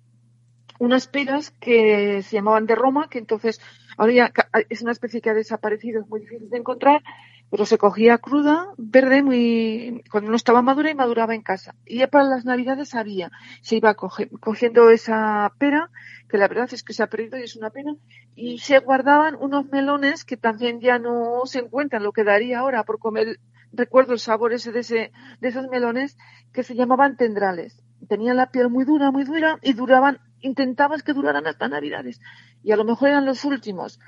unas 0.79 1.09
peras 1.09 1.51
que 1.51 2.23
se 2.23 2.37
llamaban 2.37 2.67
de 2.67 2.75
Roma, 2.75 3.09
que 3.11 3.19
entonces 3.19 3.61
ahora 3.97 4.13
ya 4.13 4.33
es 4.71 4.83
una 4.83 4.93
especie 4.93 5.21
que 5.21 5.31
ha 5.31 5.35
desaparecido, 5.35 6.01
es 6.01 6.09
muy 6.09 6.21
difícil 6.21 6.49
de 6.49 6.59
encontrar, 6.59 7.03
pero 7.51 7.65
se 7.65 7.79
cogía 7.79 8.19
cruda, 8.19 8.69
verde, 8.77 9.23
muy 9.23 10.03
cuando 10.11 10.31
no 10.31 10.37
estaba 10.37 10.63
madura 10.63 10.91
y 10.91 10.95
maduraba 10.95 11.35
en 11.35 11.43
casa. 11.43 11.75
Y 11.87 11.99
ya 11.99 12.09
para 12.09 12.25
las 12.25 12.45
navidades 12.45 12.95
había, 12.95 13.31
se 13.63 13.77
iba 13.77 13.95
cogiendo 13.95 14.91
esa 14.91 15.53
pera, 15.59 15.91
que 16.29 16.37
la 16.37 16.49
verdad 16.49 16.69
es 16.73 16.83
que 16.83 16.93
se 16.93 17.03
ha 17.03 17.07
perdido 17.07 17.39
y 17.39 17.43
es 17.43 17.57
una 17.57 17.71
pena, 17.71 17.95
y 18.35 18.59
se 18.59 18.79
guardaban 18.81 19.35
unos 19.41 19.67
melones 19.71 20.25
que 20.25 20.37
también 20.37 20.81
ya 20.81 20.99
no 20.99 21.43
se 21.47 21.61
encuentran, 21.61 22.03
lo 22.03 22.13
que 22.13 22.25
daría 22.25 22.61
ahora 22.61 22.85
por 22.85 22.99
comer, 22.99 23.39
recuerdo 23.73 24.13
el 24.13 24.19
sabor 24.19 24.53
ese 24.53 24.73
de, 24.73 24.81
ese, 24.81 25.13
de 25.41 25.49
esos 25.49 25.69
melones, 25.69 26.17
que 26.53 26.63
se 26.63 26.75
llamaban 26.75 27.17
tendrales. 27.17 27.83
Tenían 28.09 28.37
la 28.37 28.51
piel 28.51 28.69
muy 28.71 28.85
dura, 28.85 29.11
muy 29.11 29.25
dura, 29.25 29.59
y 29.63 29.73
duraban, 29.73 30.19
intentabas 30.41 31.03
que 31.03 31.13
duraran 31.13 31.47
hasta 31.47 31.69
navidades. 31.69 32.21
Y 32.63 32.73
a 32.73 32.77
lo 32.77 32.85
mejor 32.85 33.09
eran 33.09 33.27
los 33.27 33.45
últimos, 33.45 33.99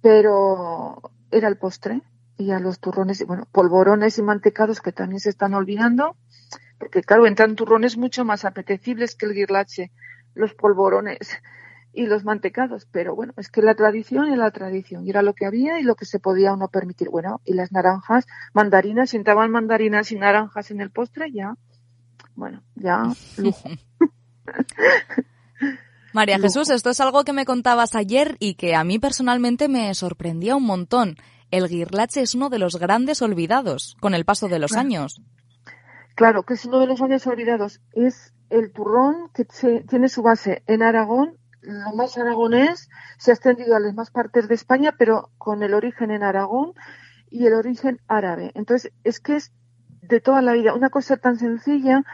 pero 0.00 1.00
era 1.30 1.48
el 1.48 1.56
postre 1.56 2.02
y 2.36 2.50
a 2.50 2.58
los 2.58 2.80
turrones, 2.80 3.20
y 3.20 3.24
bueno, 3.24 3.46
polvorones 3.52 4.18
y 4.18 4.22
mantecados 4.22 4.80
que 4.80 4.92
también 4.92 5.20
se 5.20 5.30
están 5.30 5.54
olvidando, 5.54 6.16
porque 6.78 7.02
claro, 7.02 7.26
entran 7.26 7.54
turrones 7.54 7.96
mucho 7.96 8.24
más 8.24 8.44
apetecibles 8.44 9.14
que 9.14 9.26
el 9.26 9.34
guirlache, 9.34 9.92
los 10.34 10.54
polvorones 10.54 11.40
y 11.92 12.06
los 12.06 12.24
mantecados, 12.24 12.86
pero 12.90 13.14
bueno, 13.14 13.34
es 13.36 13.50
que 13.50 13.62
la 13.62 13.74
tradición 13.74 14.28
es 14.32 14.38
la 14.38 14.50
tradición, 14.50 15.06
y 15.06 15.10
era 15.10 15.22
lo 15.22 15.34
que 15.34 15.46
había 15.46 15.78
y 15.78 15.82
lo 15.82 15.94
que 15.94 16.06
se 16.06 16.18
podía 16.18 16.52
o 16.52 16.56
no 16.56 16.68
permitir. 16.68 17.10
Bueno, 17.10 17.40
y 17.44 17.52
las 17.54 17.70
naranjas, 17.72 18.26
mandarinas, 18.54 19.10
si 19.10 19.16
entraban 19.18 19.50
mandarinas 19.50 20.10
y 20.12 20.16
naranjas 20.16 20.70
en 20.70 20.80
el 20.80 20.90
postre, 20.90 21.30
ya, 21.32 21.54
bueno, 22.34 22.62
ya, 22.76 23.02
lujo. 23.36 23.68
María 26.12 26.36
Lujo. 26.36 26.48
Jesús, 26.48 26.70
esto 26.70 26.90
es 26.90 27.00
algo 27.00 27.24
que 27.24 27.32
me 27.32 27.44
contabas 27.44 27.94
ayer 27.94 28.36
y 28.38 28.54
que 28.54 28.74
a 28.74 28.84
mí 28.84 28.98
personalmente 28.98 29.68
me 29.68 29.94
sorprendía 29.94 30.56
un 30.56 30.64
montón. 30.64 31.16
El 31.50 31.68
guirlache 31.68 32.22
es 32.22 32.34
uno 32.34 32.48
de 32.50 32.58
los 32.58 32.76
grandes 32.76 33.22
olvidados 33.22 33.96
con 34.00 34.14
el 34.14 34.24
paso 34.24 34.48
de 34.48 34.58
los 34.58 34.72
Claro. 34.72 34.86
años. 34.86 35.20
Claro, 36.14 36.42
que 36.42 36.54
es 36.54 36.64
uno 36.66 36.78
de 36.80 36.86
los 36.86 37.00
años 37.00 37.26
olvidados. 37.26 37.80
Es 37.92 38.34
el 38.50 38.72
turrón 38.72 39.30
que 39.34 39.46
tiene 39.88 40.08
su 40.08 40.22
base 40.22 40.62
en 40.66 40.82
Aragón, 40.82 41.38
lo 41.62 41.92
más 41.94 42.18
aragonés, 42.18 42.88
se 43.18 43.30
ha 43.30 43.34
extendido 43.34 43.76
a 43.76 43.80
las 43.80 43.94
más 43.94 44.10
partes 44.10 44.48
de 44.48 44.54
España, 44.54 44.94
pero 44.98 45.30
con 45.38 45.62
el 45.62 45.74
origen 45.74 46.10
en 46.10 46.22
Aragón 46.22 46.74
y 47.30 47.46
el 47.46 47.54
origen 47.54 48.00
árabe. 48.08 48.52
Entonces, 48.54 48.92
es 49.04 49.20
que 49.20 49.36
es 49.36 49.52
de 50.02 50.20
toda 50.20 50.42
la 50.42 50.52
vida 50.52 50.74
una 50.74 50.90
cosa 50.90 51.16
tan 51.16 51.38
sencilla 51.38 52.04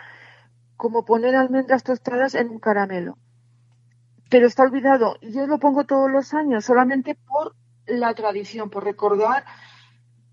como 0.77 1.05
poner 1.05 1.35
almendras 1.35 1.83
tostadas 1.83 2.35
en 2.35 2.51
un 2.51 2.61
caramelo. 2.61 3.19
Pero 4.31 4.47
está 4.47 4.63
olvidado. 4.63 5.17
Yo 5.23 5.47
lo 5.47 5.59
pongo 5.59 5.85
todos 5.85 6.11
los 6.11 6.35
años 6.35 6.65
solamente 6.65 7.15
por 7.15 7.57
la 7.87 8.15
tradición, 8.15 8.71
por 8.71 8.85
recordar 8.85 9.45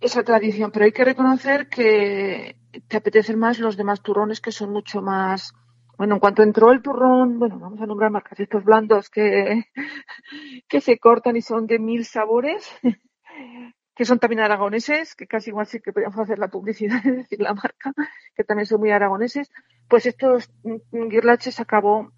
esa 0.02 0.24
tradición, 0.24 0.72
pero 0.72 0.86
hay 0.86 0.92
que 0.92 1.06
reconocer 1.06 1.70
que 1.70 2.58
te 2.88 2.98
apetecen 2.98 3.40
más 3.40 3.60
los 3.60 3.78
demás 3.78 4.02
turrones 4.02 4.42
que 4.42 4.52
son 4.52 4.72
mucho 4.72 5.02
más. 5.02 5.54
Bueno, 5.98 6.16
en 6.16 6.20
cuanto 6.20 6.44
entró 6.44 6.72
el 6.72 6.82
turrón, 6.82 7.40
bueno, 7.40 7.58
vamos 7.60 7.82
a 7.82 7.86
nombrar 7.86 8.12
marcas, 8.12 8.40
estos 8.40 8.64
blandos 8.64 9.10
que, 9.10 9.66
que 10.68 10.82
se 10.82 11.00
cortan 11.00 11.38
y 11.38 11.42
son 11.42 11.68
de 11.68 11.80
mil 11.80 12.06
sabores, 12.06 12.70
que 13.96 14.06
son 14.06 14.20
también 14.20 14.42
aragoneses, 14.42 15.16
que 15.16 15.26
casi 15.26 15.52
igual 15.52 15.68
sí 15.68 15.80
que 15.80 15.94
podríamos 15.94 16.20
hacer 16.20 16.38
la 16.38 16.50
publicidad 16.50 17.02
y 17.06 17.12
decir 17.12 17.40
la 17.40 17.54
marca, 17.54 17.94
que 18.36 18.44
también 18.44 18.66
son 18.66 18.82
muy 18.82 18.92
aragoneses, 18.92 19.50
pues 19.88 20.06
estos 20.06 20.52
guirlaches 20.92 21.60
acabó 21.60 22.12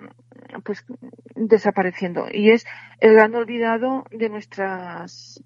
pues 0.63 0.85
desapareciendo. 1.35 2.27
Y 2.31 2.51
es 2.51 2.65
el 2.99 3.13
gran 3.13 3.35
olvidado 3.35 4.05
de 4.11 4.29
nuestras 4.29 5.43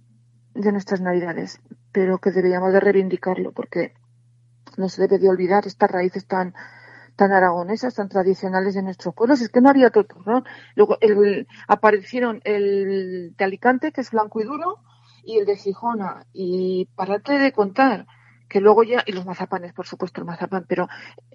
de 0.54 0.72
nuestras 0.72 1.02
navidades, 1.02 1.62
pero 1.92 2.20
que 2.20 2.32
deberíamos 2.32 2.74
de 2.74 2.80
reivindicarlo 2.80 3.52
porque 3.52 3.94
no 4.78 4.90
se 4.90 5.02
debe 5.02 5.18
de 5.18 5.30
olvidar 5.30 5.66
estas 5.66 5.90
raíces 5.90 6.28
tan 6.28 6.54
tan 7.16 7.32
aragonesas, 7.32 7.96
tan 7.96 8.10
tradicionales 8.10 8.76
de 8.76 8.84
nuestros 8.84 9.14
pueblos. 9.14 9.42
Es 9.42 9.50
que 9.50 9.62
no 9.62 9.70
había 9.70 9.88
otro 9.88 10.06
turrón. 10.06 10.44
Luego 10.76 10.98
el, 11.02 11.48
aparecieron 11.68 12.42
el 12.44 13.36
de 13.38 13.46
Alicante, 13.46 13.92
que 13.92 14.02
es 14.02 14.12
blanco 14.12 14.42
y 14.42 14.46
duro, 14.46 14.80
y 15.24 15.38
el 15.38 15.46
de 15.46 15.58
Gijona. 15.58 16.26
Y 16.34 16.88
parate 16.96 17.40
de 17.40 17.52
contar, 17.52 18.08
que 18.50 18.62
luego 18.62 18.84
ya, 18.84 19.04
y 19.06 19.12
los 19.12 19.26
mazapanes, 19.26 19.74
por 19.74 19.88
supuesto, 19.88 20.22
el 20.22 20.28
mazapán, 20.28 20.66
pero 20.68 20.88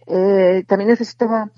eh, 0.06 0.64
también 0.66 0.90
necesitaba 0.90 1.50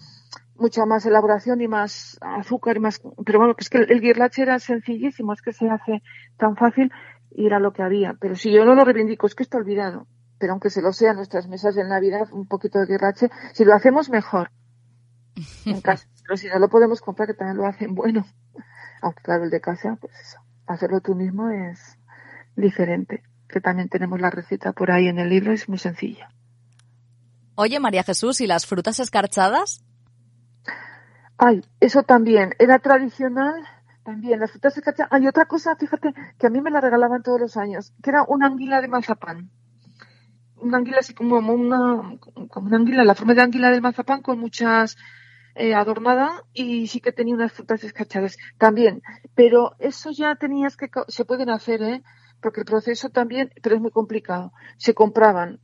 mucha 0.57 0.85
más 0.87 1.07
elaboración 1.07 1.61
y 1.61 1.69
más 1.69 2.19
azúcar 2.21 2.77
y 2.77 2.81
más, 2.81 3.01
pero 3.25 3.39
bueno, 3.39 3.55
que 3.55 3.63
es 3.63 3.71
que 3.71 3.79
el, 3.79 3.93
el 3.93 4.01
guirlache 4.01 4.43
era 4.43 4.59
sencillísimo, 4.59 5.33
es 5.33 5.41
que 5.41 5.53
se 5.53 5.69
hace 5.71 6.03
tan 6.37 6.57
fácil 6.57 6.91
y 7.31 7.47
era 7.47 7.61
lo 7.61 7.73
que 7.73 7.83
había. 7.83 8.15
Pero 8.21 8.35
si 8.35 8.53
yo 8.53 8.65
no 8.65 8.75
lo 8.75 8.85
reivindico, 8.85 9.27
es 9.27 9.35
que 9.35 9.45
está 9.45 9.59
olvidado. 9.59 10.07
Pero 10.39 10.53
aunque 10.53 10.71
se 10.71 10.83
lo 10.83 10.93
sea 10.93 11.15
nuestras 11.15 11.49
mesas 11.49 11.75
de 11.75 11.85
Navidad, 11.85 12.29
un 12.33 12.47
poquito 12.47 12.79
de 12.79 12.87
guirlache, 12.87 13.31
si 13.53 13.65
lo 13.65 13.75
hacemos 13.75 14.09
mejor 14.09 14.51
en 15.65 15.81
casa. 15.81 16.07
Pero 16.23 16.37
si 16.37 16.49
no 16.49 16.59
lo 16.59 16.69
podemos 16.69 17.01
comprar, 17.01 17.29
que 17.29 17.35
también 17.35 17.57
lo 17.57 17.67
hacen 17.67 17.95
bueno. 17.95 18.27
Aunque 19.01 19.23
claro, 19.23 19.45
el 19.45 19.51
de 19.51 19.61
casa, 19.61 19.97
pues 20.01 20.13
eso, 20.21 20.39
hacerlo 20.67 21.01
tú 21.01 21.15
mismo 21.15 21.49
es 21.51 21.99
diferente. 22.57 23.23
Que 23.49 23.61
también 23.61 23.89
tenemos 23.89 24.21
la 24.21 24.31
receta 24.31 24.73
por 24.73 24.91
ahí 24.91 25.09
en 25.09 25.19
el 25.19 25.31
libro, 25.31 25.53
es 25.53 25.69
muy 25.69 25.79
sencilla. 25.79 26.29
Oye, 27.55 27.81
María 27.81 28.05
Jesús, 28.05 28.41
¿y 28.41 28.47
las 28.47 28.67
frutas 28.67 29.01
escarchadas? 29.01 29.83
Ay, 31.39 31.65
eso 31.81 32.03
también, 32.03 32.55
era 32.59 32.79
tradicional, 32.79 33.55
también, 34.05 34.41
las 34.41 34.51
frutas 34.51 34.77
escarchadas. 34.77 35.13
Hay 35.13 35.27
otra 35.27 35.47
cosa, 35.47 35.77
fíjate, 35.77 36.13
que 36.39 36.47
a 36.47 36.51
mí 36.51 36.61
me 36.61 36.71
la 36.71 36.81
regalaban 36.81 37.23
todos 37.23 37.41
los 37.41 37.57
años, 37.57 37.95
que 38.03 38.11
era 38.11 38.25
una 38.25 38.47
anguila 38.47 38.81
de 38.81 38.89
mazapán. 38.89 39.51
Una 40.61 40.79
anguila 40.79 40.99
así 41.01 41.15
como 41.15 41.39
una, 41.39 42.19
como 42.51 42.67
una 42.67 42.77
anguila, 42.77 43.05
la 43.05 43.15
forma 43.15 43.35
de 43.35 43.43
anguila 43.43 43.71
del 43.71 43.83
mazapán 43.83 44.23
con 44.23 44.39
muchas 44.39 44.97
eh, 45.55 45.75
adornada 45.75 46.45
y 46.53 46.87
sí 46.87 47.01
que 47.01 47.11
tenía 47.13 47.35
unas 47.35 47.53
frutas 47.53 47.83
escarchadas 47.83 48.37
también. 48.59 49.03
Pero 49.35 49.75
eso 49.79 50.11
ya 50.13 50.37
tenías 50.37 50.77
que, 50.77 50.89
se 51.09 51.25
pueden 51.25 51.51
hacer, 51.51 51.83
¿eh? 51.83 52.03
Porque 52.41 52.61
el 52.61 52.67
proceso 52.67 53.11
también, 53.11 53.51
pero 53.63 53.75
es 53.75 53.83
muy 53.83 53.91
complicado. 53.91 54.53
Se 54.77 54.95
compraban 54.95 55.61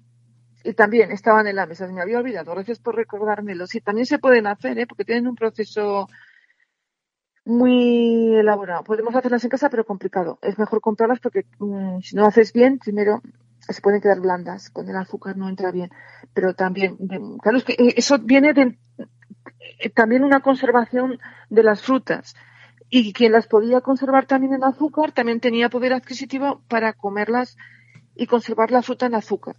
y 0.64 0.72
también 0.74 1.12
estaban 1.12 1.46
en 1.46 1.56
la 1.56 1.66
mesa. 1.66 1.86
Me 1.86 2.02
había 2.02 2.18
olvidado. 2.18 2.52
Gracias 2.52 2.80
por 2.80 2.96
recordármelo. 2.96 3.66
Sí, 3.68 3.80
también 3.80 4.06
se 4.06 4.18
pueden 4.18 4.46
hacer, 4.48 4.78
¿eh? 4.78 4.86
Porque 4.86 5.04
tienen 5.04 5.28
un 5.28 5.36
proceso 5.36 6.08
muy 7.44 8.34
elaborado. 8.34 8.82
Podemos 8.84 9.14
hacerlas 9.14 9.44
en 9.44 9.50
casa, 9.50 9.70
pero 9.70 9.84
complicado. 9.84 10.38
Es 10.42 10.58
mejor 10.58 10.80
comprarlas 10.80 11.20
porque 11.20 11.46
mm, 11.58 12.00
si 12.00 12.16
no 12.16 12.22
lo 12.22 12.28
haces 12.28 12.52
bien, 12.52 12.78
primero 12.78 13.22
se 13.72 13.80
pueden 13.80 14.00
quedar 14.00 14.20
blandas. 14.20 14.70
Con 14.70 14.88
el 14.88 14.96
azúcar 14.96 15.36
no 15.36 15.48
entra 15.48 15.70
bien. 15.70 15.90
Pero 16.34 16.54
también, 16.54 16.96
claro, 17.42 17.58
es 17.58 17.64
que 17.64 17.72
eh, 17.74 17.94
eso 17.96 18.18
viene 18.18 18.52
de 18.52 18.78
eh, 19.78 19.90
también 19.90 20.24
una 20.24 20.40
conservación 20.40 21.18
de 21.50 21.62
las 21.62 21.82
frutas. 21.82 22.34
y 22.90 23.12
quien 23.12 23.32
las 23.32 23.46
podía 23.48 23.80
conservar 23.80 24.26
también 24.26 24.54
en 24.54 24.64
azúcar 24.64 25.12
también 25.12 25.40
tenía 25.40 25.68
poder 25.68 25.92
adquisitivo 25.94 26.62
para 26.68 26.92
comerlas 26.92 27.56
y 28.14 28.26
conservar 28.26 28.70
la 28.70 28.82
fruta 28.82 29.06
en 29.06 29.14
azúcar. 29.14 29.56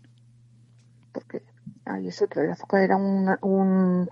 Porque 1.11 1.41
ay, 1.85 2.07
eso, 2.07 2.27
el 2.35 2.51
azúcar 2.51 2.81
era 2.81 2.97
un, 2.97 3.29
un, 3.41 4.09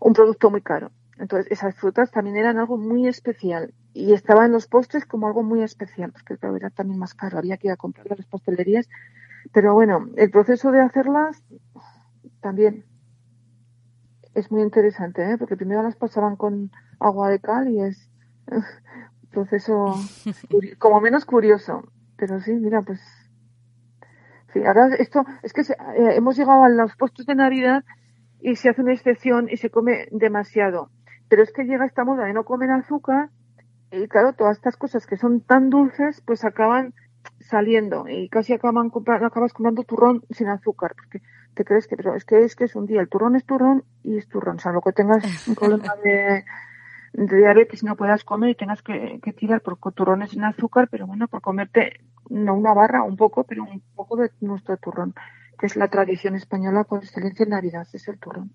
un 0.00 0.12
producto 0.12 0.50
muy 0.50 0.62
caro. 0.62 0.90
Entonces, 1.18 1.50
esas 1.50 1.74
frutas 1.76 2.10
también 2.10 2.36
eran 2.36 2.58
algo 2.58 2.76
muy 2.76 3.06
especial 3.06 3.72
y 3.92 4.12
estaba 4.12 4.44
en 4.44 4.52
los 4.52 4.66
postres 4.66 5.06
como 5.06 5.28
algo 5.28 5.42
muy 5.42 5.62
especial, 5.62 6.12
porque 6.12 6.36
era 6.56 6.70
también 6.70 6.98
más 6.98 7.14
caro, 7.14 7.38
había 7.38 7.56
que 7.56 7.68
ir 7.68 7.72
a 7.72 7.76
comprarlas 7.76 8.18
a 8.18 8.22
las 8.22 8.26
pastelerías. 8.26 8.88
Pero 9.52 9.74
bueno, 9.74 10.08
el 10.16 10.30
proceso 10.30 10.70
de 10.72 10.80
hacerlas 10.80 11.42
también 12.40 12.84
es 14.34 14.50
muy 14.50 14.62
interesante, 14.62 15.22
¿eh? 15.30 15.38
porque 15.38 15.56
primero 15.56 15.82
las 15.82 15.96
pasaban 15.96 16.36
con 16.36 16.70
agua 16.98 17.28
de 17.28 17.40
cal 17.40 17.68
y 17.68 17.80
es 17.80 18.10
un 18.50 18.62
proceso 19.30 19.94
como 20.78 21.00
menos 21.00 21.24
curioso. 21.24 21.84
Pero 22.16 22.40
sí, 22.40 22.52
mira, 22.52 22.82
pues 22.82 23.00
sí, 24.52 24.64
ahora 24.64 24.88
esto 24.98 25.24
es 25.42 25.52
que 25.52 25.64
se- 25.64 25.74
eh, 25.74 26.16
hemos 26.16 26.36
llegado 26.36 26.64
a 26.64 26.68
los 26.68 26.96
postres 26.96 27.26
de 27.26 27.34
Navidad 27.34 27.84
y 28.40 28.56
se 28.56 28.68
hace 28.68 28.82
una 28.82 28.92
excepción 28.92 29.48
y 29.50 29.56
se 29.56 29.70
come 29.70 30.08
demasiado. 30.10 30.90
Pero 31.28 31.42
es 31.42 31.52
que 31.52 31.64
llega 31.64 31.86
esta 31.86 32.04
moda 32.04 32.24
de 32.26 32.32
no 32.34 32.44
comer 32.44 32.70
azúcar 32.70 33.30
y 33.90 34.06
claro, 34.08 34.32
todas 34.32 34.56
estas 34.56 34.76
cosas 34.76 35.06
que 35.06 35.16
son 35.16 35.40
tan 35.40 35.70
dulces, 35.70 36.20
pues 36.26 36.44
acaban 36.44 36.94
saliendo 37.48 38.08
y 38.08 38.28
casi 38.28 38.52
acaban 38.52 38.90
compra- 38.90 39.24
acabas 39.24 39.52
comprando 39.52 39.82
turrón 39.84 40.24
sin 40.30 40.48
azúcar, 40.48 40.94
porque 40.94 41.20
te 41.54 41.64
crees 41.64 41.86
que, 41.86 41.96
pero 41.96 42.14
es 42.14 42.24
que 42.24 42.44
es 42.44 42.56
que 42.56 42.64
es 42.64 42.74
un 42.74 42.86
día, 42.86 43.00
el 43.00 43.08
turrón 43.08 43.36
es 43.36 43.44
turrón 43.44 43.84
y 44.02 44.16
es 44.16 44.28
turrón, 44.28 44.58
salvo 44.58 44.80
que 44.80 44.92
tengas 44.92 45.22
un 45.48 45.54
problema 45.54 45.94
de, 46.02 46.44
de 47.12 47.36
diabetes 47.36 47.82
y 47.82 47.86
no 47.86 47.96
puedas 47.96 48.24
comer 48.24 48.50
y 48.50 48.54
tengas 48.54 48.82
que, 48.82 49.20
que 49.22 49.32
tirar 49.32 49.60
por 49.60 49.78
turrones 49.92 50.30
sin 50.30 50.44
azúcar, 50.44 50.88
pero 50.90 51.06
bueno, 51.06 51.28
por 51.28 51.40
comerte, 51.42 52.00
no 52.30 52.54
una 52.54 52.72
barra, 52.74 53.02
un 53.02 53.16
poco, 53.16 53.44
pero 53.44 53.62
un 53.64 53.82
poco 53.94 54.16
de 54.16 54.30
nuestro 54.40 54.76
turrón, 54.78 55.14
que 55.58 55.66
es 55.66 55.76
la 55.76 55.88
tradición 55.88 56.34
española 56.34 56.84
por 56.84 57.04
excelencia 57.04 57.44
en 57.44 57.50
Navidad, 57.50 57.86
es 57.92 58.08
el 58.08 58.18
turrón. 58.18 58.50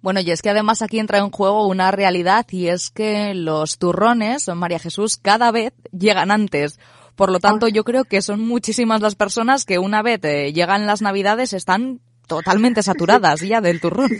Bueno, 0.00 0.18
y 0.18 0.32
es 0.32 0.42
que 0.42 0.50
además 0.50 0.82
aquí 0.82 0.98
entra 0.98 1.18
en 1.18 1.30
juego 1.30 1.68
una 1.68 1.92
realidad 1.92 2.44
y 2.50 2.66
es 2.66 2.90
que 2.90 3.34
los 3.34 3.78
turrones, 3.78 4.48
María 4.48 4.80
Jesús, 4.80 5.16
cada 5.16 5.52
vez 5.52 5.72
llegan 5.96 6.32
antes. 6.32 6.80
Por 7.16 7.30
lo 7.30 7.40
tanto, 7.40 7.68
yo 7.68 7.84
creo 7.84 8.04
que 8.04 8.22
son 8.22 8.40
muchísimas 8.40 9.00
las 9.00 9.14
personas 9.14 9.64
que 9.64 9.78
una 9.78 10.02
vez 10.02 10.20
eh, 10.24 10.52
llegan 10.52 10.86
las 10.86 11.02
Navidades 11.02 11.52
están 11.52 12.00
totalmente 12.26 12.82
saturadas 12.82 13.40
ya 13.40 13.60
del 13.60 13.80
turrón. 13.80 14.10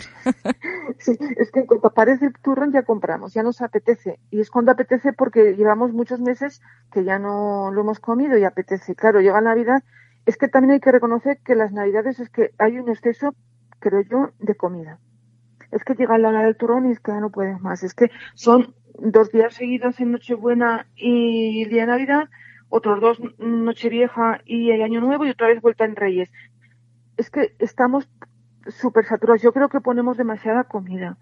Sí, 0.99 1.17
es 1.37 1.51
que 1.51 1.61
en 1.61 1.65
cuanto 1.65 1.87
aparece 1.87 2.27
el 2.27 2.33
turrón 2.33 2.71
ya 2.71 2.83
compramos, 2.83 3.33
ya 3.33 3.43
nos 3.43 3.61
apetece. 3.61 4.19
Y 4.31 4.39
es 4.39 4.49
cuando 4.49 4.71
apetece 4.71 5.11
porque 5.13 5.55
llevamos 5.55 5.91
muchos 5.91 6.19
meses 6.19 6.61
que 6.91 7.03
ya 7.03 7.19
no 7.19 7.71
lo 7.71 7.81
hemos 7.81 7.99
comido 7.99 8.37
y 8.37 8.43
apetece. 8.43 8.95
Claro, 8.95 9.19
llega 9.19 9.41
Navidad. 9.41 9.83
Es 10.25 10.37
que 10.37 10.47
también 10.47 10.71
hay 10.71 10.79
que 10.79 10.91
reconocer 10.91 11.39
que 11.43 11.55
las 11.55 11.73
Navidades 11.73 12.19
es 12.19 12.29
que 12.29 12.51
hay 12.57 12.79
un 12.79 12.89
exceso, 12.89 13.35
creo 13.79 14.01
yo, 14.01 14.29
de 14.39 14.55
comida. 14.55 14.99
Es 15.71 15.83
que 15.83 15.95
llega 15.95 16.17
la 16.17 16.29
hora 16.29 16.43
del 16.43 16.55
turrón 16.55 16.87
y 16.87 16.91
es 16.91 16.99
que 16.99 17.11
ya 17.11 17.19
no 17.19 17.31
puedes 17.31 17.59
más. 17.59 17.83
Es 17.83 17.93
que 17.93 18.09
son 18.35 18.73
dos 18.99 19.31
días 19.31 19.53
seguidos 19.55 19.99
en 19.99 20.11
Nochebuena 20.11 20.87
y 20.95 21.63
el 21.63 21.69
día 21.69 21.81
de 21.81 21.87
Navidad, 21.87 22.29
otros 22.75 22.99
dos 22.99 23.19
Nochevieja 23.37 24.41
y 24.45 24.71
el 24.71 24.81
Año 24.81 24.99
Nuevo 24.99 25.25
y 25.25 25.29
otra 25.29 25.47
vez 25.47 25.61
vuelta 25.61 25.85
en 25.85 25.95
Reyes. 25.95 26.31
Es 27.17 27.29
que 27.29 27.55
estamos 27.59 28.09
súper 28.67 29.05
saturados. 29.05 29.43
Yo 29.43 29.53
creo 29.53 29.69
que 29.69 29.79
ponemos 29.79 30.17
demasiada 30.17 30.63
comida. 30.63 31.17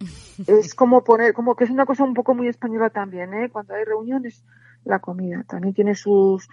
Es 0.46 0.74
como 0.74 1.04
poner, 1.04 1.34
como 1.34 1.54
que 1.54 1.64
es 1.64 1.70
una 1.70 1.84
cosa 1.84 2.04
un 2.04 2.14
poco 2.14 2.34
muy 2.34 2.48
española 2.48 2.90
también, 2.90 3.32
¿eh? 3.34 3.50
Cuando 3.50 3.74
hay 3.74 3.84
reuniones, 3.84 4.44
la 4.84 4.98
comida 4.98 5.44
también 5.48 5.74
tiene 5.74 5.94
sus 5.94 6.48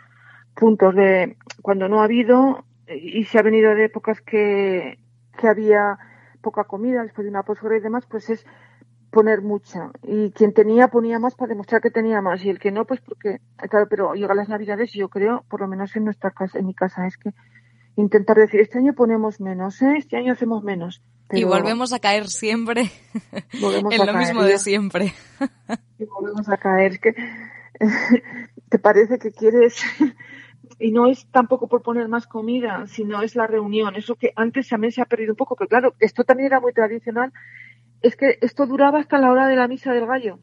puntos 0.56 0.96
de 0.96 1.38
cuando 1.62 1.88
no 1.88 2.02
ha 2.02 2.06
habido 2.06 2.66
y 2.88 3.24
se 3.26 3.40
ha 3.40 3.44
venido 3.44 3.74
de 3.76 3.86
épocas 3.86 4.22
que, 4.22 5.00
que 5.38 5.48
había 5.48 5.98
poca 6.42 6.66
comida 6.66 7.04
después 7.04 7.24
de 7.26 7.32
una 7.32 7.44
posguerra 7.44 7.78
y 7.78 7.82
demás, 7.82 8.06
pues 8.10 8.30
es 8.30 8.46
poner 9.14 9.42
mucha. 9.42 9.92
Y 10.02 10.32
quien 10.32 10.54
tenía 10.54 10.90
ponía 10.90 11.20
más 11.20 11.36
para 11.36 11.50
demostrar 11.50 11.82
que 11.82 11.92
tenía 11.92 12.20
más 12.22 12.44
y 12.44 12.50
el 12.50 12.60
que 12.60 12.72
no, 12.72 12.86
pues 12.86 13.00
porque, 13.00 13.40
claro, 13.70 13.88
pero 13.90 14.14
llegan 14.16 14.38
las 14.38 14.50
navidades 14.50 14.94
y 14.96 15.00
yo 15.00 15.08
creo, 15.08 15.46
por 15.48 15.62
lo 15.62 15.68
menos 15.68 15.96
en 15.96 16.06
nuestra 16.06 16.32
casa, 16.32 16.58
en 16.58 16.66
mi 16.66 16.74
casa, 16.74 17.06
es 17.06 17.16
que 17.18 17.30
intentar 17.96 18.38
decir, 18.38 18.60
este 18.60 18.80
año 18.80 18.94
ponemos 18.94 19.40
menos, 19.40 19.82
¿eh? 19.84 19.94
este 19.98 20.18
año 20.18 20.34
hacemos 20.34 20.64
menos. 20.64 21.02
Y 21.32 21.44
volvemos 21.46 21.94
a 21.94 22.00
caer 22.00 22.28
siempre 22.28 22.92
volvemos 23.62 23.94
en 23.94 24.02
a 24.02 24.06
lo 24.06 24.14
caer, 24.14 24.28
mismo 24.28 24.44
de 24.44 24.58
siempre. 24.58 25.14
Y 26.00 26.06
volvemos 26.06 26.50
a 26.50 26.58
caer. 26.58 26.94
Es 26.94 27.00
que 27.00 27.16
te 28.70 28.80
parece 28.80 29.20
que 29.20 29.32
quieres 29.32 29.82
y 30.80 30.92
no 30.92 31.10
es 31.10 31.28
tampoco 31.28 31.68
por 31.68 31.82
poner 31.82 32.10
más 32.10 32.28
comida, 32.28 32.86
sino 32.88 33.22
es 33.22 33.36
la 33.36 33.48
reunión. 33.48 33.96
Eso 33.96 34.16
que 34.16 34.34
antes 34.36 34.68
también 34.68 34.92
se 34.92 35.02
ha 35.02 35.06
perdido 35.06 35.34
un 35.34 35.38
poco, 35.38 35.56
pero 35.56 35.70
claro, 35.70 35.94
esto 36.00 36.24
también 36.24 36.48
era 36.48 36.60
muy 36.60 36.74
tradicional. 36.74 37.32
Es 38.04 38.16
que 38.16 38.38
esto 38.42 38.68
duraba 38.68 39.00
hasta 39.00 39.18
la 39.18 39.32
hora 39.32 39.48
de 39.48 39.56
la 39.56 39.68
misa 39.68 39.92
del 39.94 40.06
gallo, 40.06 40.40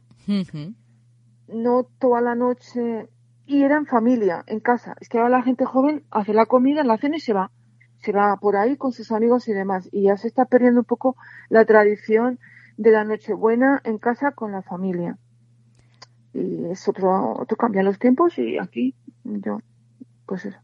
no 1.46 1.84
toda 1.98 2.20
la 2.20 2.34
noche. 2.34 3.08
Y 3.46 3.62
era 3.62 3.76
en 3.76 3.86
familia, 3.86 4.44
en 4.46 4.60
casa. 4.60 4.94
Es 5.00 5.08
que 5.08 5.18
ahora 5.18 5.38
la 5.38 5.42
gente 5.42 5.64
joven 5.64 6.04
hace 6.10 6.32
la 6.32 6.46
comida, 6.46 6.84
la 6.84 6.98
cena 6.98 7.16
y 7.16 7.20
se 7.20 7.32
va. 7.32 7.50
Se 7.98 8.12
va 8.12 8.36
por 8.40 8.56
ahí 8.56 8.76
con 8.76 8.92
sus 8.92 9.10
amigos 9.12 9.48
y 9.48 9.52
demás. 9.52 9.88
Y 9.92 10.04
ya 10.04 10.16
se 10.16 10.28
está 10.28 10.44
perdiendo 10.44 10.80
un 10.80 10.86
poco 10.86 11.16
la 11.48 11.64
tradición 11.64 12.38
de 12.76 12.92
la 12.92 13.04
Nochebuena 13.04 13.80
en 13.84 13.98
casa 13.98 14.30
con 14.32 14.52
la 14.52 14.62
familia. 14.62 15.18
Y 16.32 16.66
es 16.66 16.88
otro, 16.88 17.34
otro 17.38 17.56
cambian 17.56 17.84
los 17.84 17.98
tiempos 17.98 18.38
y 18.38 18.56
aquí 18.56 18.94
yo, 19.24 19.58
pues 20.26 20.46
eso. 20.46 20.58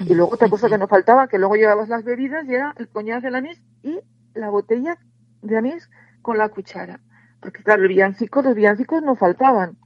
Y 0.00 0.14
luego 0.14 0.32
otra 0.32 0.48
cosa 0.48 0.68
que 0.68 0.78
nos 0.78 0.88
faltaba, 0.88 1.28
que 1.28 1.38
luego 1.38 1.56
llevabas 1.56 1.88
las 1.88 2.04
bebidas 2.04 2.46
y 2.46 2.54
era 2.54 2.72
el 2.78 2.88
coñac 2.88 3.22
del 3.22 3.34
anís 3.34 3.60
y 3.82 3.98
la 4.34 4.48
botella 4.48 4.96
de 5.42 5.58
anís 5.58 5.90
con 6.28 6.36
la 6.36 6.50
cuchara. 6.50 7.00
Porque 7.40 7.62
claro, 7.62 7.84
el 7.84 7.88
villancico, 7.88 8.42
los 8.42 8.54
villancicos 8.54 9.02
no 9.02 9.16
faltaban. 9.16 9.78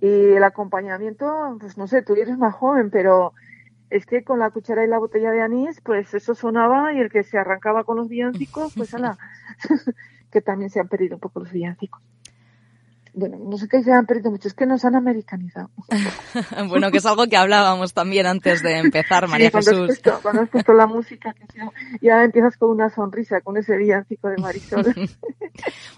Y 0.00 0.34
el 0.34 0.44
acompañamiento, 0.44 1.56
pues 1.58 1.76
no 1.76 1.88
sé, 1.88 2.02
tú 2.02 2.14
eres 2.14 2.38
más 2.38 2.54
joven, 2.54 2.90
pero 2.90 3.32
es 3.90 4.06
que 4.06 4.22
con 4.22 4.38
la 4.38 4.50
cuchara 4.50 4.84
y 4.84 4.86
la 4.86 5.00
botella 5.00 5.32
de 5.32 5.42
anís, 5.42 5.80
pues 5.80 6.14
eso 6.14 6.36
sonaba 6.36 6.94
y 6.94 7.00
el 7.00 7.10
que 7.10 7.24
se 7.24 7.38
arrancaba 7.38 7.82
con 7.82 7.96
los 7.96 8.08
villancicos, 8.08 8.72
pues 8.76 8.94
ala, 8.94 9.18
que 10.30 10.40
también 10.40 10.70
se 10.70 10.78
han 10.78 10.86
perdido 10.86 11.16
un 11.16 11.20
poco 11.20 11.40
los 11.40 11.50
villancicos. 11.50 12.00
Bueno, 13.12 13.38
no 13.40 13.58
sé 13.58 13.68
qué 13.68 13.82
se 13.82 13.92
han 13.92 14.06
perdido 14.06 14.30
mucho, 14.30 14.48
es 14.48 14.54
que 14.54 14.66
nos 14.66 14.84
han 14.84 14.94
americanizado. 14.94 15.70
bueno, 16.68 16.90
que 16.90 16.98
es 16.98 17.06
algo 17.06 17.26
que 17.26 17.36
hablábamos 17.36 17.92
también 17.92 18.26
antes 18.26 18.62
de 18.62 18.78
empezar, 18.78 19.26
María 19.28 19.48
Sí, 19.48 19.52
cuando 19.52 19.70
Jesús. 19.70 19.86
puesto, 19.86 20.20
cuando 20.22 20.42
has 20.42 20.48
puesto 20.48 20.72
la 20.72 20.86
música, 20.86 21.34
ya 22.00 22.22
empiezas 22.22 22.56
con 22.56 22.70
una 22.70 22.90
sonrisa, 22.90 23.40
con 23.40 23.56
ese 23.56 23.76
villancico 23.76 24.28
de 24.28 24.36
Marisol. 24.38 24.94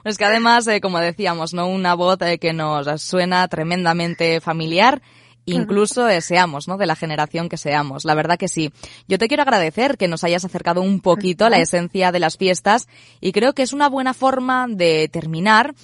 Es 0.05 0.19
que 0.19 0.25
además, 0.25 0.67
eh, 0.67 0.81
como 0.81 0.99
decíamos, 0.99 1.55
¿no? 1.55 1.69
Una 1.69 1.95
voz 1.95 2.21
eh, 2.23 2.39
que 2.39 2.53
nos 2.53 3.01
suena 3.01 3.47
tremendamente 3.47 4.41
familiar. 4.41 5.01
Incluso 5.45 6.09
eh, 6.09 6.21
seamos, 6.21 6.69
¿no? 6.69 6.77
De 6.77 6.87
la 6.87 6.97
generación 6.97 7.49
que 7.49 7.57
seamos. 7.57 8.05
La 8.05 8.15
verdad 8.15 8.39
que 8.39 8.49
sí. 8.49 8.73
Yo 9.09 9.19
te 9.19 9.29
quiero 9.29 9.43
agradecer 9.43 9.97
que 9.99 10.09
nos 10.09 10.25
hayas 10.25 10.45
acercado 10.45 10.83
un 10.83 11.01
poquito 11.01 11.45
a 11.45 11.51
la 11.51 11.59
esencia 11.59 12.13
de 12.13 12.21
las 12.21 12.37
fiestas 12.37 12.89
y 13.21 13.33
creo 13.33 13.53
que 13.53 13.63
es 13.63 13.73
una 13.73 13.89
buena 13.89 14.15
forma 14.15 14.67
de 14.69 15.09
terminar 15.09 15.75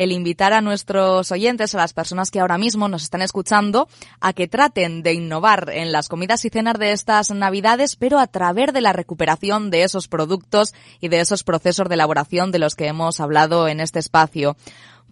el 0.00 0.12
invitar 0.12 0.54
a 0.54 0.62
nuestros 0.62 1.30
oyentes, 1.30 1.74
a 1.74 1.78
las 1.78 1.92
personas 1.92 2.30
que 2.30 2.40
ahora 2.40 2.56
mismo 2.56 2.88
nos 2.88 3.02
están 3.02 3.20
escuchando, 3.20 3.86
a 4.18 4.32
que 4.32 4.48
traten 4.48 5.02
de 5.02 5.12
innovar 5.12 5.68
en 5.70 5.92
las 5.92 6.08
comidas 6.08 6.42
y 6.46 6.48
cenas 6.48 6.78
de 6.78 6.92
estas 6.92 7.30
navidades, 7.32 7.96
pero 7.96 8.18
a 8.18 8.26
través 8.26 8.72
de 8.72 8.80
la 8.80 8.94
recuperación 8.94 9.68
de 9.68 9.82
esos 9.82 10.08
productos 10.08 10.74
y 11.00 11.08
de 11.08 11.20
esos 11.20 11.44
procesos 11.44 11.86
de 11.90 11.96
elaboración 11.96 12.50
de 12.50 12.60
los 12.60 12.76
que 12.76 12.86
hemos 12.86 13.20
hablado 13.20 13.68
en 13.68 13.78
este 13.78 13.98
espacio. 13.98 14.56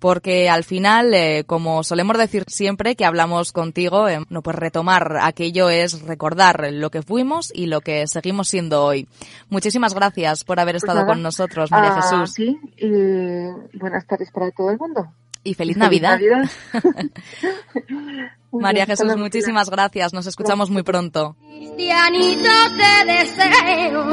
Porque 0.01 0.49
al 0.49 0.65
final, 0.65 1.13
eh, 1.15 1.45
como 1.47 1.83
solemos 1.83 2.17
decir 2.19 2.45
siempre 2.47 2.97
que 2.97 3.05
hablamos 3.05 3.53
contigo, 3.53 4.09
eh, 4.09 4.21
no 4.29 4.43
pues 4.43 4.57
retomar 4.57 5.19
aquello 5.21 5.71
es 5.71 6.03
recordar 6.03 6.73
lo 6.73 6.91
que 6.91 7.03
fuimos 7.03 7.53
y 7.55 7.67
lo 7.67 7.81
que 7.81 8.07
seguimos 8.07 8.49
siendo 8.49 8.85
hoy. 8.85 9.09
Muchísimas 9.49 9.95
gracias 9.95 10.45
por 10.45 10.61
haber 10.61 10.75
Pues 10.75 10.85
estado 10.85 11.07
con 11.07 11.23
nosotros, 11.23 11.71
María 11.71 11.97
a 11.97 12.03
Jesús. 12.03 12.35
ti 12.35 12.59
y 12.77 13.79
buenas 13.79 14.07
tardes 14.07 14.31
para 14.31 14.51
todo 14.51 14.71
el 14.71 14.79
mundo. 14.79 15.13
Y 15.45 15.55
feliz 15.55 15.77
Y 15.77 15.81
Navidad. 15.81 16.19
Muy 18.51 18.63
María 18.63 18.87
bien, 18.87 18.93
hasta 18.93 19.05
Jesús, 19.05 19.21
muchísimas 19.21 19.69
gracias. 19.69 20.15
Nos 20.15 20.27
escuchamos 20.27 20.71
muy 20.71 20.83
pronto. 20.83 21.37
Cristianito 21.47 22.49
te 22.79 23.05
deseo 23.13 24.05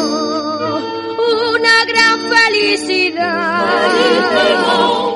una 1.17 1.85
gran 1.85 2.19
felicidad 2.29 3.65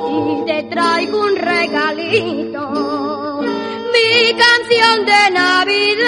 y 0.10 0.46
te 0.46 0.64
traigo 0.64 1.22
un 1.22 1.36
regalito, 1.36 3.42
mi 3.42 4.34
canción 4.34 5.06
de 5.06 5.30
Navidad, 5.32 6.08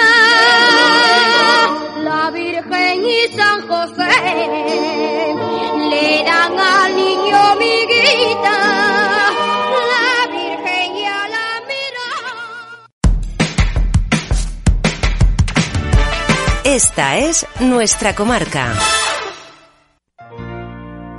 la 2.02 2.30
Virgen 2.30 3.06
y 3.06 3.28
San 3.36 3.68
José 3.68 4.10
le 5.90 6.24
dan 6.24 6.58
al 6.58 6.96
niño 6.96 7.56
miguita, 7.58 8.58
la 8.58 8.71
Esta 16.72 17.18
es 17.18 17.46
nuestra 17.60 18.14
comarca. 18.14 18.72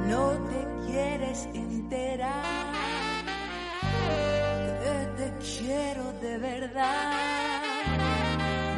No 0.08 0.32
te 0.49 0.68
quieres 0.88 1.47
enterar 1.54 2.74
te 5.16 5.32
quiero 5.60 6.12
de 6.24 6.38
verdad. 6.39 7.12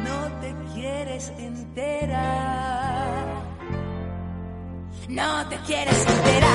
No 0.04 0.40
te 0.42 0.54
quieres 0.74 1.32
enterar. 1.38 3.16
No 5.08 5.48
te 5.48 5.56
quieres 5.66 6.06
enterar. 6.06 6.45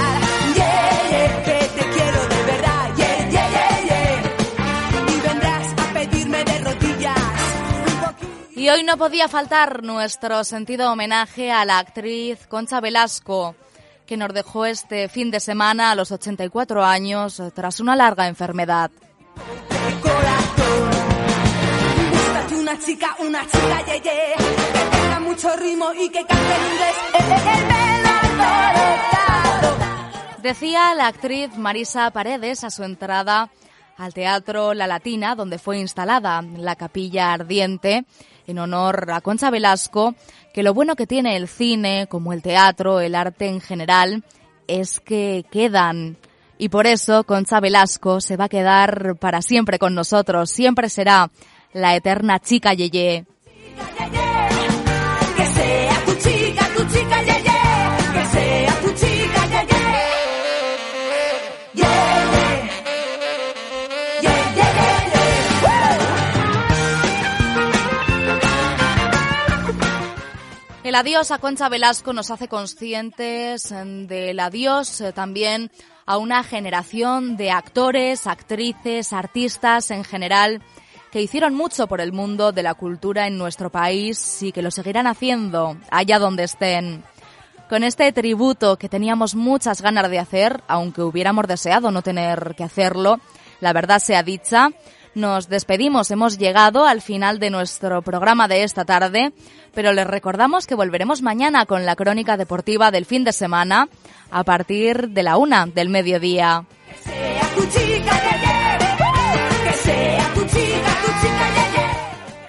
Y 8.62 8.70
hoy 8.70 8.84
no 8.84 8.95
podía 8.95 9.28
faltar 9.28 9.82
nuestro 9.82 10.43
sentido 10.43 10.91
homenaje 10.91 11.51
a 11.51 11.66
la 11.66 11.80
actriz 11.80 12.45
Concha 12.45 12.80
Velasco, 12.80 13.55
que 14.05 14.18
nos 14.18 14.32
dejó 14.36 14.68
este 14.68 15.09
fin 15.09 15.32
de 15.32 15.39
semana 15.39 15.89
a 15.89 15.95
los 15.95 16.12
84 16.12 16.86
años 16.86 17.39
eh, 17.39 17.49
tras 17.49 17.80
una 17.80 17.95
larga 17.95 18.28
enfermedad. 18.28 18.91
Búscate 22.12 22.55
una 22.55 22.78
chica, 22.78 23.16
una 23.18 23.41
chica, 23.47 23.84
yeah, 23.84 23.99
yeah. 23.99 24.36
Que 24.38 24.89
tenga 24.91 25.20
mucho 25.22 25.55
ritmo 25.57 25.91
y 25.93 26.09
que 26.09 26.24
cante 26.24 26.53
en 26.53 26.66
inglés. 26.72 26.95
Me 27.68 28.03
lo 28.03 28.09
alborotado. 28.43 29.78
Decía 30.43 30.93
la 30.93 31.07
actriz 31.07 31.57
Marisa 31.57 32.12
Paredes 32.12 32.64
a 32.64 32.70
su 32.70 32.84
entrada 32.84 33.49
al 34.02 34.16
Teatro 34.16 34.74
La 34.74 34.88
Latina, 34.88 35.36
donde 35.36 35.60
fue 35.60 35.78
instalada 35.78 36.41
la 36.41 36.76
capilla 36.76 37.34
ardiente 37.34 38.06
en 38.47 38.58
honor 38.58 39.12
a 39.12 39.22
Concha 39.22 39.52
Velasco, 39.52 40.16
que 40.56 40.64
lo 40.64 40.74
bueno 40.74 40.95
que 40.95 41.06
tiene 41.06 41.38
el 41.38 41.47
cine, 41.47 42.08
como 42.10 42.34
el 42.34 42.41
teatro, 42.41 42.99
el 42.99 43.14
arte 43.14 43.47
en 43.47 43.62
general, 43.62 44.24
es 44.68 44.99
que 44.99 45.45
quedan. 45.52 46.18
Y 46.58 46.70
por 46.70 46.88
eso 46.88 47.26
Concha 47.26 47.60
Velasco 47.60 48.22
se 48.22 48.38
va 48.38 48.45
a 48.45 48.49
quedar 48.49 49.18
para 49.20 49.43
siempre 49.43 49.78
con 49.78 49.93
nosotros, 49.93 50.49
siempre 50.49 50.89
será 50.89 51.30
la 51.72 51.95
eterna 51.95 52.39
chica 52.39 52.74
Yeye. 52.74 53.26
Que 53.97 54.31
El 70.92 70.96
adiós 70.96 71.32
a 71.32 71.38
Concha 71.38 71.70
Velasco 71.70 72.12
nos 72.12 72.32
hace 72.32 72.50
conscientes 72.50 73.72
mm, 73.72 74.08
del 74.08 74.38
adiós 74.42 75.00
eh, 75.00 75.14
también 75.14 75.72
a 76.06 76.18
una 76.18 76.44
generación 76.44 77.38
de 77.38 77.50
actores, 77.50 78.28
actrices, 78.28 79.14
artistas 79.14 79.89
en 79.92 80.04
general 80.04 80.62
que 81.10 81.22
hicieron 81.22 81.56
mucho 81.56 81.88
por 81.88 82.02
el 82.02 82.12
mundo 82.12 82.52
de 82.52 82.64
la 82.64 82.74
cultura 82.74 83.26
en 83.26 83.38
nuestro 83.38 83.70
país 83.70 84.44
y 84.44 84.52
que 84.52 84.62
lo 84.62 84.70
seguirán 84.70 85.08
haciendo 85.08 85.78
allá 85.89 86.20
donde 86.20 86.44
estén. 86.44 87.06
Con 87.70 87.86
este 87.86 88.12
tributo 88.12 88.76
que 88.76 88.89
teníamos 88.89 89.34
muchas 89.34 89.82
ganas 89.82 90.10
de 90.12 90.20
hacer, 90.20 90.62
aunque 90.68 91.04
hubiéramos 91.04 91.48
deseado 91.48 91.89
no 91.92 92.02
tener 92.02 92.54
que 92.58 92.66
hacerlo, 92.66 93.22
la 93.62 93.72
verdad 93.72 94.00
sea 94.00 94.24
dicha, 94.24 94.72
nos 95.14 95.49
despedimos, 95.49 96.12
hemos 96.12 96.38
llegado 96.38 96.86
al 96.86 97.01
final 97.01 97.39
de 97.39 97.49
nuestro 97.49 98.01
programa 98.01 98.47
de 98.47 98.64
esta 98.64 98.86
tarde, 98.86 99.34
pero 99.74 99.93
les 99.93 100.07
recordamos 100.07 100.68
que 100.68 100.76
volveremos 100.76 101.22
mañana 101.22 101.66
con 101.66 101.86
la 101.86 101.95
crónica 101.95 102.38
deportiva 102.38 102.91
del 102.91 103.05
fin 103.05 103.24
de 103.24 103.34
semana 103.34 103.89
a 104.30 104.43
partir 104.43 105.09
de 105.09 105.24
la 105.24 105.38
una 105.38 105.66
del 105.66 105.89
mediodía. 105.89 106.66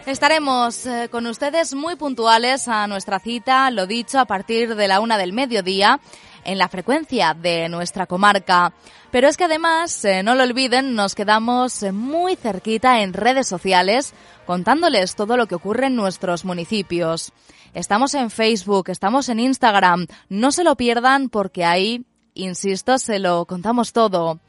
Estaremos 0.06 0.84
eh, 0.84 1.08
con 1.10 1.26
ustedes 1.26 1.74
muy 1.74 1.96
puntuales 1.96 2.68
a 2.68 2.86
nuestra 2.86 3.18
cita, 3.18 3.70
lo 3.70 3.86
dicho, 3.86 4.18
a 4.18 4.26
partir 4.26 4.74
de 4.74 4.86
la 4.86 5.00
una 5.00 5.16
del 5.16 5.32
mediodía 5.32 6.00
en 6.44 6.58
la 6.58 6.68
frecuencia 6.68 7.34
de 7.34 7.68
nuestra 7.68 8.06
comarca. 8.06 8.72
Pero 9.10 9.28
es 9.28 9.36
que 9.36 9.44
además, 9.44 10.04
eh, 10.04 10.22
no 10.22 10.34
lo 10.34 10.42
olviden, 10.42 10.94
nos 10.94 11.14
quedamos 11.14 11.82
eh, 11.82 11.92
muy 11.92 12.36
cerquita 12.36 13.02
en 13.02 13.12
redes 13.12 13.46
sociales 13.46 14.14
contándoles 14.46 15.14
todo 15.14 15.36
lo 15.36 15.46
que 15.46 15.54
ocurre 15.54 15.86
en 15.86 15.96
nuestros 15.96 16.44
municipios. 16.44 17.32
Estamos 17.74 18.14
en 18.14 18.30
Facebook, 18.30 18.90
estamos 18.90 19.28
en 19.28 19.40
Instagram, 19.40 20.06
no 20.28 20.52
se 20.52 20.64
lo 20.64 20.76
pierdan 20.76 21.28
porque 21.28 21.64
ahí, 21.64 22.04
insisto, 22.34 22.98
se 22.98 23.18
lo 23.18 23.46
contamos 23.46 23.92
todo. 23.92 24.40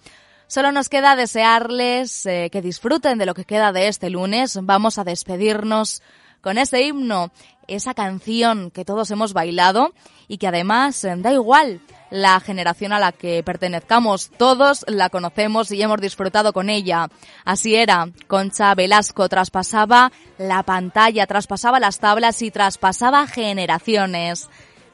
Solo 0.48 0.72
nos 0.72 0.90
queda 0.90 1.16
desearles 1.16 2.26
eh, 2.26 2.50
que 2.52 2.62
disfruten 2.62 3.18
de 3.18 3.26
lo 3.26 3.34
que 3.34 3.46
queda 3.46 3.72
de 3.72 3.88
este 3.88 4.10
lunes. 4.10 4.60
Vamos 4.62 4.98
a 4.98 5.04
despedirnos 5.04 6.02
con 6.44 6.58
ese 6.58 6.84
himno, 6.84 7.32
esa 7.68 7.94
canción 7.94 8.70
que 8.70 8.84
todos 8.84 9.10
hemos 9.12 9.32
bailado 9.32 9.94
y 10.28 10.38
que 10.38 10.48
además 10.48 11.04
eh, 11.06 11.16
da 11.18 11.32
igual 11.32 11.80
la 12.12 12.40
generación 12.42 12.92
a 12.92 13.00
la 13.00 13.14
que 13.14 13.42
pertenezcamos, 13.44 14.30
todos 14.38 14.86
la 14.88 15.10
conocemos 15.10 15.72
y 15.72 15.82
hemos 15.82 16.02
disfrutado 16.02 16.54
con 16.54 16.70
ella. 16.70 17.08
Así 17.46 17.76
era, 17.76 18.10
Concha 18.28 18.76
Velasco 18.76 19.30
traspasaba 19.30 20.12
la 20.38 20.64
pantalla, 20.64 21.26
traspasaba 21.26 21.80
las 21.80 22.00
tablas 22.00 22.42
y 22.42 22.52
traspasaba 22.52 23.26
generaciones. 23.26 24.50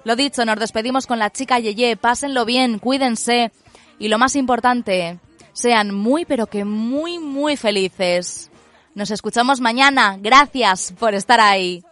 Lo 0.06 0.16
dicho, 0.16 0.46
nos 0.46 0.60
despedimos 0.60 1.08
con 1.08 1.20
la 1.20 1.32
chica 1.32 1.60
Yeye, 1.60 1.98
pásenlo 1.98 2.46
bien, 2.46 2.80
cuídense 2.80 3.52
y 3.98 4.08
lo 4.08 4.20
más 4.20 4.36
importante, 4.36 5.20
sean 5.52 5.94
muy 5.94 6.26
pero 6.26 6.46
que 6.46 6.64
muy 6.64 7.18
muy 7.18 7.58
felices. 7.58 8.50
Nos 8.96 9.12
escuchamos 9.12 9.60
mañana. 9.62 10.18
Gracias 10.20 10.94
por 11.00 11.14
estar 11.14 11.40
ahí. 11.40 11.84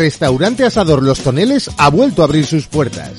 Restaurante 0.00 0.64
Asador 0.64 1.02
Los 1.02 1.20
Toneles 1.20 1.70
ha 1.76 1.90
vuelto 1.90 2.22
a 2.22 2.24
abrir 2.24 2.46
sus 2.46 2.66
puertas. 2.66 3.12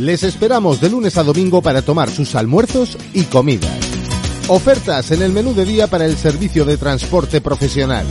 Les 0.00 0.24
esperamos 0.24 0.80
de 0.80 0.90
lunes 0.90 1.16
a 1.18 1.22
domingo 1.22 1.62
para 1.62 1.82
tomar 1.82 2.10
sus 2.10 2.34
almuerzos 2.34 2.98
y 3.12 3.22
comidas. 3.22 3.78
Ofertas 4.48 5.12
en 5.12 5.22
el 5.22 5.30
menú 5.30 5.54
de 5.54 5.64
día 5.64 5.86
para 5.86 6.04
el 6.04 6.16
servicio 6.16 6.64
de 6.64 6.78
transporte 6.78 7.40
profesional. 7.40 8.04